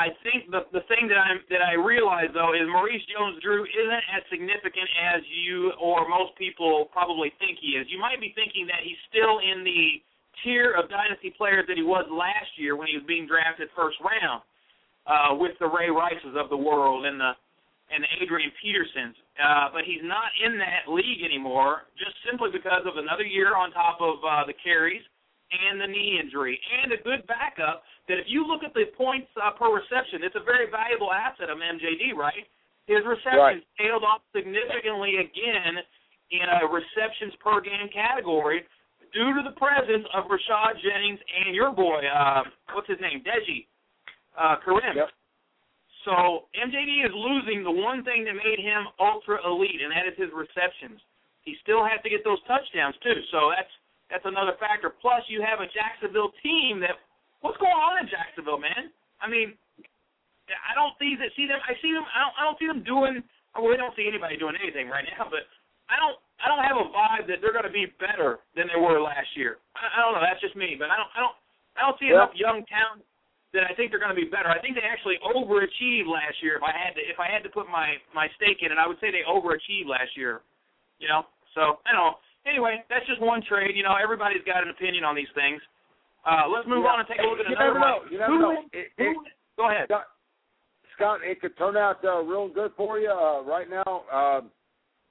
I 0.00 0.10
think 0.26 0.50
the 0.50 0.66
the 0.74 0.82
thing 0.90 1.06
that 1.06 1.20
I'm 1.20 1.44
that 1.52 1.62
I 1.62 1.76
realize 1.78 2.32
though 2.34 2.56
is 2.56 2.66
Maurice 2.66 3.04
Jones-Drew 3.12 3.62
isn't 3.68 4.04
as 4.16 4.24
significant 4.26 4.88
as 4.96 5.20
you 5.28 5.70
or 5.78 6.08
most 6.08 6.34
people 6.40 6.90
probably 6.90 7.30
think 7.38 7.60
he 7.60 7.78
is. 7.78 7.86
You 7.92 8.00
might 8.00 8.18
be 8.18 8.32
thinking 8.34 8.66
that 8.66 8.82
he's 8.82 8.98
still 9.06 9.38
in 9.38 9.62
the 9.62 10.02
tier 10.42 10.74
of 10.74 10.90
dynasty 10.90 11.30
players 11.36 11.68
that 11.68 11.78
he 11.78 11.86
was 11.86 12.08
last 12.10 12.50
year 12.58 12.74
when 12.74 12.88
he 12.88 12.98
was 12.98 13.06
being 13.06 13.28
drafted 13.28 13.70
first 13.76 13.94
round 14.02 14.42
uh, 15.06 15.36
with 15.38 15.54
the 15.62 15.68
Ray 15.68 15.94
Rices 15.94 16.34
of 16.34 16.50
the 16.50 16.58
world 16.58 17.06
and 17.06 17.20
the 17.20 17.32
and 17.94 18.02
the 18.02 18.10
Adrian 18.18 18.50
Petersons. 18.58 19.14
Uh, 19.34 19.66
but 19.74 19.82
he's 19.82 20.02
not 20.06 20.30
in 20.46 20.54
that 20.62 20.86
league 20.86 21.26
anymore, 21.26 21.90
just 21.98 22.14
simply 22.22 22.54
because 22.54 22.86
of 22.86 22.94
another 22.94 23.26
year 23.26 23.58
on 23.58 23.74
top 23.74 23.98
of 23.98 24.22
uh, 24.22 24.46
the 24.46 24.54
carries 24.62 25.02
and 25.50 25.82
the 25.82 25.90
knee 25.90 26.22
injury 26.22 26.54
and 26.54 26.94
a 26.94 27.00
good 27.02 27.26
backup. 27.26 27.82
That 28.06 28.22
if 28.22 28.30
you 28.30 28.46
look 28.46 28.62
at 28.62 28.76
the 28.78 28.86
points 28.94 29.26
uh, 29.34 29.50
per 29.58 29.74
reception, 29.74 30.22
it's 30.22 30.38
a 30.38 30.44
very 30.44 30.70
valuable 30.70 31.10
asset 31.10 31.50
of 31.50 31.58
MJD, 31.58 32.14
right? 32.14 32.46
His 32.86 33.02
receptions 33.02 33.64
tailed 33.80 34.04
off 34.04 34.22
significantly 34.30 35.18
again 35.18 35.82
in 36.30 36.46
a 36.46 36.68
receptions 36.68 37.34
per 37.42 37.58
game 37.58 37.90
category 37.90 38.62
due 39.14 39.34
to 39.34 39.42
the 39.42 39.54
presence 39.56 40.04
of 40.12 40.30
Rashad 40.30 40.78
Jennings 40.82 41.18
and 41.22 41.54
your 41.54 41.72
boy, 41.72 42.02
uh, 42.06 42.42
what's 42.74 42.90
his 42.90 43.00
name, 43.00 43.22
Deji 43.22 43.66
uh, 44.36 44.56
Karim. 44.62 44.96
Yep. 44.96 45.08
So 46.04 46.48
MJD 46.52 47.08
is 47.08 47.14
losing 47.16 47.64
the 47.64 47.72
one 47.72 48.04
thing 48.04 48.28
that 48.28 48.36
made 48.36 48.60
him 48.60 48.84
ultra 49.00 49.40
elite, 49.40 49.80
and 49.80 49.88
that 49.88 50.04
is 50.04 50.16
his 50.20 50.28
receptions. 50.36 51.00
He 51.48 51.56
still 51.64 51.80
has 51.80 52.00
to 52.04 52.12
get 52.12 52.24
those 52.24 52.40
touchdowns 52.44 52.96
too. 53.00 53.16
So 53.32 53.52
that's 53.52 53.72
that's 54.12 54.28
another 54.28 54.56
factor. 54.60 54.92
Plus, 54.92 55.24
you 55.32 55.40
have 55.40 55.64
a 55.64 55.68
Jacksonville 55.72 56.32
team 56.44 56.80
that 56.84 57.00
what's 57.40 57.56
going 57.56 57.76
on 57.76 58.04
in 58.04 58.06
Jacksonville, 58.08 58.60
man? 58.60 58.92
I 59.20 59.28
mean, 59.28 59.56
I 60.48 60.76
don't 60.76 60.92
see 61.00 61.16
that 61.16 61.32
see 61.36 61.48
them. 61.48 61.60
I 61.64 61.72
see 61.80 61.92
them. 61.96 62.04
I 62.04 62.18
don't. 62.20 62.34
I 62.36 62.42
don't 62.44 62.58
see 62.60 62.68
them 62.68 62.84
doing. 62.84 63.24
Well, 63.56 63.72
we 63.72 63.80
don't 63.80 63.96
see 63.96 64.04
anybody 64.04 64.36
doing 64.36 64.60
anything 64.60 64.92
right 64.92 65.08
now, 65.16 65.24
but 65.32 65.48
I 65.88 65.96
don't. 65.96 66.20
I 66.36 66.52
don't 66.52 66.60
have 66.60 66.76
a 66.76 66.88
vibe 66.92 67.24
that 67.32 67.40
they're 67.40 67.56
going 67.56 67.68
to 67.68 67.72
be 67.72 67.88
better 67.96 68.44
than 68.52 68.68
they 68.68 68.76
were 68.76 69.00
last 69.00 69.32
year. 69.32 69.56
I, 69.72 69.88
I 69.88 69.98
don't 70.04 70.12
know. 70.12 70.24
That's 70.24 70.42
just 70.44 70.52
me, 70.52 70.76
but 70.76 70.92
I 70.92 71.00
don't. 71.00 71.12
I 71.16 71.20
don't. 71.24 71.36
I 71.74 71.80
don't 71.88 71.98
see 71.98 72.12
enough 72.12 72.36
young 72.36 72.62
talent 72.68 73.02
that 73.54 73.62
I 73.64 73.72
think 73.78 73.94
they're 73.94 74.02
going 74.02 74.14
to 74.14 74.18
be 74.18 74.26
better. 74.26 74.50
I 74.50 74.58
think 74.58 74.74
they 74.74 74.84
actually 74.84 75.16
overachieved 75.22 76.10
last 76.10 76.42
year. 76.42 76.58
If 76.58 76.66
I 76.66 76.74
had 76.74 76.98
to, 76.98 77.02
if 77.06 77.22
I 77.22 77.30
had 77.30 77.46
to 77.46 77.50
put 77.54 77.70
my 77.70 77.96
my 78.10 78.26
stake 78.36 78.60
in 78.60 78.74
it, 78.74 78.78
I 78.78 78.86
would 78.90 78.98
say 78.98 79.14
they 79.14 79.22
overachieved 79.22 79.86
last 79.86 80.12
year. 80.18 80.42
You 80.98 81.08
know. 81.08 81.22
So 81.54 81.78
I 81.86 81.94
don't 81.94 82.02
know. 82.02 82.18
Anyway, 82.44 82.84
that's 82.90 83.06
just 83.06 83.22
one 83.22 83.40
trade. 83.46 83.72
You 83.78 83.86
know, 83.86 83.94
everybody's 83.96 84.44
got 84.44 84.66
an 84.66 84.68
opinion 84.68 85.06
on 85.06 85.14
these 85.16 85.30
things. 85.32 85.62
Uh, 86.26 86.50
let's 86.50 86.66
move 86.66 86.84
yeah. 86.84 86.92
on 86.92 87.00
and 87.00 87.08
take 87.08 87.22
a 87.22 87.22
look 87.22 87.40
at 87.40 87.48
you 87.48 87.56
another 87.56 87.78
never 87.78 87.80
know. 87.80 87.98
You 88.10 88.18
never 88.18 88.32
who, 88.32 88.40
know. 88.40 88.56
It, 88.72 88.86
who, 88.98 89.10
it, 89.10 89.16
go 89.56 89.70
ahead. 89.70 89.86
Scott, 89.88 90.06
Scott, 90.96 91.18
it 91.22 91.40
could 91.40 91.56
turn 91.56 91.76
out 91.76 92.04
uh, 92.04 92.20
real 92.20 92.48
good 92.48 92.72
for 92.76 92.98
you. 92.98 93.10
Uh, 93.10 93.42
right 93.44 93.68
now, 93.68 94.02
uh, 94.12 94.40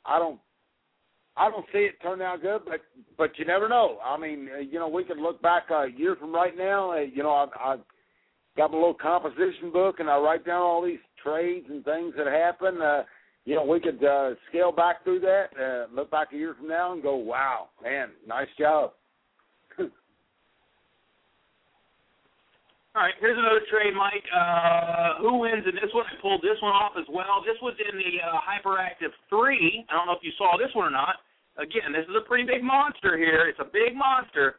I 0.06 0.20
don't, 0.20 0.40
I 1.38 1.50
don't 1.50 1.66
see 1.72 1.90
it 1.90 2.02
turn 2.02 2.22
out 2.22 2.42
good, 2.42 2.62
but 2.66 2.82
but 3.18 3.38
you 3.38 3.46
never 3.46 3.70
know. 3.70 4.00
I 4.04 4.18
mean, 4.18 4.50
uh, 4.54 4.60
you 4.60 4.80
know, 4.80 4.88
we 4.88 5.04
could 5.04 5.18
look 5.18 5.42
back 5.42 5.70
a 5.72 5.88
year 5.96 6.16
from 6.20 6.34
right 6.34 6.56
now. 6.58 6.98
You 6.98 7.24
know, 7.24 7.32
I, 7.32 7.74
I 7.74 7.76
got 8.56 8.72
my 8.72 8.78
little 8.78 8.94
composition 8.94 9.72
book, 9.72 10.00
and 10.00 10.10
I 10.10 10.18
write 10.18 10.46
down 10.46 10.62
all 10.62 10.84
these 10.84 11.00
trades 11.24 11.66
and 11.70 11.84
things 11.84 12.14
that 12.18 12.28
happen. 12.28 12.82
Uh, 12.82 13.04
you 13.46 13.56
know, 13.56 13.66
we 13.66 13.80
could 13.80 14.04
uh, 14.04 14.32
scale 14.50 14.72
back 14.72 15.04
through 15.04 15.20
that, 15.22 15.48
uh, 15.60 15.94
look 15.94 16.10
back 16.12 16.30
a 16.34 16.38
year 16.38 16.56
from 16.58 16.68
now, 16.68 16.94
and 16.94 17.04
go, 17.04 17.16
"Wow, 17.16 17.70
man, 17.82 18.12
nice 18.28 18.48
job." 18.58 18.94
All 22.96 23.02
right, 23.02 23.16
here's 23.20 23.38
another 23.38 23.66
trade, 23.70 23.94
Mike. 23.98 24.24
Uh, 24.30 25.18
who 25.20 25.40
wins 25.40 25.66
in 25.68 25.76
this 25.76 25.92
one? 25.94 26.06
I 26.06 26.22
pulled 26.22 26.42
this 26.42 26.62
one 26.62 26.72
off 26.72 26.94
as 26.98 27.06
well. 27.10 27.44
This 27.46 27.58
was 27.62 27.74
in 27.82 27.98
the 27.98 28.22
uh, 28.22 28.38
Hyperactive 28.40 29.12
3. 29.30 29.86
I 29.90 29.94
don't 29.98 30.06
know 30.06 30.14
if 30.14 30.24
you 30.24 30.32
saw 30.38 30.56
this 30.58 30.70
one 30.76 30.88
or 30.88 30.92
not. 30.92 31.18
Again, 31.58 31.92
this 31.92 32.06
is 32.10 32.16
a 32.16 32.22
pretty 32.26 32.46
big 32.46 32.64
monster 32.64 33.18
here. 33.18 33.50
It's 33.50 33.60
a 33.60 33.66
big 33.66 33.98
monster. 33.98 34.58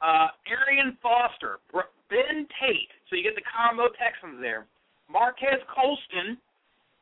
Uh, 0.00 0.28
Arian 0.46 0.96
Foster, 1.02 1.58
Ben 2.08 2.46
Tate. 2.60 2.95
So 3.08 3.14
you 3.14 3.22
get 3.22 3.38
the 3.38 3.46
combo 3.46 3.88
Texans 3.94 4.42
there. 4.42 4.66
Marques 5.06 5.62
Colston 5.70 6.38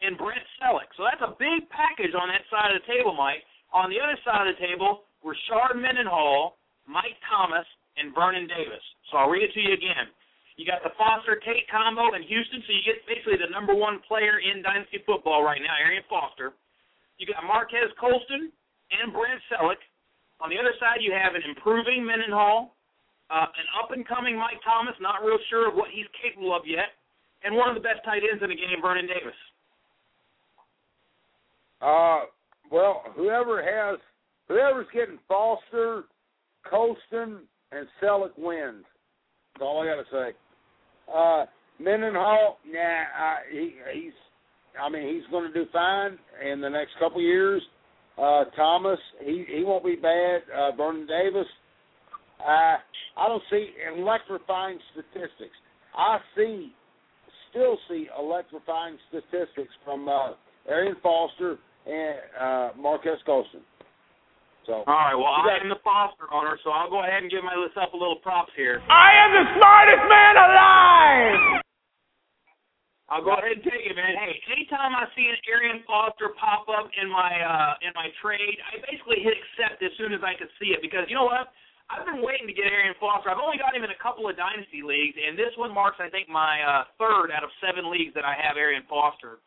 and 0.04 0.18
Brent 0.20 0.44
Celek. 0.60 0.92
So 0.96 1.04
that's 1.08 1.24
a 1.24 1.32
big 1.40 1.64
package 1.72 2.12
on 2.12 2.28
that 2.28 2.44
side 2.52 2.76
of 2.76 2.82
the 2.82 2.86
table, 2.88 3.16
Mike. 3.16 3.40
On 3.72 3.88
the 3.88 3.98
other 3.98 4.18
side 4.22 4.44
of 4.44 4.52
the 4.52 4.60
table, 4.60 5.08
Rashard 5.24 5.80
Mendenhall, 5.80 6.60
Mike 6.84 7.16
Thomas, 7.24 7.64
and 7.96 8.12
Vernon 8.12 8.44
Davis. 8.46 8.82
So 9.08 9.16
I'll 9.16 9.32
read 9.32 9.46
it 9.46 9.54
to 9.56 9.62
you 9.62 9.72
again. 9.72 10.12
You 10.54 10.62
got 10.62 10.86
the 10.86 10.94
Foster 10.94 11.40
Tate 11.42 11.66
combo 11.66 12.14
in 12.14 12.22
Houston, 12.22 12.62
so 12.62 12.70
you 12.70 12.82
get 12.86 13.02
basically 13.10 13.40
the 13.40 13.50
number 13.50 13.74
one 13.74 13.98
player 14.06 14.38
in 14.38 14.62
dynasty 14.62 15.02
football 15.02 15.42
right 15.42 15.58
now, 15.58 15.74
Arian 15.74 16.06
Foster. 16.06 16.54
You 17.18 17.26
got 17.26 17.42
Marques 17.42 17.90
Colston 17.98 18.54
and 18.94 19.10
Brent 19.10 19.42
Celek. 19.50 19.82
On 20.38 20.50
the 20.50 20.58
other 20.58 20.74
side, 20.78 21.02
you 21.02 21.10
have 21.10 21.34
an 21.34 21.42
improving 21.42 22.06
Mendenhall, 22.06 22.74
uh, 23.30 23.48
an 23.48 23.66
up 23.80 23.90
and 23.90 24.06
coming 24.06 24.36
Mike 24.36 24.60
Thomas, 24.64 24.94
not 25.00 25.24
real 25.24 25.38
sure 25.50 25.68
of 25.68 25.74
what 25.74 25.88
he's 25.92 26.06
capable 26.22 26.54
of 26.54 26.62
yet, 26.66 26.92
and 27.42 27.56
one 27.56 27.68
of 27.68 27.74
the 27.74 27.84
best 27.84 28.04
tight 28.04 28.22
ends 28.24 28.42
in 28.42 28.50
the 28.50 28.56
game, 28.56 28.80
Vernon 28.82 29.06
Davis. 29.06 29.38
Uh, 31.80 32.28
well, 32.70 33.02
whoever 33.14 33.62
has 33.62 33.98
whoever's 34.48 34.86
getting 34.92 35.18
Foster, 35.28 36.04
Colston, 36.68 37.40
and 37.72 37.86
Celek 38.02 38.36
wins. 38.36 38.84
That's 39.54 39.62
all 39.62 39.82
I 39.82 39.86
got 39.86 40.02
to 40.02 40.08
say. 40.10 40.36
Uh, 41.12 41.44
Mendenhall, 41.78 42.58
nah, 42.66 42.78
uh, 42.80 43.36
he, 43.50 43.74
he's, 43.92 44.12
I 44.80 44.88
mean, 44.88 45.14
he's 45.14 45.28
going 45.30 45.52
to 45.52 45.52
do 45.52 45.68
fine 45.72 46.18
in 46.44 46.60
the 46.60 46.68
next 46.68 46.92
couple 46.98 47.20
years. 47.20 47.62
Uh, 48.16 48.44
Thomas, 48.56 48.98
he 49.24 49.44
he 49.48 49.64
won't 49.64 49.84
be 49.84 49.96
bad. 49.96 50.42
Uh, 50.56 50.76
Vernon 50.76 51.06
Davis, 51.06 51.46
uh, 52.44 52.76
I 53.16 53.28
don't 53.28 53.42
see 53.50 53.70
electrifying 53.96 54.78
statistics. 54.92 55.56
I 55.96 56.18
see, 56.36 56.72
still 57.50 57.78
see 57.88 58.08
electrifying 58.18 58.98
statistics 59.08 59.72
from 59.84 60.08
uh, 60.08 60.34
Arian 60.68 60.96
Foster 61.02 61.58
and 61.86 62.18
uh, 62.38 62.68
Marques 62.78 63.22
Colston. 63.26 63.60
So, 64.66 64.80
all 64.88 64.96
right. 64.96 65.14
Well, 65.14 65.28
I 65.28 65.60
am 65.60 65.68
the 65.68 65.80
Foster 65.84 66.24
owner, 66.32 66.56
so 66.64 66.70
I'll 66.72 66.88
go 66.88 67.04
ahead 67.04 67.20
and 67.20 67.30
give 67.30 67.44
myself 67.44 67.92
a 67.92 67.96
little 67.96 68.16
props 68.24 68.52
here. 68.56 68.80
I 68.88 69.12
am 69.12 69.30
the 69.36 69.44
smartest 69.60 70.04
man 70.08 70.34
alive. 70.40 71.60
I'll 73.12 73.20
go 73.20 73.36
ahead 73.36 73.60
and 73.60 73.60
take 73.60 73.84
it, 73.84 73.92
man. 73.92 74.16
Hey, 74.16 74.40
anytime 74.48 74.96
I 74.96 75.04
see 75.12 75.28
an 75.28 75.36
Arian 75.44 75.84
Foster 75.84 76.32
pop 76.40 76.64
up 76.72 76.88
in 76.96 77.12
my 77.12 77.28
uh 77.36 77.76
in 77.84 77.92
my 77.92 78.08
trade, 78.24 78.56
I 78.64 78.80
basically 78.80 79.20
hit 79.20 79.36
accept 79.36 79.84
as 79.84 79.92
soon 80.00 80.16
as 80.16 80.24
I 80.24 80.32
can 80.32 80.48
see 80.56 80.72
it 80.72 80.80
because 80.80 81.04
you 81.12 81.14
know 81.14 81.28
what? 81.28 81.52
I've 81.92 82.08
been 82.08 82.24
waiting 82.24 82.48
to 82.48 82.56
get 82.56 82.64
Arian 82.64 82.96
Foster. 82.96 83.28
I've 83.28 83.42
only 83.42 83.60
got 83.60 83.76
him 83.76 83.84
in 83.84 83.92
a 83.92 84.00
couple 84.00 84.24
of 84.24 84.34
dynasty 84.40 84.80
leagues, 84.80 85.14
and 85.20 85.36
this 85.36 85.52
one 85.60 85.68
marks, 85.68 86.00
I 86.00 86.08
think, 86.08 86.32
my 86.32 86.60
uh, 86.64 86.88
third 86.96 87.28
out 87.28 87.44
of 87.44 87.52
seven 87.60 87.92
leagues 87.92 88.16
that 88.16 88.24
I 88.24 88.32
have 88.40 88.56
Arian 88.56 88.88
Foster. 88.88 89.44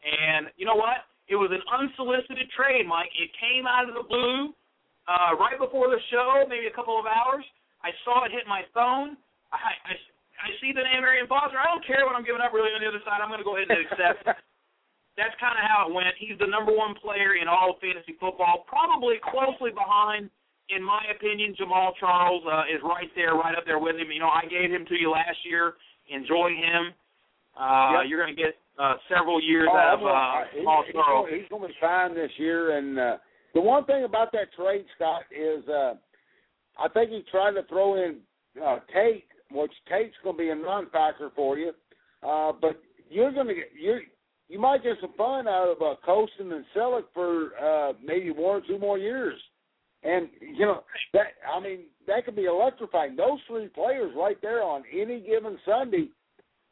And 0.00 0.48
you 0.56 0.64
know 0.64 0.76
what? 0.76 1.04
It 1.28 1.36
was 1.36 1.52
an 1.52 1.64
unsolicited 1.68 2.48
trade, 2.52 2.84
Mike. 2.84 3.12
It 3.16 3.32
came 3.36 3.64
out 3.64 3.88
of 3.88 3.96
the 3.96 4.04
blue 4.04 4.52
uh, 5.08 5.36
right 5.36 5.56
before 5.56 5.88
the 5.92 6.00
show, 6.12 6.44
maybe 6.48 6.68
a 6.68 6.76
couple 6.76 6.96
of 6.96 7.04
hours. 7.04 7.44
I 7.84 7.92
saw 8.04 8.24
it 8.24 8.32
hit 8.32 8.48
my 8.48 8.64
phone. 8.72 9.16
I, 9.52 9.76
I, 9.88 9.92
I 10.40 10.48
see 10.60 10.72
the 10.72 10.84
name 10.84 11.04
Arian 11.04 11.28
Foster. 11.28 11.60
I 11.60 11.68
don't 11.68 11.84
care 11.84 12.04
what 12.08 12.16
I'm 12.16 12.24
giving 12.24 12.40
up 12.40 12.52
really 12.52 12.72
on 12.72 12.80
the 12.80 12.88
other 12.88 13.04
side. 13.04 13.20
I'm 13.20 13.28
going 13.28 13.44
to 13.44 13.48
go 13.48 13.56
ahead 13.56 13.68
and 13.68 13.84
accept. 13.84 14.24
That's 15.20 15.36
kind 15.38 15.54
of 15.56 15.64
how 15.64 15.86
it 15.88 15.94
went. 15.94 16.16
He's 16.18 16.36
the 16.40 16.48
number 16.48 16.74
one 16.74 16.96
player 16.98 17.38
in 17.38 17.46
all 17.46 17.76
of 17.76 17.78
fantasy 17.78 18.18
football, 18.18 18.66
probably 18.66 19.22
closely 19.22 19.70
behind, 19.70 20.26
in 20.68 20.82
my 20.82 21.02
opinion, 21.14 21.54
Jamaal 21.60 21.92
Charles 22.00 22.42
uh, 22.46 22.62
is 22.72 22.80
right 22.82 23.08
there, 23.14 23.34
right 23.34 23.54
up 23.56 23.64
there 23.66 23.78
with 23.78 23.96
him. 23.96 24.10
You 24.10 24.20
know, 24.20 24.30
I 24.30 24.46
gave 24.48 24.70
him 24.70 24.86
to 24.86 24.94
you 24.94 25.10
last 25.10 25.38
year. 25.44 25.74
Enjoy 26.08 26.48
him. 26.48 26.94
Uh, 27.58 28.00
yep. 28.00 28.08
You're 28.08 28.22
going 28.24 28.34
to 28.34 28.42
get 28.42 28.54
uh, 28.78 28.94
several 29.08 29.42
years 29.42 29.68
oh, 29.70 29.76
out 29.76 29.94
of 29.94 30.06
uh, 30.06 30.48
he, 30.52 30.58
he's, 30.58 30.92
going, 30.92 31.40
he's 31.40 31.48
going 31.48 31.62
to 31.62 31.68
be 31.68 31.74
fine 31.80 32.14
this 32.14 32.30
year. 32.38 32.78
And 32.78 32.98
uh, 32.98 33.16
the 33.54 33.60
one 33.60 33.84
thing 33.84 34.04
about 34.04 34.32
that 34.32 34.52
trade, 34.56 34.84
Scott, 34.96 35.22
is 35.30 35.66
uh, 35.68 35.94
I 36.78 36.88
think 36.92 37.10
he 37.10 37.22
tried 37.30 37.52
to 37.52 37.62
throw 37.68 38.02
in 38.02 38.18
uh, 38.62 38.78
Tate, 38.92 39.24
which 39.50 39.72
Tate's 39.88 40.16
going 40.24 40.36
to 40.36 40.42
be 40.42 40.50
a 40.50 40.54
non-factor 40.54 41.30
for 41.36 41.58
you. 41.58 41.72
Uh, 42.26 42.52
but 42.60 42.80
you're 43.10 43.32
going 43.32 43.48
to 43.48 43.54
get 43.54 43.70
you 43.78 44.00
you 44.48 44.58
might 44.58 44.82
get 44.82 44.96
some 45.00 45.12
fun 45.16 45.48
out 45.48 45.68
of 45.68 45.82
uh, 45.82 45.94
Colston 46.04 46.52
and 46.52 46.64
Celek 46.76 47.04
for 47.14 47.50
uh, 47.62 47.92
maybe 48.04 48.30
one 48.30 48.56
or 48.56 48.62
two 48.66 48.78
more 48.78 48.98
years. 48.98 49.40
And 50.04 50.28
you 50.40 50.66
know 50.66 50.84
that 51.14 51.28
I 51.50 51.60
mean 51.60 51.80
that 52.06 52.24
could 52.24 52.36
be 52.36 52.44
electrifying. 52.44 53.16
Those 53.16 53.38
three 53.48 53.68
players 53.68 54.12
right 54.16 54.36
there 54.42 54.62
on 54.62 54.84
any 54.92 55.20
given 55.20 55.58
Sunday 55.64 56.10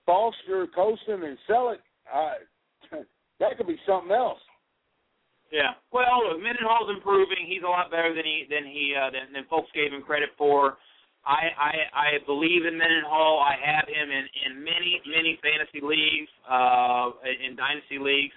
Foster, 0.06 0.66
Colston, 0.74 1.22
and 1.22 1.38
Celek, 1.48 1.78
uh, 2.12 2.32
that 3.40 3.56
could 3.56 3.66
be 3.66 3.78
something 3.86 4.10
else. 4.10 4.40
Yeah. 5.52 5.76
Well, 5.92 6.28
look, 6.28 6.40
Mendenhall's 6.40 6.88
improving. 6.88 7.44
He's 7.46 7.62
a 7.62 7.68
lot 7.68 7.90
better 7.90 8.14
than 8.14 8.24
he 8.24 8.44
than 8.48 8.64
he 8.64 8.94
uh, 8.96 9.10
than, 9.10 9.32
than 9.32 9.44
folks 9.48 9.68
gave 9.74 9.92
him 9.92 10.02
credit 10.02 10.30
for. 10.38 10.78
I 11.24 11.52
I 11.60 11.72
I 11.92 12.08
believe 12.24 12.64
in 12.64 12.76
Mendenhall. 12.76 13.38
I 13.38 13.54
have 13.60 13.86
him 13.86 14.08
in 14.08 14.24
in 14.48 14.64
many 14.64 15.00
many 15.06 15.38
fantasy 15.44 15.84
leagues, 15.84 16.32
uh, 16.48 17.12
in 17.22 17.54
dynasty 17.54 18.00
leagues. 18.00 18.34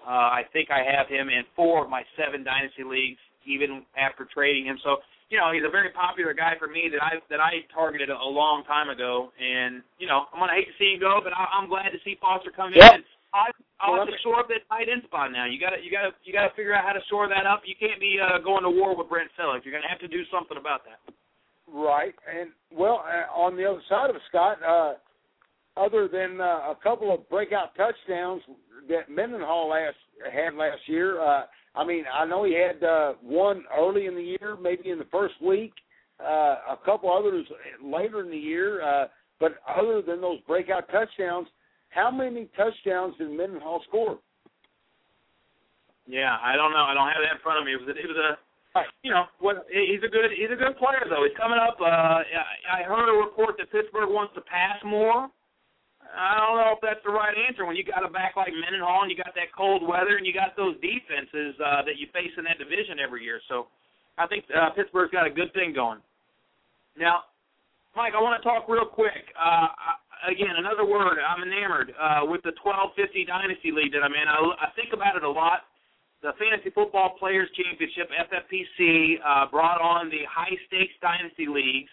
Uh, 0.00 0.40
I 0.40 0.42
think 0.52 0.70
I 0.70 0.80
have 0.80 1.08
him 1.08 1.28
in 1.28 1.44
four 1.54 1.84
of 1.84 1.90
my 1.90 2.02
seven 2.16 2.42
dynasty 2.42 2.84
leagues, 2.84 3.20
even 3.46 3.82
after 3.96 4.26
trading 4.32 4.66
him. 4.66 4.78
So 4.82 4.98
you 5.30 5.38
know, 5.38 5.50
he's 5.50 5.66
a 5.66 5.70
very 5.70 5.90
popular 5.90 6.34
guy 6.34 6.54
for 6.58 6.68
me 6.68 6.86
that 6.90 7.02
I 7.02 7.18
that 7.30 7.40
I 7.40 7.66
targeted 7.74 8.10
a, 8.10 8.14
a 8.14 8.30
long 8.30 8.62
time 8.62 8.90
ago, 8.90 9.32
and 9.38 9.82
you 9.98 10.06
know, 10.06 10.26
I'm 10.32 10.38
gonna 10.38 10.54
hate 10.54 10.70
to 10.70 10.76
see 10.78 10.94
him 10.94 11.00
go, 11.00 11.18
but 11.22 11.34
I, 11.34 11.50
I'm 11.50 11.68
glad 11.68 11.90
to 11.90 12.00
see 12.04 12.14
Foster 12.20 12.54
come 12.54 12.70
yep. 12.74 12.94
in. 12.94 13.02
I, 13.34 13.50
I'll 13.82 13.98
have 13.98 14.08
to 14.08 14.16
shore 14.22 14.40
up 14.40 14.48
that 14.48 14.64
tight 14.70 14.88
end 14.88 15.02
spot 15.04 15.32
now. 15.32 15.44
You 15.44 15.58
gotta, 15.60 15.82
you 15.82 15.90
gotta, 15.90 16.14
you 16.24 16.32
gotta 16.32 16.54
figure 16.56 16.72
out 16.72 16.86
how 16.86 16.94
to 16.94 17.04
shore 17.10 17.28
that 17.28 17.44
up. 17.44 17.62
You 17.66 17.74
can't 17.74 18.00
be 18.00 18.16
uh, 18.16 18.38
going 18.38 18.62
to 18.62 18.70
war 18.70 18.96
with 18.96 19.10
Brent 19.10 19.28
Celek. 19.36 19.66
You're 19.66 19.74
gonna 19.74 19.90
have 19.90 20.00
to 20.00 20.08
do 20.08 20.22
something 20.30 20.56
about 20.56 20.86
that. 20.86 21.02
Right, 21.66 22.14
and 22.30 22.54
well, 22.70 23.02
uh, 23.02 23.26
on 23.34 23.56
the 23.56 23.66
other 23.66 23.82
side 23.90 24.08
of 24.08 24.16
it, 24.16 24.22
Scott, 24.30 24.62
uh, 24.62 24.94
other 25.76 26.08
than 26.08 26.40
uh, 26.40 26.70
a 26.70 26.78
couple 26.80 27.12
of 27.12 27.28
breakout 27.28 27.74
touchdowns 27.74 28.42
that 28.88 29.10
Mendenhall 29.10 29.68
last 29.68 29.98
had 30.32 30.54
last 30.54 30.80
year, 30.86 31.20
uh, 31.20 31.42
I 31.76 31.84
mean, 31.84 32.04
I 32.12 32.24
know 32.24 32.44
he 32.44 32.54
had 32.54 32.82
uh, 32.82 33.14
one 33.22 33.64
early 33.78 34.06
in 34.06 34.14
the 34.14 34.22
year, 34.22 34.56
maybe 34.60 34.90
in 34.90 34.98
the 34.98 35.06
first 35.12 35.34
week, 35.42 35.72
uh, 36.20 36.56
a 36.72 36.78
couple 36.84 37.12
others 37.12 37.46
later 37.82 38.20
in 38.20 38.30
the 38.30 38.36
year. 38.36 38.82
Uh, 38.82 39.06
but 39.38 39.56
other 39.68 40.00
than 40.00 40.20
those 40.20 40.40
breakout 40.46 40.88
touchdowns, 40.90 41.46
how 41.90 42.10
many 42.10 42.48
touchdowns 42.56 43.14
did 43.18 43.30
Mendenhall 43.30 43.82
score? 43.86 44.18
Yeah, 46.06 46.36
I 46.42 46.56
don't 46.56 46.72
know. 46.72 46.86
I 46.86 46.94
don't 46.94 47.08
have 47.08 47.20
that 47.22 47.36
in 47.36 47.42
front 47.42 47.58
of 47.58 47.66
me. 47.66 47.72
It 47.72 47.80
was 47.80 47.88
a, 47.88 47.98
it 47.98 48.06
was 48.06 48.16
a 48.16 48.38
you 49.02 49.10
know 49.10 49.24
what 49.40 49.66
he's 49.72 50.04
a 50.04 50.10
good 50.10 50.28
he's 50.36 50.52
a 50.52 50.56
good 50.56 50.76
player 50.76 51.04
though. 51.08 51.24
He's 51.24 51.36
coming 51.36 51.58
up. 51.58 51.80
Uh, 51.80 52.20
I 52.68 52.84
heard 52.84 53.08
a 53.08 53.16
report 53.16 53.56
that 53.58 53.72
Pittsburgh 53.72 54.10
wants 54.10 54.34
to 54.34 54.42
pass 54.42 54.76
more. 54.84 55.28
I 56.16 56.40
don't 56.40 56.56
know 56.56 56.72
if 56.72 56.80
that's 56.80 57.04
the 57.04 57.12
right 57.12 57.36
answer 57.36 57.68
when 57.68 57.76
you 57.76 57.84
got 57.84 58.04
a 58.04 58.08
back 58.08 58.34
like 58.34 58.52
Mendenhall 58.56 59.04
and 59.04 59.10
you 59.12 59.16
got 59.16 59.36
that 59.36 59.52
cold 59.52 59.84
weather 59.84 60.16
and 60.16 60.24
you 60.24 60.32
got 60.32 60.56
those 60.56 60.74
defenses 60.80 61.54
uh, 61.60 61.84
that 61.84 62.00
you 62.00 62.08
face 62.16 62.32
in 62.40 62.44
that 62.48 62.56
division 62.56 62.96
every 62.96 63.22
year. 63.22 63.40
So 63.48 63.68
I 64.16 64.26
think 64.26 64.48
uh, 64.50 64.72
Pittsburgh's 64.72 65.12
got 65.12 65.28
a 65.28 65.32
good 65.32 65.52
thing 65.52 65.76
going. 65.76 66.00
Now, 66.96 67.28
Mike, 67.92 68.16
I 68.16 68.20
want 68.24 68.40
to 68.40 68.44
talk 68.44 68.64
real 68.68 68.88
quick. 68.88 69.28
Uh, 69.36 69.68
again, 70.24 70.56
another 70.56 70.88
word. 70.88 71.20
I'm 71.20 71.44
enamored 71.44 71.92
uh, 71.92 72.24
with 72.24 72.40
the 72.42 72.56
1250 72.64 73.28
Dynasty 73.28 73.70
League 73.72 73.92
that 73.92 74.00
I'm 74.00 74.16
in. 74.16 74.24
I, 74.24 74.40
I 74.40 74.72
think 74.72 74.96
about 74.96 75.20
it 75.20 75.24
a 75.24 75.30
lot 75.30 75.68
the 76.22 76.32
Fantasy 76.40 76.70
Football 76.74 77.14
Players 77.18 77.48
Championship, 77.54 78.08
FFPC, 78.10 79.20
uh, 79.20 79.46
brought 79.50 79.80
on 79.80 80.08
the 80.08 80.24
high 80.28 80.56
stakes 80.66 80.96
dynasty 81.00 81.46
leagues. 81.46 81.92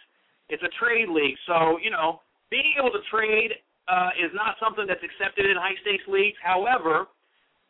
It's 0.50 0.64
a 0.64 0.72
trade 0.80 1.10
league, 1.10 1.36
so 1.46 1.78
you 1.78 1.92
know 1.92 2.20
being 2.50 2.74
able 2.80 2.92
to 2.92 3.04
trade 3.10 3.52
uh, 3.88 4.12
is 4.16 4.32
not 4.34 4.56
something 4.60 4.88
that's 4.88 5.04
accepted 5.04 5.50
in 5.50 5.56
high 5.60 5.76
stakes 5.84 6.08
leagues. 6.08 6.38
However, 6.40 7.12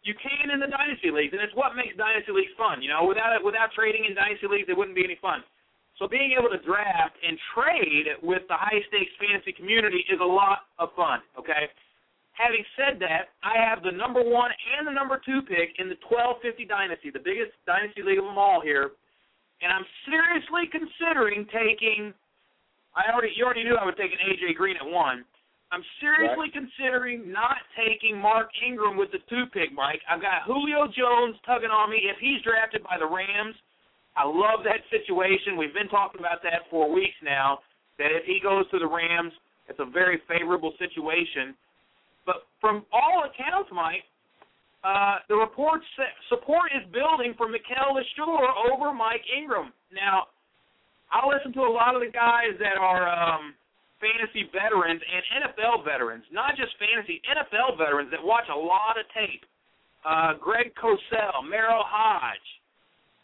you 0.03 0.14
can 0.20 0.51
in 0.51 0.59
the 0.59 0.70
dynasty 0.70 1.09
leagues, 1.09 1.32
and 1.34 1.41
it's 1.41 1.55
what 1.55 1.74
makes 1.74 1.95
dynasty 1.95 2.32
leagues 2.36 2.53
fun. 2.59 2.84
You 2.84 2.91
know, 2.91 3.07
without 3.07 3.34
it, 3.34 3.41
without 3.41 3.72
trading 3.74 4.05
in 4.05 4.14
dynasty 4.14 4.47
leagues, 4.47 4.68
it 4.68 4.78
wouldn't 4.78 4.97
be 4.97 5.05
any 5.05 5.18
fun. 5.22 5.41
So 6.01 6.09
being 6.09 6.34
able 6.34 6.49
to 6.49 6.61
draft 6.66 7.16
and 7.22 7.38
trade 7.53 8.18
with 8.26 8.43
the 8.49 8.57
high 8.57 8.82
stakes 8.89 9.14
fantasy 9.22 9.53
community 9.53 10.01
is 10.09 10.18
a 10.20 10.28
lot 10.28 10.66
of 10.82 10.89
fun. 10.97 11.22
Okay, 11.38 11.70
Having 12.34 12.66
said 12.74 12.93
that, 12.97 13.30
I 13.45 13.61
have 13.61 13.86
the 13.86 13.93
number 13.93 14.22
one 14.22 14.49
and 14.49 14.89
the 14.89 14.91
number 14.91 15.22
two 15.22 15.45
pick 15.45 15.78
in 15.78 15.86
the 15.86 15.97
1250 16.09 16.66
Dynasty, 16.66 17.14
the 17.14 17.22
biggest 17.22 17.53
dynasty 17.70 18.01
league 18.01 18.18
of 18.18 18.26
them 18.26 18.41
all 18.41 18.57
here, 18.57 18.97
and 19.61 19.70
I'm 19.70 19.86
seriously 20.09 20.66
considering 20.74 21.45
taking. 21.53 22.09
I 22.97 23.14
already 23.14 23.38
you 23.38 23.45
already 23.45 23.64
knew 23.64 23.78
I 23.78 23.86
would 23.86 23.97
take 23.97 24.09
an 24.09 24.22
AJ 24.26 24.57
Green 24.57 24.78
at 24.82 24.86
one. 24.86 25.26
I'm 25.74 25.82
seriously 25.97 26.53
right. 26.53 26.53
considering 26.53 27.34
not 27.34 27.57
taking 27.74 28.13
Mark 28.21 28.53
Ingram 28.61 28.93
with 28.93 29.09
the 29.09 29.17
two 29.26 29.49
pick, 29.49 29.74
Mike. 29.74 30.05
I've 30.05 30.21
got 30.21 30.45
Julio 30.45 30.86
Jones 30.93 31.34
tugging 31.49 31.74
on 31.74 31.89
me 31.89 32.05
if 32.05 32.21
he's 32.21 32.45
drafted 32.45 32.86
by 32.86 33.01
the 33.01 33.09
Rams. 33.09 33.57
I 34.13 34.21
love 34.21 34.61
that 34.69 34.86
situation. 34.93 35.57
We've 35.57 35.74
been 35.74 35.89
talking 35.89 36.21
about 36.21 36.45
that 36.45 36.69
for 36.69 36.93
weeks 36.93 37.17
now. 37.26 37.65
That 37.97 38.13
if 38.13 38.21
he 38.30 38.38
goes 38.38 38.69
to 38.69 38.78
the 38.78 38.86
Rams, 38.86 39.34
it's 39.65 39.82
a 39.82 39.89
very 39.89 40.21
favorable 40.30 40.78
situation. 40.78 41.57
But 42.21 42.45
from 42.61 42.86
all 42.93 43.26
accounts, 43.26 43.74
Mike, 43.74 44.05
uh, 44.86 45.26
the 45.26 45.36
reports 45.36 45.86
support 46.30 46.69
is 46.78 46.86
building 46.93 47.34
for 47.34 47.49
Mikel 47.49 47.97
Leshoure 47.97 48.45
over 48.69 48.93
Mike 48.93 49.26
Ingram. 49.26 49.74
Now, 49.89 50.30
I 51.09 51.26
listen 51.26 51.49
to 51.53 51.65
a 51.65 51.74
lot 51.74 51.95
of 51.95 52.05
the 52.05 52.13
guys 52.13 52.53
that 52.61 52.78
are 52.78 53.09
um, 53.09 53.57
fantasy 54.03 54.51
veterans 54.51 54.99
and 54.99 55.47
NFL 55.47 55.87
veterans, 55.87 56.27
not 56.35 56.59
just 56.59 56.75
fantasy, 56.75 57.23
NFL 57.23 57.79
veterans 57.79 58.11
that 58.11 58.19
watch 58.19 58.51
a 58.51 58.57
lot 58.57 58.99
of 58.99 59.07
tape. 59.15 59.47
Uh, 60.03 60.35
Greg 60.35 60.75
Cosell, 60.75 61.47
Merril 61.47 61.79
Hoge, 61.87 62.49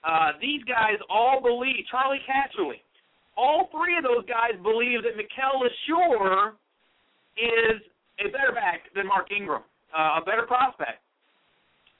uh, 0.07 0.39
these 0.39 0.63
guys 0.63 0.95
all 1.11 1.43
believe, 1.43 1.83
Charley 1.91 2.23
Casserly, 2.23 2.79
all 3.35 3.67
three 3.75 3.99
of 3.99 4.07
those 4.07 4.23
guys 4.23 4.55
believe 4.63 5.03
that 5.03 5.19
Mikel 5.19 5.59
Leshoure 5.59 6.55
is 7.35 7.83
a 8.23 8.31
better 8.31 8.55
back 8.55 8.87
than 8.95 9.07
Mark 9.07 9.27
Ingram, 9.31 9.63
uh, 9.91 10.19
a 10.19 10.23
better 10.23 10.47
prospect. 10.47 11.03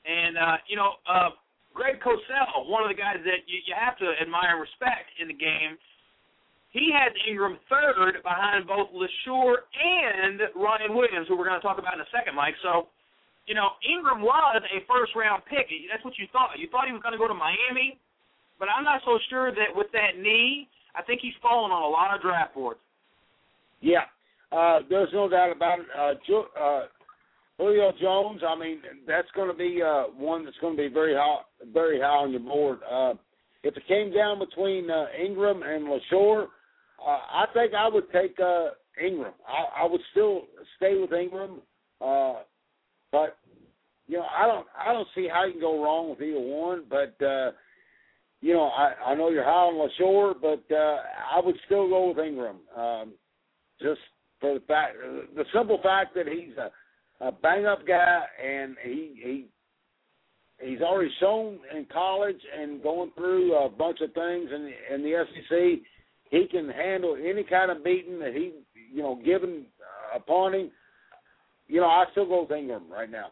And 0.08 0.40
uh, 0.40 0.58
you 0.68 0.80
know, 0.80 0.96
uh, 1.04 1.36
Greg 1.76 2.00
Cosell, 2.00 2.72
one 2.72 2.84
of 2.84 2.90
the 2.90 2.96
guys 2.96 3.20
that 3.28 3.44
you, 3.48 3.60
you 3.68 3.76
have 3.76 4.00
to 4.00 4.08
admire 4.20 4.56
and 4.56 4.64
respect 4.64 5.12
in 5.20 5.28
the 5.28 5.36
game, 5.36 5.76
he 6.72 6.94
has 6.94 7.10
Ingram 7.26 7.58
third 7.66 8.22
behind 8.22 8.68
both 8.68 8.94
Leshoure 8.94 9.66
and 9.74 10.42
Ryan 10.54 10.94
Williams, 10.94 11.28
who 11.28 11.38
we're 11.38 11.50
going 11.50 11.60
to 11.60 11.66
talk 11.66 11.80
about 11.82 11.98
in 11.98 12.02
a 12.02 12.12
second, 12.14 12.36
Mike. 12.38 12.54
So, 12.62 12.88
you 13.50 13.56
know, 13.58 13.74
Ingram 13.82 14.22
was 14.22 14.62
a 14.62 14.80
first 14.86 15.18
round 15.18 15.42
pick. 15.50 15.66
That's 15.90 16.06
what 16.06 16.14
you 16.22 16.30
thought. 16.32 16.54
You 16.62 16.70
thought 16.70 16.86
he 16.86 16.94
was 16.94 17.02
going 17.02 17.18
to 17.18 17.22
go 17.22 17.28
to 17.28 17.34
Miami, 17.34 17.98
but 18.62 18.70
I'm 18.70 18.84
not 18.84 19.02
so 19.04 19.18
sure 19.30 19.50
that 19.50 19.74
with 19.74 19.90
that 19.98 20.22
knee, 20.22 20.70
I 20.94 21.02
think 21.02 21.22
he's 21.22 21.34
fallen 21.42 21.72
on 21.72 21.82
a 21.82 21.90
lot 21.90 22.14
of 22.14 22.22
draft 22.22 22.54
boards. 22.54 22.80
Yeah, 23.82 24.06
uh, 24.52 24.86
there's 24.90 25.10
no 25.14 25.30
doubt 25.30 25.56
about 25.56 25.80
it. 25.80 25.88
Uh, 25.98 26.60
uh, 26.60 26.86
Julio 27.58 27.92
Jones, 28.00 28.42
I 28.48 28.58
mean, 28.58 28.80
that's 29.08 29.28
going 29.36 29.50
to 29.50 29.58
be 29.58 29.82
uh, 29.82 30.14
one 30.16 30.46
that's 30.46 30.58
going 30.62 30.78
to 30.78 30.82
be 30.82 30.94
very 30.94 31.16
high, 31.16 31.42
very 31.74 32.00
high 32.00 32.24
on 32.24 32.32
your 32.32 32.42
board. 32.42 32.80
Uh, 32.90 33.14
if 33.64 33.76
it 33.76 33.84
came 33.88 34.14
down 34.14 34.40
between 34.40 34.90
uh, 34.90 35.06
Ingram 35.20 35.64
and 35.64 35.88
Leshoure, 35.88 36.48
uh, 37.06 37.20
I 37.32 37.46
think 37.54 37.74
I 37.74 37.88
would 37.88 38.12
take 38.12 38.40
uh, 38.40 38.70
Ingram. 39.04 39.34
I, 39.48 39.84
I 39.84 39.88
would 39.88 40.02
still 40.12 40.44
stay 40.78 40.98
with 41.00 41.14
Ingram, 41.14 41.62
uh, 42.02 42.36
but 43.12 43.38
you 44.08 44.18
know, 44.18 44.26
I 44.36 44.48
don't, 44.48 44.66
I 44.78 44.92
don't 44.92 45.08
see 45.14 45.28
how 45.32 45.46
you 45.46 45.54
can 45.54 45.62
go 45.62 45.84
wrong 45.84 46.10
with 46.10 46.22
either 46.22 46.40
one. 46.40 46.84
But 46.90 47.24
uh, 47.24 47.52
you 48.42 48.54
know, 48.54 48.66
I, 48.66 48.94
I 49.08 49.16
know 49.16 49.30
you're 49.30 49.44
high 49.44 49.52
on 49.52 49.76
Leshoure, 49.76 50.34
but 50.42 50.64
uh, 50.74 50.98
I 51.32 51.40
would 51.44 51.56
still 51.66 51.90
go 51.90 52.10
with 52.10 52.26
Ingram. 52.26 52.58
Um, 52.76 53.14
just 53.82 54.00
for 54.40 54.56
the 54.56 54.62
fact, 54.62 54.96
the 55.36 55.46
simple 55.54 55.80
fact 55.84 56.16
that 56.16 56.28
he's 56.28 56.58
a, 56.58 56.72
a 57.26 57.32
bang 57.32 57.66
up 57.66 57.86
guy 57.88 58.24
and 58.44 58.76
he 58.84 59.14
he 59.24 59.46
he's 60.62 60.82
already 60.82 61.12
shown 61.20 61.60
in 61.76 61.86
college 61.92 62.40
and 62.58 62.82
going 62.82 63.12
through 63.16 63.56
a 63.56 63.70
bunch 63.70 64.00
of 64.02 64.14
things 64.14 64.50
in 64.54 64.72
in 64.94 65.04
the 65.04 65.26
SEC, 65.26 65.82
he 66.30 66.48
can 66.50 66.70
handle 66.70 67.16
any 67.16 67.44
kind 67.44 67.72
of 67.72 67.84
beating 67.84 68.20
that 68.20 68.34
he 68.34 68.54
you 68.94 69.02
know 69.02 69.20
given 69.24 69.66
uh, 69.82 70.18
upon 70.18 70.54
him. 70.54 70.72
You 71.68 71.82
know, 71.82 71.88
I 71.88 72.06
still 72.12 72.26
go 72.26 72.42
with 72.42 72.52
Ingram 72.52 72.92
right 72.92 73.12
now. 73.12 73.28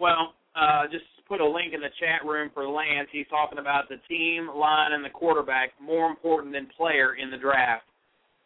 Well, 0.00 0.34
uh, 0.56 0.90
just 0.90 1.04
put 1.28 1.40
a 1.40 1.46
link 1.46 1.72
in 1.72 1.80
the 1.80 1.94
chat 2.02 2.26
room 2.26 2.50
for 2.52 2.66
Lance. 2.66 3.06
He's 3.12 3.28
talking 3.30 3.58
about 3.58 3.88
the 3.88 4.02
team, 4.08 4.50
line, 4.50 4.92
and 4.92 5.04
the 5.04 5.10
quarterback 5.10 5.70
more 5.80 6.10
important 6.10 6.52
than 6.52 6.66
player 6.76 7.14
in 7.14 7.30
the 7.30 7.38
draft 7.38 7.84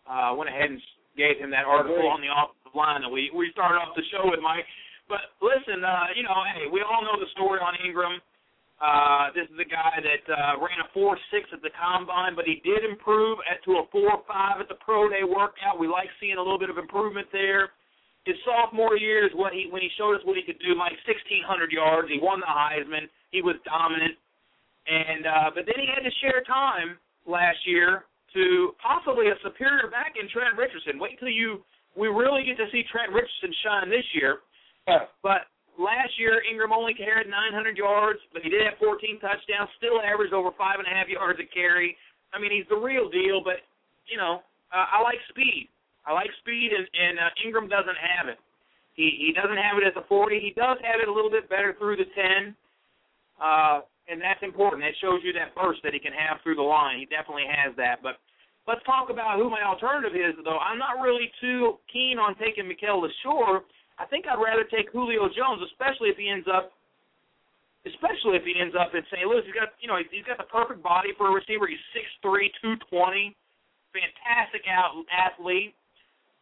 uh, 0.04 0.34
went 0.36 0.50
ahead 0.50 0.68
and 0.68 0.80
gave 1.16 1.38
him 1.38 1.50
that 1.50 1.64
article 1.64 2.04
on 2.08 2.20
the 2.20 2.28
offensive 2.28 2.76
line 2.76 3.00
that 3.00 3.08
we 3.08 3.30
we 3.32 3.48
started 3.52 3.78
off 3.78 3.96
the 3.96 4.04
show 4.12 4.28
with, 4.28 4.40
Mike. 4.42 4.66
But 5.08 5.32
listen, 5.40 5.84
uh, 5.84 6.12
you 6.16 6.24
know, 6.24 6.36
hey, 6.52 6.68
we 6.68 6.84
all 6.84 7.04
know 7.04 7.16
the 7.16 7.30
story 7.32 7.60
on 7.60 7.76
Ingram. 7.80 8.20
Uh, 8.84 9.32
this 9.32 9.48
is 9.48 9.56
a 9.56 9.64
guy 9.64 9.96
that 9.96 10.24
uh, 10.28 10.60
ran 10.60 10.76
a 10.84 10.88
four 10.92 11.16
six 11.32 11.48
at 11.56 11.64
the 11.64 11.72
combine, 11.72 12.36
but 12.36 12.44
he 12.44 12.60
did 12.60 12.84
improve 12.84 13.40
at 13.48 13.64
to 13.64 13.80
a 13.80 13.88
four 13.88 14.20
five 14.28 14.60
at 14.60 14.68
the 14.68 14.76
pro 14.84 15.08
day 15.08 15.24
workout. 15.24 15.80
We 15.80 15.88
like 15.88 16.12
seeing 16.20 16.36
a 16.36 16.44
little 16.44 16.60
bit 16.60 16.68
of 16.68 16.76
improvement 16.76 17.24
there. 17.32 17.72
His 18.28 18.36
sophomore 18.44 19.00
year 19.00 19.24
is 19.24 19.32
what 19.32 19.56
he 19.56 19.72
when 19.72 19.80
he 19.80 19.88
showed 19.96 20.12
us 20.12 20.22
what 20.28 20.36
he 20.36 20.44
could 20.44 20.60
do, 20.60 20.76
like 20.76 20.92
sixteen 21.08 21.40
hundred 21.40 21.72
yards. 21.72 22.12
He 22.12 22.20
won 22.20 22.44
the 22.44 22.52
Heisman. 22.52 23.08
He 23.32 23.40
was 23.40 23.56
dominant, 23.64 24.20
and 24.84 25.24
uh, 25.24 25.48
but 25.56 25.64
then 25.64 25.80
he 25.80 25.88
had 25.88 26.04
to 26.04 26.12
share 26.20 26.44
time 26.44 27.00
last 27.24 27.64
year 27.64 28.04
to 28.36 28.76
possibly 28.84 29.32
a 29.32 29.36
superior 29.40 29.88
back 29.88 30.20
in 30.20 30.28
Trent 30.28 30.60
Richardson. 30.60 31.00
Wait 31.00 31.16
till 31.16 31.32
you 31.32 31.64
we 31.96 32.12
really 32.12 32.44
get 32.44 32.60
to 32.60 32.68
see 32.68 32.84
Trent 32.92 33.16
Richardson 33.16 33.48
shine 33.64 33.88
this 33.88 34.04
year. 34.12 34.44
Yeah. 34.84 35.08
But 35.24 35.48
last 35.78 36.14
year 36.18 36.42
Ingram 36.44 36.72
only 36.72 36.94
carried 36.94 37.28
900 37.28 37.76
yards, 37.76 38.20
but 38.32 38.42
he 38.42 38.50
did 38.50 38.62
have 38.62 38.78
14 38.78 39.20
touchdowns. 39.20 39.70
Still 39.78 40.00
averaged 40.00 40.34
over 40.34 40.50
five 40.56 40.78
and 40.78 40.86
a 40.86 40.94
half 40.94 41.08
yards 41.08 41.38
a 41.40 41.46
carry. 41.48 41.96
I 42.32 42.40
mean, 42.40 42.50
he's 42.50 42.68
the 42.68 42.78
real 42.78 43.08
deal. 43.08 43.42
But 43.42 43.62
you 44.06 44.16
know, 44.16 44.42
uh, 44.74 44.86
I 44.90 45.02
like 45.02 45.18
speed. 45.30 45.68
I 46.04 46.12
like 46.12 46.30
speed, 46.40 46.70
and, 46.76 46.84
and 46.84 47.14
uh, 47.18 47.30
Ingram 47.44 47.68
doesn't 47.68 47.96
have 47.96 48.28
it. 48.28 48.38
He 48.94 49.14
he 49.18 49.30
doesn't 49.34 49.58
have 49.58 49.78
it 49.78 49.86
at 49.86 49.94
the 49.94 50.06
40. 50.08 50.38
He 50.38 50.52
does 50.54 50.78
have 50.82 51.00
it 51.00 51.08
a 51.08 51.12
little 51.12 51.30
bit 51.30 51.48
better 51.48 51.74
through 51.78 51.96
the 51.96 52.08
10. 52.14 52.54
Uh, 53.40 53.82
and 54.08 54.20
that's 54.20 54.42
important. 54.42 54.84
That 54.84 54.94
shows 55.00 55.24
you 55.24 55.32
that 55.34 55.56
burst 55.56 55.80
that 55.82 55.96
he 55.96 56.00
can 56.00 56.12
have 56.12 56.38
through 56.42 56.56
the 56.56 56.66
line. 56.66 57.00
He 57.00 57.06
definitely 57.06 57.48
has 57.48 57.72
that. 57.76 58.04
But 58.04 58.20
let's 58.68 58.84
talk 58.84 59.08
about 59.08 59.40
who 59.40 59.48
my 59.48 59.64
alternative 59.64 60.12
is, 60.14 60.36
though. 60.44 60.60
I'm 60.60 60.78
not 60.78 61.00
really 61.00 61.32
too 61.40 61.80
keen 61.90 62.18
on 62.18 62.36
taking 62.36 62.68
Mikel 62.68 63.00
Leshoure. 63.00 63.64
I 63.98 64.06
think 64.06 64.26
I'd 64.26 64.40
rather 64.40 64.66
take 64.66 64.90
Julio 64.90 65.30
Jones, 65.30 65.62
especially 65.70 66.10
if 66.10 66.18
he 66.18 66.28
ends 66.28 66.46
up, 66.50 66.74
especially 67.86 68.36
if 68.38 68.44
he 68.44 68.58
ends 68.58 68.74
up 68.74 68.94
in 68.94 69.02
St. 69.12 69.22
Louis. 69.26 69.46
He's 69.46 69.54
got, 69.54 69.74
you 69.78 69.86
know, 69.86 69.98
he's 69.98 70.26
got 70.26 70.38
the 70.38 70.50
perfect 70.50 70.82
body 70.82 71.14
for 71.14 71.30
a 71.30 71.34
receiver. 71.34 71.70
He's 71.70 71.82
six 71.94 72.06
three, 72.22 72.50
two 72.58 72.74
twenty, 72.90 73.36
fantastic 73.94 74.66
out 74.66 74.98
athlete. 75.12 75.74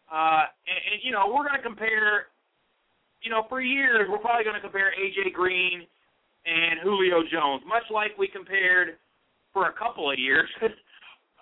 Uh, 0.08 0.48
and, 0.68 0.78
and 0.92 0.98
you 1.04 1.12
know, 1.12 1.28
we're 1.28 1.44
going 1.44 1.58
to 1.58 1.64
compare. 1.64 2.32
You 3.22 3.30
know, 3.30 3.46
for 3.48 3.62
years 3.62 4.10
we're 4.10 4.18
probably 4.18 4.42
going 4.42 4.58
to 4.58 4.64
compare 4.64 4.90
AJ 4.98 5.32
Green 5.32 5.86
and 6.42 6.82
Julio 6.82 7.22
Jones, 7.30 7.62
much 7.68 7.86
like 7.86 8.18
we 8.18 8.26
compared 8.26 8.98
for 9.52 9.68
a 9.68 9.72
couple 9.78 10.10
of 10.10 10.18
years 10.18 10.50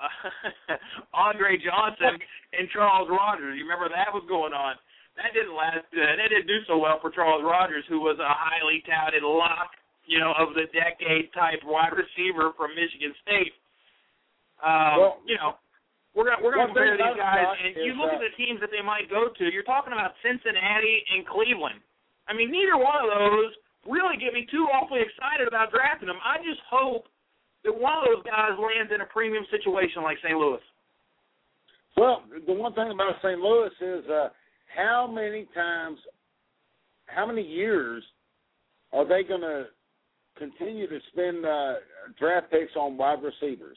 Andre 1.15 1.57
Johnson 1.61 2.19
and 2.57 2.69
Charles 2.73 3.09
Rogers. 3.11 3.57
You 3.57 3.65
remember 3.65 3.89
that 3.89 4.13
was 4.13 4.25
going 4.29 4.53
on? 4.53 4.77
That 5.21 5.37
didn't 5.37 5.53
last. 5.53 5.85
Uh, 5.93 6.17
that 6.17 6.33
didn't 6.33 6.49
do 6.49 6.65
so 6.65 6.81
well 6.81 6.97
for 7.05 7.13
Charles 7.13 7.45
Rogers, 7.45 7.85
who 7.93 8.01
was 8.01 8.17
a 8.17 8.33
highly 8.33 8.81
touted 8.89 9.21
lock, 9.21 9.77
you 10.09 10.17
know, 10.17 10.33
of 10.33 10.57
the 10.57 10.65
decade 10.73 11.29
type 11.37 11.61
wide 11.69 11.93
receiver 11.93 12.57
from 12.57 12.73
Michigan 12.73 13.13
State. 13.21 13.53
Um, 14.65 14.97
Well, 14.97 15.15
you 15.29 15.37
know, 15.37 15.61
we're 16.17 16.25
gonna 16.25 16.41
we're 16.41 16.57
gonna 16.57 16.73
compare 16.73 16.97
these 16.97 17.21
guys, 17.21 17.53
and 17.53 17.85
you 17.85 18.01
look 18.01 18.11
uh, 18.11 18.17
at 18.17 18.25
the 18.25 18.33
teams 18.41 18.65
that 18.65 18.73
they 18.73 18.81
might 18.81 19.13
go 19.13 19.29
to. 19.29 19.45
You're 19.53 19.69
talking 19.69 19.93
about 19.93 20.17
Cincinnati 20.25 21.05
and 21.13 21.29
Cleveland. 21.29 21.85
I 22.25 22.33
mean, 22.33 22.49
neither 22.49 22.81
one 22.81 22.97
of 23.05 23.13
those 23.13 23.53
really 23.85 24.17
get 24.17 24.33
me 24.33 24.49
too 24.49 24.69
awfully 24.73 25.05
excited 25.05 25.49
about 25.49 25.69
drafting 25.69 26.09
them. 26.09 26.21
I 26.25 26.41
just 26.41 26.65
hope 26.65 27.13
that 27.65 27.73
one 27.77 27.93
of 28.01 28.05
those 28.09 28.25
guys 28.25 28.57
lands 28.57 28.89
in 28.89 29.05
a 29.05 29.09
premium 29.13 29.45
situation 29.53 30.01
like 30.01 30.17
St. 30.25 30.37
Louis. 30.37 30.65
Well, 31.97 32.25
the 32.47 32.53
one 32.53 32.73
thing 32.73 32.91
about 32.91 33.21
St. 33.21 33.39
Louis 33.39 33.73
is 33.81 34.05
uh, 34.09 34.33
how 34.75 35.11
many 35.13 35.47
times, 35.55 35.99
how 37.07 37.27
many 37.27 37.43
years 37.43 38.03
are 38.93 39.07
they 39.07 39.23
going 39.23 39.41
to 39.41 39.67
continue 40.39 40.89
to 40.89 40.99
spend 41.13 41.45
uh, 41.45 41.75
draft 42.19 42.51
picks 42.51 42.77
on 42.77 42.97
wide 42.97 43.19
receivers? 43.23 43.77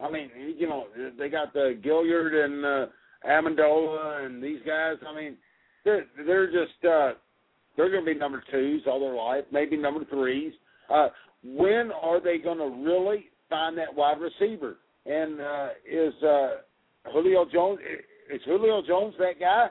I 0.00 0.10
mean, 0.10 0.30
you 0.58 0.68
know, 0.68 0.86
they 1.18 1.28
got 1.28 1.52
the 1.52 1.78
Gilliard 1.84 2.34
and 2.44 2.64
uh, 2.64 2.86
Amendola 3.28 4.26
and 4.26 4.42
these 4.42 4.60
guys. 4.66 4.96
I 5.06 5.14
mean, 5.14 5.36
they're 5.84 6.06
they're 6.26 6.46
just 6.46 6.84
uh, 6.84 7.12
they're 7.76 7.90
going 7.90 8.04
to 8.04 8.12
be 8.12 8.18
number 8.18 8.42
twos 8.50 8.82
all 8.86 9.00
their 9.00 9.14
life, 9.14 9.44
maybe 9.52 9.76
number 9.76 10.04
threes. 10.06 10.52
Uh, 10.92 11.08
when 11.44 11.90
are 12.00 12.20
they 12.20 12.38
going 12.38 12.58
to 12.58 12.90
really 12.90 13.26
find 13.48 13.76
that 13.78 13.94
wide 13.94 14.18
receiver? 14.20 14.76
And 15.06 15.40
uh, 15.40 15.68
is 15.88 16.14
uh, 16.22 16.48
Julio 17.12 17.46
Jones 17.52 17.78
is 18.32 18.40
Julio 18.44 18.82
Jones 18.86 19.14
that 19.18 19.40
guy? 19.40 19.68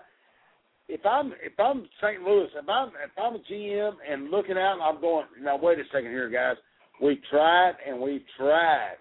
If 0.88 1.06
I'm 1.06 1.34
if 1.42 1.54
I'm 1.60 1.88
St. 2.02 2.22
Louis, 2.22 2.50
if 2.56 2.68
I'm 2.68 2.90
if 2.90 3.12
I'm 3.18 3.36
a 3.36 3.40
GM 3.52 3.94
and 4.10 4.30
looking 4.30 4.58
out, 4.58 4.74
and 4.74 4.82
I'm 4.82 5.00
going 5.02 5.26
now. 5.42 5.58
Wait 5.58 5.80
a 5.80 5.84
second 5.92 6.12
here, 6.12 6.30
guys. 6.30 6.58
We 7.02 7.20
tried 7.30 7.74
and 7.88 8.00
we 8.00 8.26
tried 8.38 8.96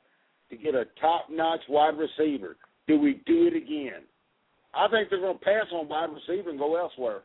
to 0.50 0.56
get 0.56 0.74
a 0.74 0.84
top-notch 1.00 1.60
wide 1.68 1.94
receiver. 1.98 2.56
Do 2.88 2.98
we 2.98 3.22
do 3.26 3.46
it 3.46 3.54
again? 3.54 4.02
I 4.74 4.88
think 4.88 5.10
they're 5.10 5.20
going 5.20 5.38
to 5.38 5.44
pass 5.44 5.66
on 5.72 5.88
wide 5.88 6.10
receiver 6.10 6.50
and 6.50 6.58
go 6.58 6.76
elsewhere. 6.76 7.22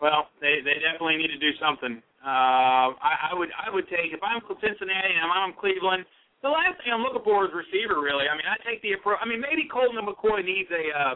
Well, 0.00 0.28
they 0.40 0.58
they 0.64 0.82
definitely 0.82 1.16
need 1.16 1.30
to 1.30 1.38
do 1.38 1.50
something. 1.62 2.02
Uh, 2.24 2.94
I, 2.98 3.30
I 3.30 3.34
would 3.34 3.48
I 3.54 3.70
would 3.70 3.88
take 3.88 4.12
if 4.12 4.20
I'm 4.22 4.42
Cincinnati 4.60 5.14
and 5.14 5.30
I'm 5.30 5.54
Cleveland. 5.54 6.04
The 6.42 6.50
last 6.50 6.82
thing 6.82 6.90
I'm 6.90 7.06
looking 7.06 7.22
for 7.22 7.46
is 7.46 7.54
receiver. 7.54 8.02
Really, 8.02 8.26
I 8.26 8.34
mean, 8.34 8.46
I 8.50 8.58
take 8.66 8.82
the 8.82 8.98
approach. 8.98 9.22
I 9.22 9.26
mean, 9.26 9.38
maybe 9.38 9.70
Colton 9.70 9.98
McCoy 10.02 10.42
needs 10.42 10.68
a 10.74 10.84
uh, 10.90 11.14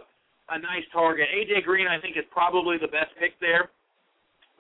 a 0.55 0.59
nice 0.63 0.87
target. 0.95 1.27
AJ 1.35 1.67
Green, 1.67 1.91
I 1.91 1.99
think, 1.99 2.15
is 2.15 2.27
probably 2.31 2.79
the 2.79 2.87
best 2.87 3.11
pick 3.19 3.35
there. 3.43 3.71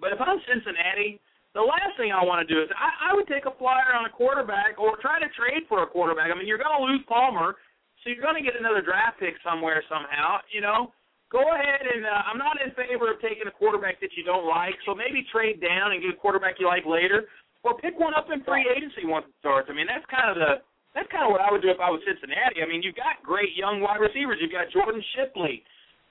But 0.02 0.12
if 0.12 0.18
I'm 0.20 0.42
Cincinnati, 0.44 1.22
the 1.54 1.62
last 1.62 1.94
thing 1.96 2.12
I 2.12 2.20
want 2.20 2.42
to 2.42 2.48
do 2.50 2.60
is 2.60 2.68
I, 2.74 3.10
I 3.10 3.16
would 3.16 3.30
take 3.30 3.46
a 3.46 3.54
flyer 3.56 3.94
on 3.96 4.04
a 4.04 4.12
quarterback 4.12 4.76
or 4.76 4.98
try 5.00 5.22
to 5.22 5.30
trade 5.32 5.64
for 5.70 5.86
a 5.86 5.88
quarterback. 5.88 6.28
I 6.28 6.36
mean, 6.36 6.44
you're 6.44 6.60
going 6.60 6.74
to 6.74 6.84
lose 6.84 7.00
Palmer, 7.08 7.56
so 8.02 8.12
you're 8.12 8.20
going 8.20 8.36
to 8.36 8.44
get 8.44 8.58
another 8.58 8.82
draft 8.82 9.22
pick 9.22 9.38
somewhere 9.40 9.80
somehow. 9.88 10.42
You 10.52 10.60
know, 10.60 10.92
go 11.32 11.40
ahead 11.40 11.86
and 11.86 12.04
uh, 12.04 12.28
I'm 12.28 12.36
not 12.36 12.60
in 12.60 12.76
favor 12.76 13.08
of 13.08 13.22
taking 13.22 13.48
a 13.48 13.54
quarterback 13.54 14.02
that 14.04 14.12
you 14.18 14.26
don't 14.26 14.44
like. 14.44 14.76
So 14.84 14.92
maybe 14.92 15.24
trade 15.32 15.62
down 15.62 15.96
and 15.96 16.02
get 16.02 16.12
a 16.12 16.20
quarterback 16.20 16.58
you 16.58 16.66
like 16.68 16.84
later, 16.84 17.24
or 17.62 17.76
pick 17.78 17.98
one 17.98 18.14
up 18.14 18.28
in 18.32 18.42
free 18.44 18.66
agency 18.68 19.04
once 19.04 19.24
it 19.28 19.34
starts. 19.40 19.68
I 19.70 19.74
mean, 19.74 19.86
that's 19.86 20.04
kind 20.10 20.28
of 20.30 20.36
the 20.36 20.60
that's 20.96 21.08
kind 21.12 21.28
of 21.28 21.30
what 21.32 21.44
I 21.44 21.52
would 21.52 21.60
do 21.60 21.68
if 21.68 21.76
I 21.76 21.92
was 21.92 22.00
Cincinnati. 22.08 22.64
I 22.64 22.66
mean, 22.66 22.80
you've 22.80 22.96
got 22.96 23.20
great 23.20 23.52
young 23.52 23.84
wide 23.84 24.00
receivers. 24.00 24.40
You've 24.40 24.54
got 24.54 24.72
Jordan 24.72 25.04
Shipley. 25.12 25.60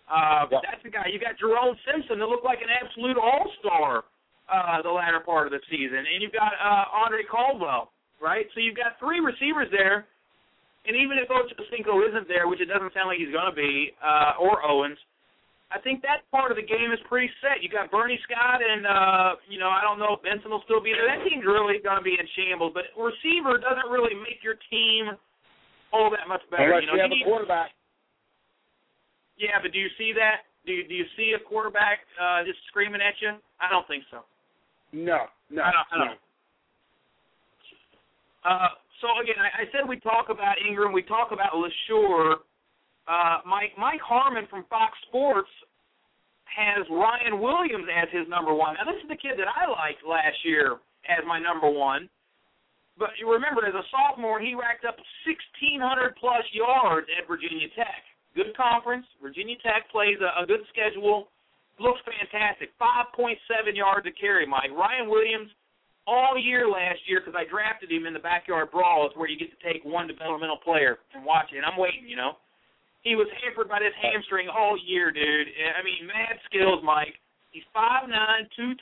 Uh, 0.05 0.45
Yeah. 0.51 0.61
That's 0.61 0.83
the 0.85 0.93
guy. 0.93 1.09
You 1.09 1.17
got 1.17 1.41
Jerome 1.41 1.73
Simpson 1.89 2.21
that 2.21 2.29
looked 2.29 2.45
like 2.45 2.61
an 2.61 2.69
absolute 2.69 3.17
all 3.17 3.49
star 3.59 4.05
uh, 4.45 4.81
the 4.85 4.93
latter 4.93 5.19
part 5.19 5.49
of 5.49 5.51
the 5.57 5.61
season, 5.73 6.05
and 6.05 6.21
you've 6.21 6.33
got 6.35 6.53
uh, 6.61 6.85
Andre 6.93 7.25
Caldwell, 7.25 7.89
right? 8.21 8.45
So 8.53 8.61
you've 8.61 8.77
got 8.77 8.93
three 9.01 9.17
receivers 9.19 9.65
there, 9.73 10.05
and 10.85 10.93
even 10.93 11.17
if 11.17 11.33
Ocho 11.33 11.57
Cinco 11.73 12.05
isn't 12.05 12.27
there, 12.29 12.45
which 12.47 12.61
it 12.61 12.69
doesn't 12.69 12.93
sound 12.93 13.09
like 13.09 13.17
he's 13.17 13.33
going 13.33 13.49
to 13.49 13.57
be, 13.57 13.89
uh, 14.05 14.37
or 14.37 14.61
Owens, 14.61 15.01
I 15.73 15.81
think 15.81 16.05
that 16.05 16.23
part 16.29 16.53
of 16.53 16.57
the 16.61 16.63
game 16.65 16.93
is 16.93 17.01
pretty 17.09 17.27
set. 17.41 17.65
You 17.65 17.69
got 17.73 17.89
Bernie 17.89 18.19
Scott, 18.23 18.61
and 18.61 18.85
uh, 18.85 19.35
you 19.49 19.57
know 19.57 19.69
I 19.73 19.81
don't 19.81 19.97
know 19.97 20.13
if 20.17 20.21
Benson 20.21 20.53
will 20.53 20.61
still 20.69 20.79
be 20.79 20.93
there. 20.93 21.09
That 21.09 21.25
team's 21.25 21.43
really 21.45 21.81
going 21.81 21.97
to 21.97 22.05
be 22.05 22.13
in 22.15 22.27
shambles, 22.37 22.71
but 22.71 22.93
receiver 22.93 23.57
doesn't 23.57 23.89
really 23.89 24.13
make 24.13 24.45
your 24.45 24.61
team 24.69 25.17
all 25.91 26.13
that 26.13 26.29
much 26.29 26.45
better. 26.53 26.69
Unless 26.69 26.85
you 26.85 26.93
you, 26.93 26.97
know, 26.97 27.01
have 27.01 27.11
you 27.11 27.17
a 27.17 27.19
need- 27.19 27.27
quarterback. 27.27 27.73
yeah, 29.41 29.57
but 29.61 29.73
do 29.73 29.79
you 29.81 29.89
see 29.97 30.13
that? 30.15 30.45
Do 30.65 30.73
you, 30.73 30.87
do 30.87 30.93
you 30.97 31.05
see 31.17 31.33
a 31.37 31.41
quarterback 31.41 32.05
uh, 32.17 32.41
just 32.45 32.57
screaming 32.69 33.01
at 33.01 33.13
you? 33.21 33.37
I 33.61 33.69
don't 33.69 33.85
think 33.87 34.01
so. 34.09 34.25
No, 34.93 35.29
no, 35.49 35.61
I 35.61 35.69
don't. 35.73 35.87
I 35.91 35.95
don't. 36.05 36.19
Uh, 38.45 38.69
so 39.01 39.07
again, 39.21 39.41
I, 39.41 39.61
I 39.61 39.65
said 39.73 39.89
we 39.89 39.99
talk 39.99 40.29
about 40.29 40.55
Ingram, 40.61 40.93
we 40.93 41.01
talk 41.03 41.29
about 41.33 41.53
Leshoure. 41.57 42.45
Uh, 43.07 43.45
Mike 43.45 43.77
Mike 43.77 44.01
Harmon 44.01 44.47
from 44.49 44.65
Fox 44.69 44.97
Sports 45.07 45.51
has 46.49 46.85
Ryan 46.89 47.41
Williams 47.41 47.85
as 47.91 48.09
his 48.09 48.25
number 48.29 48.53
one. 48.53 48.75
Now 48.75 48.89
this 48.89 49.01
is 49.01 49.09
the 49.09 49.19
kid 49.19 49.37
that 49.37 49.49
I 49.49 49.69
liked 49.69 50.01
last 50.01 50.37
year 50.43 50.81
as 51.05 51.21
my 51.27 51.37
number 51.37 51.69
one. 51.69 52.09
But 52.97 53.11
you 53.19 53.27
remember, 53.27 53.67
as 53.67 53.75
a 53.75 53.83
sophomore, 53.91 54.39
he 54.39 54.55
racked 54.55 54.87
up 54.87 54.95
1,600 55.27 56.15
plus 56.15 56.47
yards 56.55 57.07
at 57.11 57.27
Virginia 57.27 57.67
Tech. 57.75 58.07
Good 58.35 58.55
conference. 58.55 59.05
Virginia 59.19 59.59
Tech 59.59 59.91
plays 59.91 60.15
a, 60.23 60.31
a 60.43 60.47
good 60.47 60.63
schedule. 60.71 61.27
Looks 61.75 61.99
fantastic. 62.07 62.71
5.7 62.79 63.35
yards 63.75 64.07
a 64.07 64.15
carry, 64.15 64.47
Mike. 64.47 64.71
Ryan 64.71 65.11
Williams, 65.11 65.51
all 66.07 66.39
year 66.39 66.71
last 66.71 67.03
year, 67.03 67.19
because 67.19 67.35
I 67.35 67.43
drafted 67.43 67.91
him 67.91 68.07
in 68.07 68.15
the 68.15 68.23
backyard 68.23 68.71
brawl, 68.71 69.03
is 69.07 69.11
where 69.19 69.27
you 69.27 69.35
get 69.35 69.51
to 69.51 69.59
take 69.59 69.83
one 69.83 70.07
developmental 70.07 70.63
player 70.63 71.03
and 71.11 71.27
watch 71.27 71.51
it. 71.51 71.59
And 71.59 71.67
I'm 71.67 71.75
waiting, 71.75 72.07
you 72.07 72.15
know. 72.15 72.39
He 73.05 73.13
was 73.13 73.29
hampered 73.37 73.69
by 73.69 73.77
this 73.77 73.93
hamstring 74.01 74.49
all 74.49 74.73
year, 74.81 75.13
dude. 75.13 75.47
I 75.77 75.85
mean, 75.85 76.09
mad 76.09 76.41
skills, 76.49 76.81
Mike. 76.81 77.21
He's 77.53 77.63
5'9", 77.71 78.09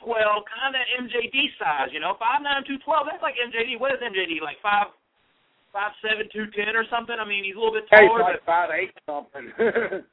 kind 0.02 0.66
of 0.66 0.74
that 0.74 0.88
MJD 0.96 1.36
size, 1.60 1.92
you 1.92 2.00
know. 2.00 2.16
5'9", 2.18 2.64
212, 2.82 3.06
that's 3.06 3.22
like 3.22 3.36
MJD. 3.36 3.78
What 3.78 3.92
is 3.92 4.00
MJD, 4.00 4.40
like 4.40 4.58
5, 4.64 4.90
5'7", 5.70 6.26
210 6.32 6.74
or 6.74 6.88
something? 6.88 7.14
I 7.14 7.28
mean, 7.28 7.44
he's 7.44 7.54
a 7.54 7.60
little 7.60 7.76
bit 7.76 7.86
taller. 7.86 8.24
Hey, 8.24 8.40
like 8.40 8.48
five 8.48 8.72
eight 8.72 8.96
something. 9.06 9.52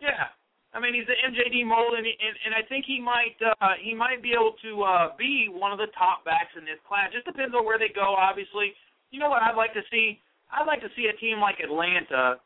Yeah, 0.00 0.32
I 0.72 0.80
mean 0.80 0.96
he's 0.96 1.04
the 1.04 1.12
MJD 1.12 1.60
mold, 1.68 1.92
and, 1.92 2.08
and 2.08 2.34
and 2.48 2.52
I 2.56 2.64
think 2.72 2.88
he 2.88 3.04
might 3.04 3.36
uh, 3.44 3.76
he 3.76 3.92
might 3.92 4.24
be 4.24 4.32
able 4.32 4.56
to 4.64 4.80
uh, 4.80 5.06
be 5.20 5.52
one 5.52 5.76
of 5.76 5.78
the 5.78 5.92
top 5.92 6.24
backs 6.24 6.56
in 6.56 6.64
this 6.64 6.80
class. 6.88 7.12
Just 7.12 7.28
depends 7.28 7.52
on 7.52 7.68
where 7.68 7.76
they 7.76 7.92
go, 7.92 8.16
obviously. 8.16 8.72
You 9.12 9.20
know 9.20 9.28
what 9.28 9.44
I'd 9.44 9.60
like 9.60 9.76
to 9.76 9.84
see? 9.92 10.16
I'd 10.48 10.64
like 10.64 10.80
to 10.80 10.88
see 10.96 11.12
a 11.12 11.16
team 11.20 11.36
like 11.36 11.60
Atlanta 11.60 12.40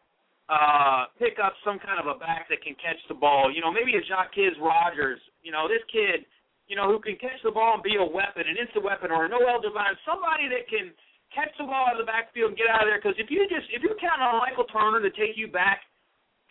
uh, 0.49 1.09
pick 1.17 1.41
up 1.41 1.57
some 1.65 1.81
kind 1.81 1.97
of 1.97 2.07
a 2.07 2.21
back 2.21 2.49
that 2.53 2.61
can 2.61 2.77
catch 2.77 3.01
the 3.09 3.17
ball. 3.17 3.49
You 3.49 3.65
know, 3.65 3.73
maybe 3.73 3.97
a 3.97 4.05
Jacquizz 4.05 4.61
Rodgers. 4.61 5.21
You 5.41 5.53
know, 5.53 5.65
this 5.69 5.81
kid, 5.89 6.29
you 6.69 6.77
know, 6.77 6.89
who 6.89 7.01
can 7.01 7.17
catch 7.17 7.41
the 7.41 7.53
ball 7.53 7.81
and 7.81 7.85
be 7.85 7.97
a 7.97 8.05
weapon, 8.05 8.45
an 8.45 8.61
instant 8.61 8.85
weapon, 8.85 9.09
or 9.09 9.25
a 9.25 9.29
Noel 9.29 9.61
Devine, 9.65 9.97
somebody 10.05 10.49
that 10.53 10.69
can 10.69 10.93
catch 11.33 11.51
the 11.57 11.65
ball 11.65 11.89
out 11.89 11.97
of 11.97 12.03
the 12.05 12.09
backfield 12.09 12.53
and 12.53 12.59
get 12.61 12.69
out 12.69 12.85
of 12.85 12.89
there. 12.89 13.01
Because 13.01 13.17
if 13.17 13.33
you 13.33 13.49
just 13.49 13.67
if 13.73 13.81
you're 13.81 13.97
counting 13.97 14.25
on 14.25 14.41
Michael 14.45 14.69
Turner 14.69 15.01
to 15.01 15.13
take 15.17 15.37
you 15.41 15.49
back, 15.49 15.81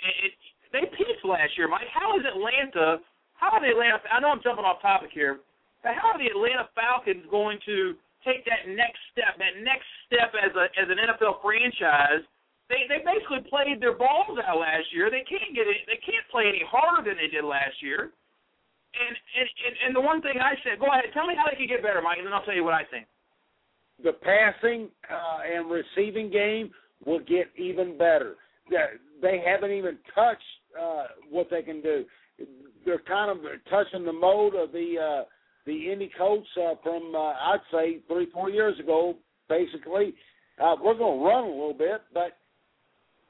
it, 0.02 0.30
it, 0.30 0.34
they 0.74 0.90
peaked 0.98 1.22
last 1.22 1.54
year, 1.54 1.70
Mike. 1.70 1.90
How 1.94 2.18
is 2.18 2.26
Atlanta? 2.26 2.98
How 3.38 3.54
are 3.54 3.62
the 3.62 3.78
Atlanta? 3.78 4.02
I 4.10 4.18
know 4.18 4.34
I'm 4.34 4.42
jumping 4.42 4.66
off 4.66 4.82
topic 4.82 5.14
here, 5.14 5.46
but 5.86 5.94
how 5.94 6.18
are 6.18 6.20
the 6.20 6.34
Atlanta 6.34 6.66
Falcons 6.74 7.30
going 7.30 7.62
to 7.70 7.94
take 8.26 8.42
that 8.50 8.66
next 8.66 8.98
step? 9.14 9.38
That 9.38 9.62
next 9.62 9.86
step 10.10 10.34
as 10.34 10.50
a 10.58 10.66
as 10.82 10.90
an 10.90 10.98
NFL 10.98 11.46
franchise. 11.46 12.26
They 12.74 12.90
they 12.90 13.06
basically 13.06 13.46
played 13.54 13.78
their 13.80 13.94
balls 13.94 14.34
out 14.42 14.58
last 14.58 14.90
year. 14.92 15.14
They 15.14 15.22
can't 15.30 15.54
get 15.54 15.70
it. 15.70 15.86
They 15.86 16.02
can't 16.02 16.26
play 16.34 16.50
any 16.50 16.64
harder 16.66 17.06
than 17.06 17.18
they 17.22 17.30
did 17.30 17.46
last 17.46 17.78
year. 17.86 18.10
And 18.98 19.14
and 19.38 19.48
and, 19.66 19.76
and 19.86 19.92
the 19.96 20.02
one 20.02 20.22
thing 20.26 20.42
I 20.42 20.58
said, 20.66 20.80
go 20.82 20.90
ahead, 20.90 21.06
tell 21.14 21.28
me 21.30 21.36
how 21.38 21.46
they 21.50 21.58
can 21.58 21.68
get 21.70 21.82
better, 21.86 22.02
Mike, 22.02 22.18
and 22.18 22.26
then 22.26 22.34
I'll 22.34 22.46
tell 22.46 22.58
you 22.58 22.64
what 22.66 22.74
I 22.74 22.86
think. 22.90 23.06
the 24.04 24.14
passing 24.26 24.90
uh, 25.10 25.40
and 25.46 25.70
receiving 25.70 26.30
game 26.32 26.72
will 27.06 27.20
get 27.20 27.48
even 27.58 27.98
better. 27.98 28.36
They- 28.70 28.98
They 29.22 29.38
haven't 29.46 29.72
even 29.72 29.98
touched 30.14 30.52
uh, 30.80 31.06
what 31.30 31.48
they 31.50 31.62
can 31.62 31.80
do. 31.82 32.04
They're 32.86 33.00
kind 33.08 33.32
of 33.32 33.38
touching 33.70 34.04
the 34.04 34.12
mold 34.12 34.54
of 34.56 34.72
the 34.74 34.90
uh, 35.00 35.24
the 35.66 35.92
Indy 35.92 36.10
Colts 36.18 36.50
uh, 36.58 36.76
from 36.84 37.16
uh, 37.16 37.34
I'd 37.52 37.62
say 37.72 38.00
three 38.10 38.28
four 38.34 38.50
years 38.50 38.78
ago. 38.80 39.16
Basically, 39.48 40.14
uh, 40.62 40.76
we're 40.84 40.98
going 40.98 41.20
to 41.20 41.26
run 41.26 41.44
a 41.46 41.50
little 41.50 41.74
bit, 41.78 42.02
but 42.14 42.32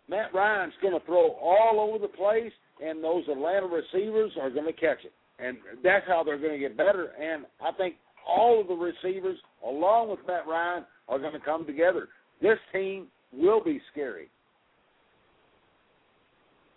Matt 0.10 0.34
Ryan's 0.34 0.74
going 0.82 0.98
to 0.98 1.06
throw 1.06 1.32
all 1.32 1.80
over 1.80 2.00
the 2.00 2.12
place, 2.12 2.52
and 2.84 3.04
those 3.04 3.24
Atlanta 3.30 3.68
receivers 3.68 4.32
are 4.42 4.50
going 4.50 4.66
to 4.66 4.74
catch 4.74 5.00
it, 5.06 5.14
and 5.40 5.58
that's 5.84 6.06
how 6.08 6.24
they're 6.24 6.40
going 6.40 6.54
to 6.54 6.60
get 6.60 6.78
better. 6.78 7.12
And 7.20 7.46
I 7.62 7.72
think 7.72 7.96
all 8.28 8.62
of 8.62 8.68
the 8.68 8.74
receivers, 8.74 9.38
along 9.66 10.10
with 10.10 10.20
Matt 10.28 10.48
Ryan, 10.48 10.86
are 11.08 11.20
going 11.20 11.34
to 11.34 11.40
come 11.40 11.66
together. 11.66 12.10
This 12.42 12.58
team 12.72 13.08
will 13.32 13.64
be 13.64 13.82
scary. 13.92 14.30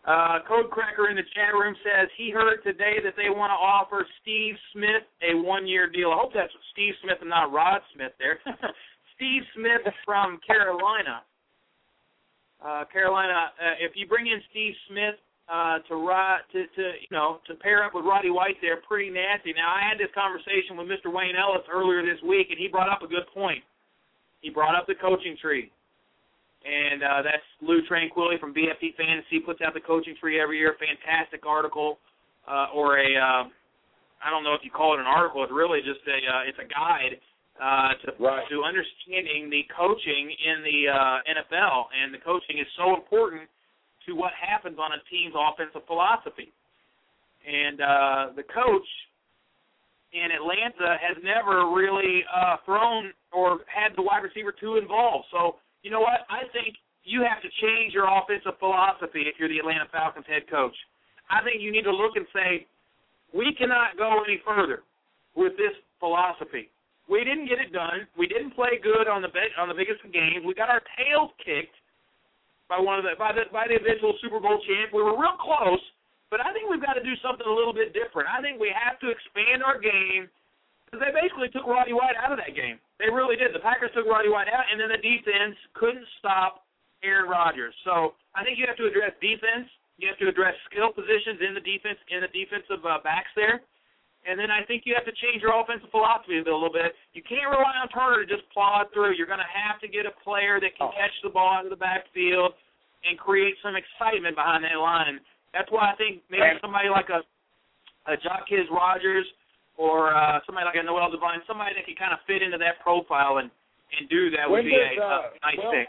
Uh, 0.06 0.38
Code 0.46 0.70
Cracker 0.70 1.10
in 1.10 1.16
the 1.16 1.26
chat 1.34 1.52
room 1.52 1.74
says 1.82 2.08
he 2.16 2.30
heard 2.30 2.62
today 2.62 3.02
that 3.02 3.14
they 3.16 3.28
want 3.28 3.50
to 3.50 3.58
offer 3.58 4.06
Steve 4.22 4.54
Smith 4.72 5.02
a 5.18 5.34
one-year 5.34 5.90
deal. 5.90 6.12
I 6.14 6.18
hope 6.22 6.30
that's 6.32 6.52
Steve 6.72 6.94
Smith 7.02 7.18
and 7.20 7.30
not 7.30 7.50
Rod 7.50 7.80
Smith 7.92 8.12
there. 8.20 8.38
Steve 9.16 9.42
Smith 9.56 9.82
from 10.04 10.38
Carolina. 10.46 11.26
Uh, 12.66 12.82
Carolina, 12.90 13.54
uh, 13.62 13.78
if 13.78 13.92
you 13.94 14.08
bring 14.08 14.26
in 14.26 14.42
Steve 14.50 14.74
Smith 14.90 15.14
uh, 15.46 15.78
to 15.86 15.94
ride 15.94 16.42
to, 16.50 16.66
to 16.74 16.82
you 16.98 17.12
know 17.12 17.38
to 17.46 17.54
pair 17.54 17.84
up 17.84 17.94
with 17.94 18.04
Roddy 18.04 18.30
White, 18.30 18.56
they're 18.60 18.82
pretty 18.82 19.10
nasty. 19.10 19.54
Now 19.54 19.70
I 19.70 19.86
had 19.86 20.02
this 20.02 20.10
conversation 20.18 20.74
with 20.74 20.90
Mr. 20.90 21.14
Wayne 21.14 21.38
Ellis 21.38 21.62
earlier 21.70 22.02
this 22.02 22.18
week, 22.26 22.48
and 22.50 22.58
he 22.58 22.66
brought 22.66 22.90
up 22.90 23.02
a 23.02 23.06
good 23.06 23.30
point. 23.32 23.62
He 24.42 24.50
brought 24.50 24.74
up 24.74 24.86
the 24.90 24.98
coaching 24.98 25.36
tree 25.40 25.70
and 26.66 27.02
uh, 27.02 27.22
that's 27.22 27.46
Lou 27.62 27.80
Tranquilli 27.86 28.40
from 28.40 28.52
BFT 28.52 28.96
Fantasy 28.96 29.38
puts 29.38 29.60
out 29.62 29.74
the 29.74 29.80
coaching 29.80 30.14
tree 30.18 30.40
every 30.40 30.58
year. 30.58 30.74
Fantastic 30.78 31.46
article, 31.46 31.98
uh, 32.48 32.74
or 32.74 32.98
a 32.98 33.06
uh, 33.06 33.44
I 34.18 34.30
don't 34.30 34.42
know 34.42 34.54
if 34.54 34.62
you 34.64 34.70
call 34.70 34.94
it 34.94 35.00
an 35.00 35.06
article. 35.06 35.44
It's 35.44 35.52
really 35.52 35.80
just 35.80 36.02
a 36.08 36.18
uh, 36.18 36.42
it's 36.48 36.58
a 36.58 36.66
guide 36.66 37.20
uh, 37.62 37.96
to 38.04 38.12
right. 38.20 38.44
to 38.50 38.62
understanding 38.64 39.50
the 39.50 39.64
coaching 39.72 40.30
in 40.30 40.62
the 40.62 40.92
uh, 40.92 41.18
NFL, 41.24 41.88
and 41.92 42.12
the 42.12 42.22
coaching 42.22 42.58
is 42.58 42.66
so 42.76 42.94
important 42.94 43.48
to 44.06 44.14
what 44.14 44.32
happens 44.38 44.78
on 44.78 44.92
a 44.92 45.00
team's 45.10 45.34
offensive 45.34 45.82
philosophy. 45.86 46.52
And 47.46 47.80
uh, 47.80 48.24
the 48.34 48.42
coach 48.42 48.88
in 50.12 50.30
Atlanta 50.30 50.98
has 50.98 51.16
never 51.22 51.70
really 51.74 52.22
uh, 52.28 52.56
thrown 52.64 53.12
or 53.32 53.60
had 53.66 53.96
the 53.96 54.02
wide 54.02 54.22
receiver 54.22 54.54
two 54.54 54.76
involved. 54.76 55.26
So 55.30 55.56
you 55.82 55.90
know 55.90 56.00
what? 56.00 56.26
I 56.30 56.46
think 56.52 56.74
you 57.06 57.22
have 57.22 57.40
to 57.42 57.50
change 57.62 57.94
your 57.94 58.10
offensive 58.10 58.58
philosophy 58.58 59.30
if 59.30 59.38
you're 59.38 59.48
the 59.48 59.58
Atlanta 59.58 59.86
Falcons 59.92 60.26
head 60.26 60.50
coach. 60.50 60.74
I 61.30 61.42
think 61.42 61.62
you 61.62 61.70
need 61.70 61.86
to 61.86 61.94
look 61.94 62.16
and 62.16 62.26
say, 62.34 62.66
we 63.34 63.54
cannot 63.54 63.96
go 63.98 64.22
any 64.26 64.42
further 64.44 64.82
with 65.34 65.56
this 65.56 65.74
philosophy. 65.98 66.70
We 67.06 67.22
didn't 67.22 67.46
get 67.46 67.62
it 67.62 67.70
done. 67.70 68.06
We 68.18 68.26
didn't 68.26 68.58
play 68.58 68.82
good 68.82 69.06
on 69.06 69.22
the 69.22 69.30
be- 69.30 69.54
on 69.58 69.70
the 69.70 69.78
biggest 69.78 70.02
of 70.02 70.10
games. 70.10 70.42
We 70.42 70.54
got 70.54 70.70
our 70.70 70.82
tails 70.98 71.30
kicked 71.38 71.74
by 72.66 72.82
one 72.82 72.98
of 72.98 73.06
the 73.06 73.14
by 73.14 73.30
the 73.30 73.46
by 73.54 73.70
the 73.70 73.78
eventual 73.78 74.18
Super 74.18 74.42
Bowl 74.42 74.58
champ. 74.66 74.90
We 74.90 75.02
were 75.02 75.14
real 75.14 75.38
close, 75.38 75.82
but 76.30 76.42
I 76.42 76.50
think 76.50 76.66
we've 76.66 76.82
got 76.82 76.98
to 76.98 77.04
do 77.06 77.14
something 77.22 77.46
a 77.46 77.54
little 77.54 77.74
bit 77.74 77.94
different. 77.94 78.26
I 78.26 78.42
think 78.42 78.58
we 78.58 78.74
have 78.74 78.98
to 79.06 79.08
expand 79.10 79.62
our 79.62 79.78
game 79.78 80.26
because 80.86 80.98
they 80.98 81.14
basically 81.14 81.50
took 81.54 81.66
Roddy 81.66 81.94
White 81.94 82.18
out 82.18 82.34
of 82.34 82.38
that 82.42 82.58
game. 82.58 82.82
They 82.98 83.06
really 83.06 83.38
did. 83.38 83.54
The 83.54 83.62
Packers 83.62 83.94
took 83.94 84.06
Roddy 84.06 84.30
White 84.30 84.50
out, 84.50 84.66
and 84.66 84.78
then 84.78 84.90
the 84.90 85.02
defense 85.02 85.54
couldn't 85.78 86.06
stop 86.18 86.66
Aaron 87.06 87.30
Rodgers. 87.30 87.74
So 87.86 88.18
I 88.34 88.42
think 88.42 88.58
you 88.58 88.66
have 88.66 88.78
to 88.82 88.86
address 88.90 89.14
defense. 89.22 89.70
You 89.98 90.10
have 90.10 90.18
to 90.18 90.28
address 90.28 90.58
skill 90.70 90.90
positions 90.90 91.38
in 91.38 91.54
the 91.54 91.62
defense 91.62 92.02
in 92.10 92.20
the 92.20 92.32
defensive 92.34 92.82
uh, 92.82 92.98
backs 93.06 93.30
there. 93.38 93.62
And 94.26 94.34
then 94.34 94.50
I 94.50 94.66
think 94.66 94.82
you 94.84 94.92
have 94.98 95.06
to 95.06 95.14
change 95.22 95.38
your 95.38 95.54
offensive 95.54 95.86
philosophy 95.94 96.42
a 96.42 96.42
little 96.42 96.72
bit. 96.72 96.98
You 97.14 97.22
can't 97.22 97.46
rely 97.46 97.78
on 97.78 97.86
Turner 97.94 98.26
to 98.26 98.26
just 98.26 98.42
plod 98.50 98.90
through. 98.90 99.14
You're 99.14 99.30
going 99.30 99.42
to 99.42 99.54
have 99.54 99.78
to 99.80 99.88
get 99.88 100.02
a 100.02 100.14
player 100.26 100.58
that 100.58 100.74
can 100.74 100.90
oh. 100.90 100.94
catch 100.98 101.14
the 101.22 101.30
ball 101.30 101.54
out 101.54 101.62
of 101.62 101.70
the 101.70 101.78
backfield 101.78 102.58
and 103.06 103.14
create 103.14 103.54
some 103.62 103.78
excitement 103.78 104.34
behind 104.34 104.66
that 104.66 104.74
line. 104.82 105.22
That's 105.54 105.70
why 105.70 105.94
I 105.94 105.94
think 105.94 106.26
maybe 106.26 106.58
somebody 106.58 106.90
like 106.90 107.08
a 107.08 107.22
a 108.06 108.14
Jacquizz 108.14 108.70
Rodgers 108.70 109.26
or 109.76 110.14
uh, 110.14 110.38
somebody 110.46 110.64
like 110.64 110.78
a 110.78 110.82
Noel 110.82 111.10
Devine, 111.10 111.42
somebody 111.46 111.74
that 111.74 111.84
can 111.84 111.96
kind 111.96 112.12
of 112.12 112.20
fit 112.26 112.42
into 112.42 112.58
that 112.58 112.78
profile 112.82 113.38
and 113.38 113.50
and 113.98 114.08
do 114.10 114.30
that 114.30 114.50
would 114.50 114.62
when 114.62 114.64
be 114.64 114.74
does, 114.74 114.98
a, 114.98 115.02
uh, 115.02 115.20
a 115.30 115.46
nice 115.46 115.62
well, 115.62 115.72
pick. 115.72 115.88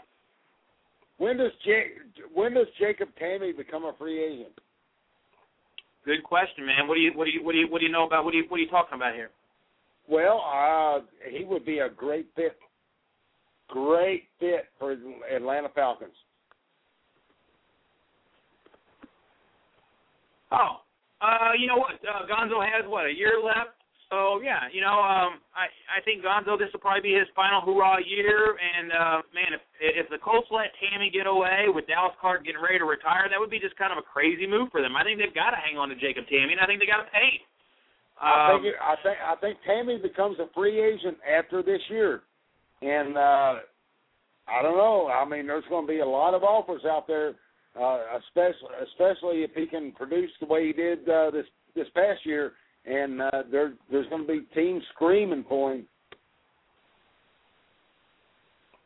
When 1.18 1.36
does 1.36 1.52
J- 1.64 1.98
when 2.32 2.54
does 2.54 2.66
Jacob 2.78 3.08
Tamme 3.20 3.56
become 3.56 3.84
a 3.84 3.92
free 3.98 4.22
agent? 4.22 4.54
Good 6.08 6.22
question, 6.22 6.64
man. 6.64 6.88
What 6.88 6.94
do 6.94 7.02
you 7.02 7.12
what 7.14 7.26
do 7.26 7.30
you 7.30 7.44
what 7.44 7.52
do 7.52 7.58
you 7.58 7.68
what 7.68 7.80
do 7.80 7.84
you 7.84 7.92
know 7.92 8.06
about 8.06 8.24
what 8.24 8.30
do 8.30 8.38
you 8.38 8.44
what 8.48 8.56
are 8.56 8.62
you 8.62 8.70
talking 8.70 8.96
about 8.96 9.12
here? 9.14 9.28
Well, 10.08 10.40
uh, 10.40 11.00
he 11.30 11.44
would 11.44 11.66
be 11.66 11.80
a 11.80 11.90
great 11.90 12.28
fit, 12.34 12.56
great 13.68 14.22
fit 14.40 14.68
for 14.78 14.96
Atlanta 15.30 15.68
Falcons. 15.74 16.14
Oh, 20.50 20.80
uh, 21.20 21.52
you 21.60 21.66
know 21.66 21.76
what? 21.76 21.96
Uh, 21.96 22.24
Gonzo 22.24 22.64
has 22.64 22.88
what 22.88 23.04
a 23.04 23.12
year 23.12 23.42
left. 23.44 23.76
So 24.08 24.40
yeah, 24.40 24.72
you 24.72 24.80
know, 24.80 24.96
um, 25.04 25.36
I 25.52 25.68
I 25.92 26.00
think 26.00 26.24
Gonzo 26.24 26.56
this 26.56 26.72
will 26.72 26.80
probably 26.80 27.04
be 27.04 27.12
his 27.12 27.28
final 27.36 27.60
hurrah 27.60 28.00
year. 28.00 28.56
And 28.56 28.88
uh, 28.88 29.18
man, 29.36 29.52
if 29.52 29.60
if 29.80 30.06
the 30.08 30.16
Colts 30.16 30.48
let 30.48 30.72
Tamme 30.80 31.12
get 31.12 31.28
away 31.28 31.68
with 31.68 31.84
Dallas 31.86 32.16
Clark 32.16 32.48
getting 32.48 32.60
ready 32.60 32.80
to 32.80 32.88
retire, 32.88 33.28
that 33.28 33.36
would 33.36 33.52
be 33.52 33.60
just 33.60 33.76
kind 33.76 33.92
of 33.92 34.00
a 34.00 34.06
crazy 34.08 34.48
move 34.48 34.72
for 34.72 34.80
them. 34.80 34.96
I 34.96 35.04
think 35.04 35.20
they've 35.20 35.36
got 35.36 35.52
to 35.52 35.60
hang 35.60 35.76
on 35.76 35.92
to 35.92 35.96
Jacob 35.96 36.24
Tamme, 36.24 36.48
and 36.48 36.60
I 36.60 36.64
think 36.64 36.80
they 36.80 36.88
got 36.88 37.04
to 37.04 37.12
pay. 37.12 37.44
Um, 38.16 38.32
I 38.32 38.48
think 38.56 38.64
it, 38.64 38.76
I 38.80 38.94
think 39.04 39.16
I 39.20 39.34
think 39.44 39.54
Tamme 39.68 40.00
becomes 40.00 40.40
a 40.40 40.48
free 40.56 40.80
agent 40.80 41.20
after 41.28 41.60
this 41.60 41.84
year, 41.92 42.24
and 42.80 43.12
uh, 43.12 43.60
I 44.48 44.64
don't 44.64 44.80
know. 44.80 45.12
I 45.12 45.28
mean, 45.28 45.46
there's 45.46 45.68
going 45.68 45.84
to 45.84 45.92
be 45.92 46.00
a 46.00 46.08
lot 46.08 46.32
of 46.32 46.42
offers 46.48 46.88
out 46.88 47.04
there, 47.06 47.36
uh, 47.76 48.16
especially 48.24 48.72
especially 48.88 49.44
if 49.44 49.52
he 49.52 49.66
can 49.68 49.92
produce 49.92 50.32
the 50.40 50.48
way 50.48 50.64
he 50.66 50.72
did 50.72 51.04
uh, 51.04 51.30
this 51.30 51.44
this 51.76 51.92
past 51.92 52.24
year 52.24 52.56
and 52.84 53.20
uh, 53.20 53.42
there 53.50 53.74
there's 53.90 54.08
going 54.08 54.26
to 54.26 54.32
be 54.32 54.40
teams 54.54 54.82
screaming 54.94 55.44
for 55.48 55.74
him. 55.74 55.86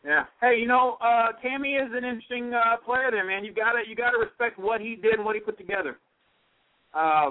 Yeah. 0.04 0.24
Hey, 0.40 0.58
you 0.58 0.66
know, 0.66 0.96
uh 1.00 1.28
Tamme 1.44 1.80
is 1.80 1.92
an 1.92 2.04
interesting 2.04 2.52
uh 2.52 2.76
player 2.84 3.10
there, 3.12 3.24
man. 3.24 3.44
You 3.44 3.54
gotta 3.54 3.82
you 3.86 3.94
gotta 3.94 4.18
respect 4.18 4.58
what 4.58 4.80
he 4.80 4.96
did 4.96 5.14
and 5.14 5.24
what 5.24 5.36
he 5.36 5.40
put 5.40 5.56
together. 5.56 5.98
Uh, 6.92 7.30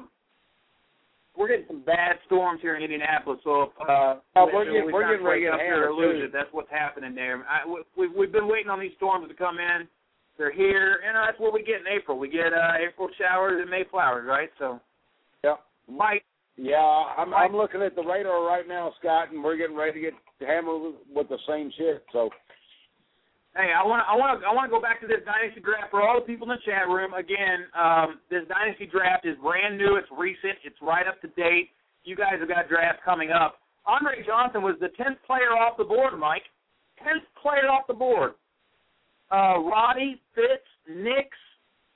we're 1.36 1.48
getting 1.48 1.66
some 1.68 1.82
bad 1.82 2.16
storms 2.26 2.60
here 2.62 2.76
in 2.76 2.84
Indianapolis, 2.84 3.40
so 3.44 3.64
if, 3.64 3.70
uh, 3.88 4.16
oh, 4.36 4.50
we're 4.54 4.66
getting, 4.66 4.92
we're 4.92 5.10
getting 5.10 5.26
ready 5.26 5.48
up 5.48 5.60
to 5.60 5.64
here 5.64 5.88
to 5.88 5.94
lose 5.94 6.24
it. 6.24 6.32
That's 6.34 6.50
what's 6.52 6.70
happening 6.70 7.16
there. 7.16 7.46
I, 7.48 7.66
we, 7.96 8.08
we've 8.08 8.32
been 8.32 8.48
waiting 8.48 8.70
on 8.70 8.80
these 8.80 8.92
storms 8.98 9.28
to 9.30 9.34
come 9.34 9.58
in. 9.60 9.88
They're 10.38 10.52
here, 10.52 11.00
and 11.06 11.16
that's 11.16 11.40
what 11.40 11.54
we 11.54 11.64
get 11.64 11.82
in 11.82 11.88
April. 11.88 12.18
We 12.18 12.30
get 12.30 12.54
uh 12.54 12.74
April 12.88 13.10
showers 13.20 13.60
and 13.62 13.70
May 13.70 13.84
flowers, 13.90 14.26
right? 14.28 14.50
So, 14.60 14.80
yeah. 15.44 15.56
Mike, 15.90 16.24
yeah, 16.58 17.04
I'm 17.18 17.34
I'm 17.34 17.56
looking 17.56 17.82
at 17.82 17.96
the 17.96 18.04
radar 18.04 18.46
right 18.46 18.68
now, 18.68 18.94
Scott, 19.00 19.32
and 19.32 19.44
we're 19.44 19.58
getting 19.58 19.76
ready 19.76 19.94
to 19.94 20.12
get 20.12 20.14
hammered 20.48 20.94
with 21.14 21.30
the 21.30 21.38
same 21.48 21.72
shit. 21.78 22.04
So, 22.12 22.30
hey, 23.56 23.72
I 23.72 23.86
want 23.86 24.04
to 24.04 24.08
I 24.12 24.16
want 24.16 24.44
I 24.44 24.54
want 24.54 24.70
to 24.70 24.76
go 24.76 24.82
back 24.82 25.00
to 25.02 25.08
this 25.08 25.24
dynasty 25.26 25.62
draft 25.62 25.92
for 25.92 26.02
all 26.02 26.20
the 26.20 26.26
people 26.26 26.52
in 26.52 26.58
the 26.58 26.64
chat 26.66 26.88
room. 26.88 27.14
Again, 27.14 27.66
um, 27.72 28.20
this 28.30 28.44
dynasty 28.50 28.86
draft 28.86 29.26
is 29.26 29.38
brand 29.42 29.78
new. 29.78 29.96
It's 29.96 30.12
recent. 30.12 30.60
It's 30.64 30.78
right 30.82 31.08
up 31.08 31.22
to 31.22 31.30
date. 31.40 31.72
You 32.04 32.16
guys 32.16 32.38
have 32.40 32.50
got 32.50 32.68
drafts 32.68 33.02
coming 33.06 33.32
up. 33.32 33.62
Andre 33.86 34.24
Johnson 34.26 34.62
was 34.62 34.76
the 34.80 34.90
tenth 34.98 35.18
player 35.26 35.58
off 35.58 35.78
the 35.78 35.84
board, 35.84 36.18
Mike. 36.20 36.46
Tenth 37.00 37.24
player 37.42 37.70
off 37.70 37.88
the 37.88 37.98
board. 37.98 38.34
Uh, 39.32 39.58
Roddy, 39.60 40.22
Fitz, 40.36 40.68
Nix, 40.90 41.30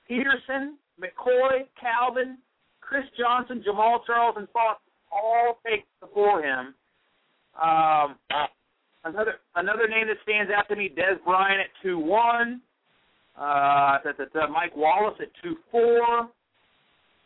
Peterson, 0.08 0.78
McCoy, 0.98 1.68
Calvin, 1.78 2.38
Chris 2.86 3.04
Johnson, 3.18 3.64
Jamaal 3.66 3.98
Charles, 4.06 4.36
and 4.38 4.48
Fox 4.50 4.80
all 5.10 5.58
take 5.66 5.84
before 6.00 6.42
him. 6.42 6.74
Um, 7.60 8.16
another 9.04 9.34
another 9.56 9.88
name 9.88 10.06
that 10.06 10.16
stands 10.22 10.52
out 10.56 10.68
to 10.68 10.76
me: 10.76 10.88
Dez 10.88 11.22
Bryant 11.24 11.60
at 11.60 11.70
two 11.82 11.98
one. 11.98 12.60
Uh, 13.36 13.98
that, 14.04 14.16
that, 14.16 14.40
uh, 14.40 14.48
Mike 14.48 14.74
Wallace 14.76 15.18
at 15.20 15.28
two 15.42 15.56
four. 15.70 16.28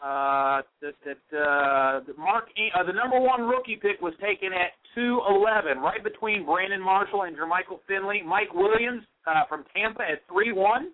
Uh, 0.02 0.62
that 0.80 0.94
that 1.04 1.36
uh, 1.36 2.00
Mark 2.16 2.48
uh, 2.74 2.82
the 2.84 2.92
number 2.92 3.20
one 3.20 3.42
rookie 3.42 3.76
pick 3.76 4.00
was 4.00 4.14
taken 4.20 4.52
at 4.52 4.72
two 4.94 5.20
eleven, 5.28 5.78
right 5.78 6.02
between 6.02 6.46
Brandon 6.46 6.80
Marshall 6.80 7.22
and 7.22 7.36
Jermichael 7.36 7.80
Finley. 7.86 8.22
Mike 8.24 8.54
Williams 8.54 9.02
uh, 9.26 9.44
from 9.48 9.64
Tampa 9.76 10.02
at 10.02 10.22
three 10.32 10.52
one. 10.52 10.92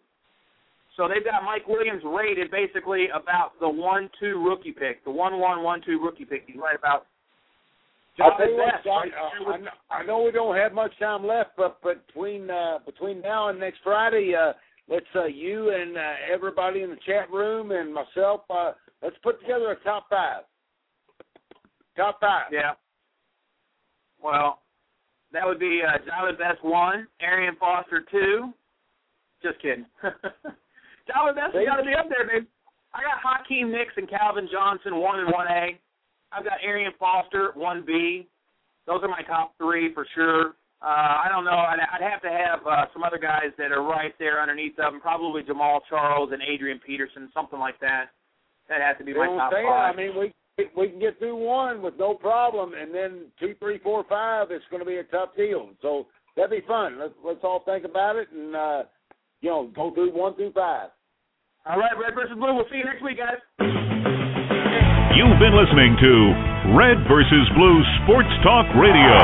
So 0.97 1.09
they've 1.09 1.25
got 1.25 1.45
Mike 1.45 1.69
Williams 1.69 2.03
rated 2.05 2.51
basically 2.51 3.09
about 3.15 3.53
the 3.61 3.69
one-two 3.69 4.43
rookie 4.43 4.73
pick, 4.73 5.05
the 5.05 5.11
one-one-one-two 5.11 6.01
rookie 6.03 6.25
pick. 6.25 6.45
He's 6.47 6.57
right 6.57 6.77
about. 6.77 7.07
I'll 8.19 8.35
tell 8.39 8.49
you 8.49 8.57
what, 8.57 8.75
Scott, 8.81 9.09
uh, 9.09 9.95
I, 9.95 10.03
know, 10.07 10.23
we 10.23 10.31
don't 10.31 10.57
have 10.57 10.73
much 10.73 10.99
time 10.99 11.27
left, 11.27 11.51
but 11.59 11.79
between 11.83 12.51
uh, 12.51 12.79
between 12.87 13.21
now 13.21 13.51
and 13.51 13.61
next 13.61 13.81
Friday, 13.85 14.33
uh, 14.35 14.55
let's 14.89 15.05
uh, 15.15 15.27
you 15.27 15.69
and 15.69 15.99
uh, 15.99 16.13
everybody 16.33 16.81
in 16.81 16.89
the 16.89 16.97
chat 17.05 17.31
room 17.31 17.73
and 17.73 17.93
myself, 17.93 18.41
uh, 18.49 18.73
let's 19.03 19.17
put 19.23 19.39
together 19.43 19.71
a 19.71 19.85
top 19.85 20.07
five. 20.09 20.45
Top 21.95 22.19
five. 22.19 22.47
Yeah. 22.51 22.73
Well, 24.23 24.61
that 25.33 25.45
would 25.45 25.59
be 25.59 25.83
uh, 25.87 25.99
Jahvid 25.99 26.39
Best 26.39 26.65
one, 26.65 27.07
Arian 27.21 27.57
Foster 27.61 28.03
two. 28.11 28.51
Just 29.43 29.61
kidding. 29.61 29.85
Jahvid 31.09 31.35
Best 31.35 31.55
got 31.55 31.77
to 31.77 31.85
be 31.85 31.95
up 31.95 32.07
there, 32.09 32.27
baby. 32.27 32.47
I 32.95 33.03
got 33.03 33.21
Hakeem 33.23 33.71
Nicks 33.71 33.95
and 33.97 34.09
Calvin 34.09 34.49
Johnson 34.51 34.97
one 34.97 35.21
and 35.21 35.31
one 35.33 35.47
A. 35.49 35.79
I've 36.33 36.45
got 36.45 36.59
Arian 36.65 36.93
Foster 36.99 37.53
one 37.55 37.85
B. 37.87 38.27
those 38.87 39.01
are 39.03 39.09
my 39.09 39.23
top 39.23 39.55
three 39.59 39.93
for 39.95 40.07
sure. 40.15 40.55
Uh, 40.83 41.25
I 41.25 41.27
don't 41.31 41.45
know. 41.45 41.57
I'd, 41.57 41.81
I'd 41.81 42.03
have 42.03 42.21
to 42.23 42.29
have 42.29 42.61
uh, 42.67 42.85
some 42.93 43.03
other 43.03 43.19
guys 43.19 43.51
that 43.59 43.73
are 43.73 43.83
right 43.83 44.13
there 44.19 44.41
underneath 44.43 44.77
them. 44.77 45.01
Probably 45.01 45.43
Jamaal 45.43 45.81
Charles 45.89 46.31
and 46.33 46.43
Adrian 46.43 46.81
Peterson, 46.85 47.31
something 47.33 47.59
like 47.59 47.81
that. 47.81 48.07
That 48.69 48.81
has 48.81 48.97
to 48.99 49.05
be 49.05 49.15
my 49.15 49.27
top 49.27 49.53
five. 49.53 49.95
I 49.95 49.97
mean, 49.97 50.19
we 50.19 50.33
we 50.77 50.89
can 50.89 50.99
get 50.99 51.19
through 51.19 51.37
one 51.37 51.83
with 51.83 51.95
no 51.99 52.15
problem, 52.15 52.73
and 52.75 52.95
then 52.95 53.27
two, 53.39 53.55
three, 53.59 53.79
four, 53.79 54.05
five, 54.09 54.51
it's 54.51 54.65
going 54.71 54.81
to 54.81 54.87
be 54.87 54.97
a 54.97 55.05
tough 55.05 55.31
deal. 55.37 55.71
So 55.83 56.07
that'd 56.35 56.51
be 56.51 56.67
fun. 56.67 56.99
Let's 56.99 57.15
let's 57.25 57.41
all 57.43 57.63
think 57.65 57.85
about 57.85 58.17
it 58.17 58.29
and 58.33 58.57
uh, 58.57 58.83
you 59.41 59.51
know 59.51 59.71
go 59.75 59.93
through 59.95 60.17
one 60.17 60.35
through 60.35 60.53
five. 60.53 60.91
All 61.67 61.83
right, 61.83 61.99
Red 61.99 62.15
versus 62.15 62.39
Blue. 62.39 62.55
We'll 62.55 62.71
see 62.71 62.79
you 62.79 62.87
next 62.87 63.03
week, 63.03 63.19
guys. 63.19 63.43
You've 65.19 65.41
been 65.43 65.57
listening 65.59 65.99
to 65.99 66.13
Red 66.79 67.03
versus 67.11 67.47
Blue 67.59 67.79
Sports 68.07 68.31
Talk 68.47 68.71
Radio, 68.79 69.15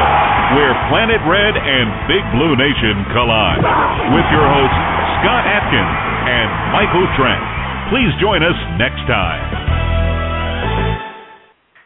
where 0.58 0.74
Planet 0.90 1.22
Red 1.22 1.54
and 1.54 1.86
Big 2.10 2.24
Blue 2.34 2.58
Nation 2.58 3.06
collide. 3.14 3.62
With 4.10 4.26
your 4.34 4.42
hosts, 4.42 4.82
Scott 5.22 5.46
Atkins 5.46 5.94
and 6.26 6.48
Michael 6.74 7.06
Trent. 7.14 7.46
Please 7.94 8.10
join 8.18 8.42
us 8.42 8.58
next 8.74 9.06
time. 9.06 9.81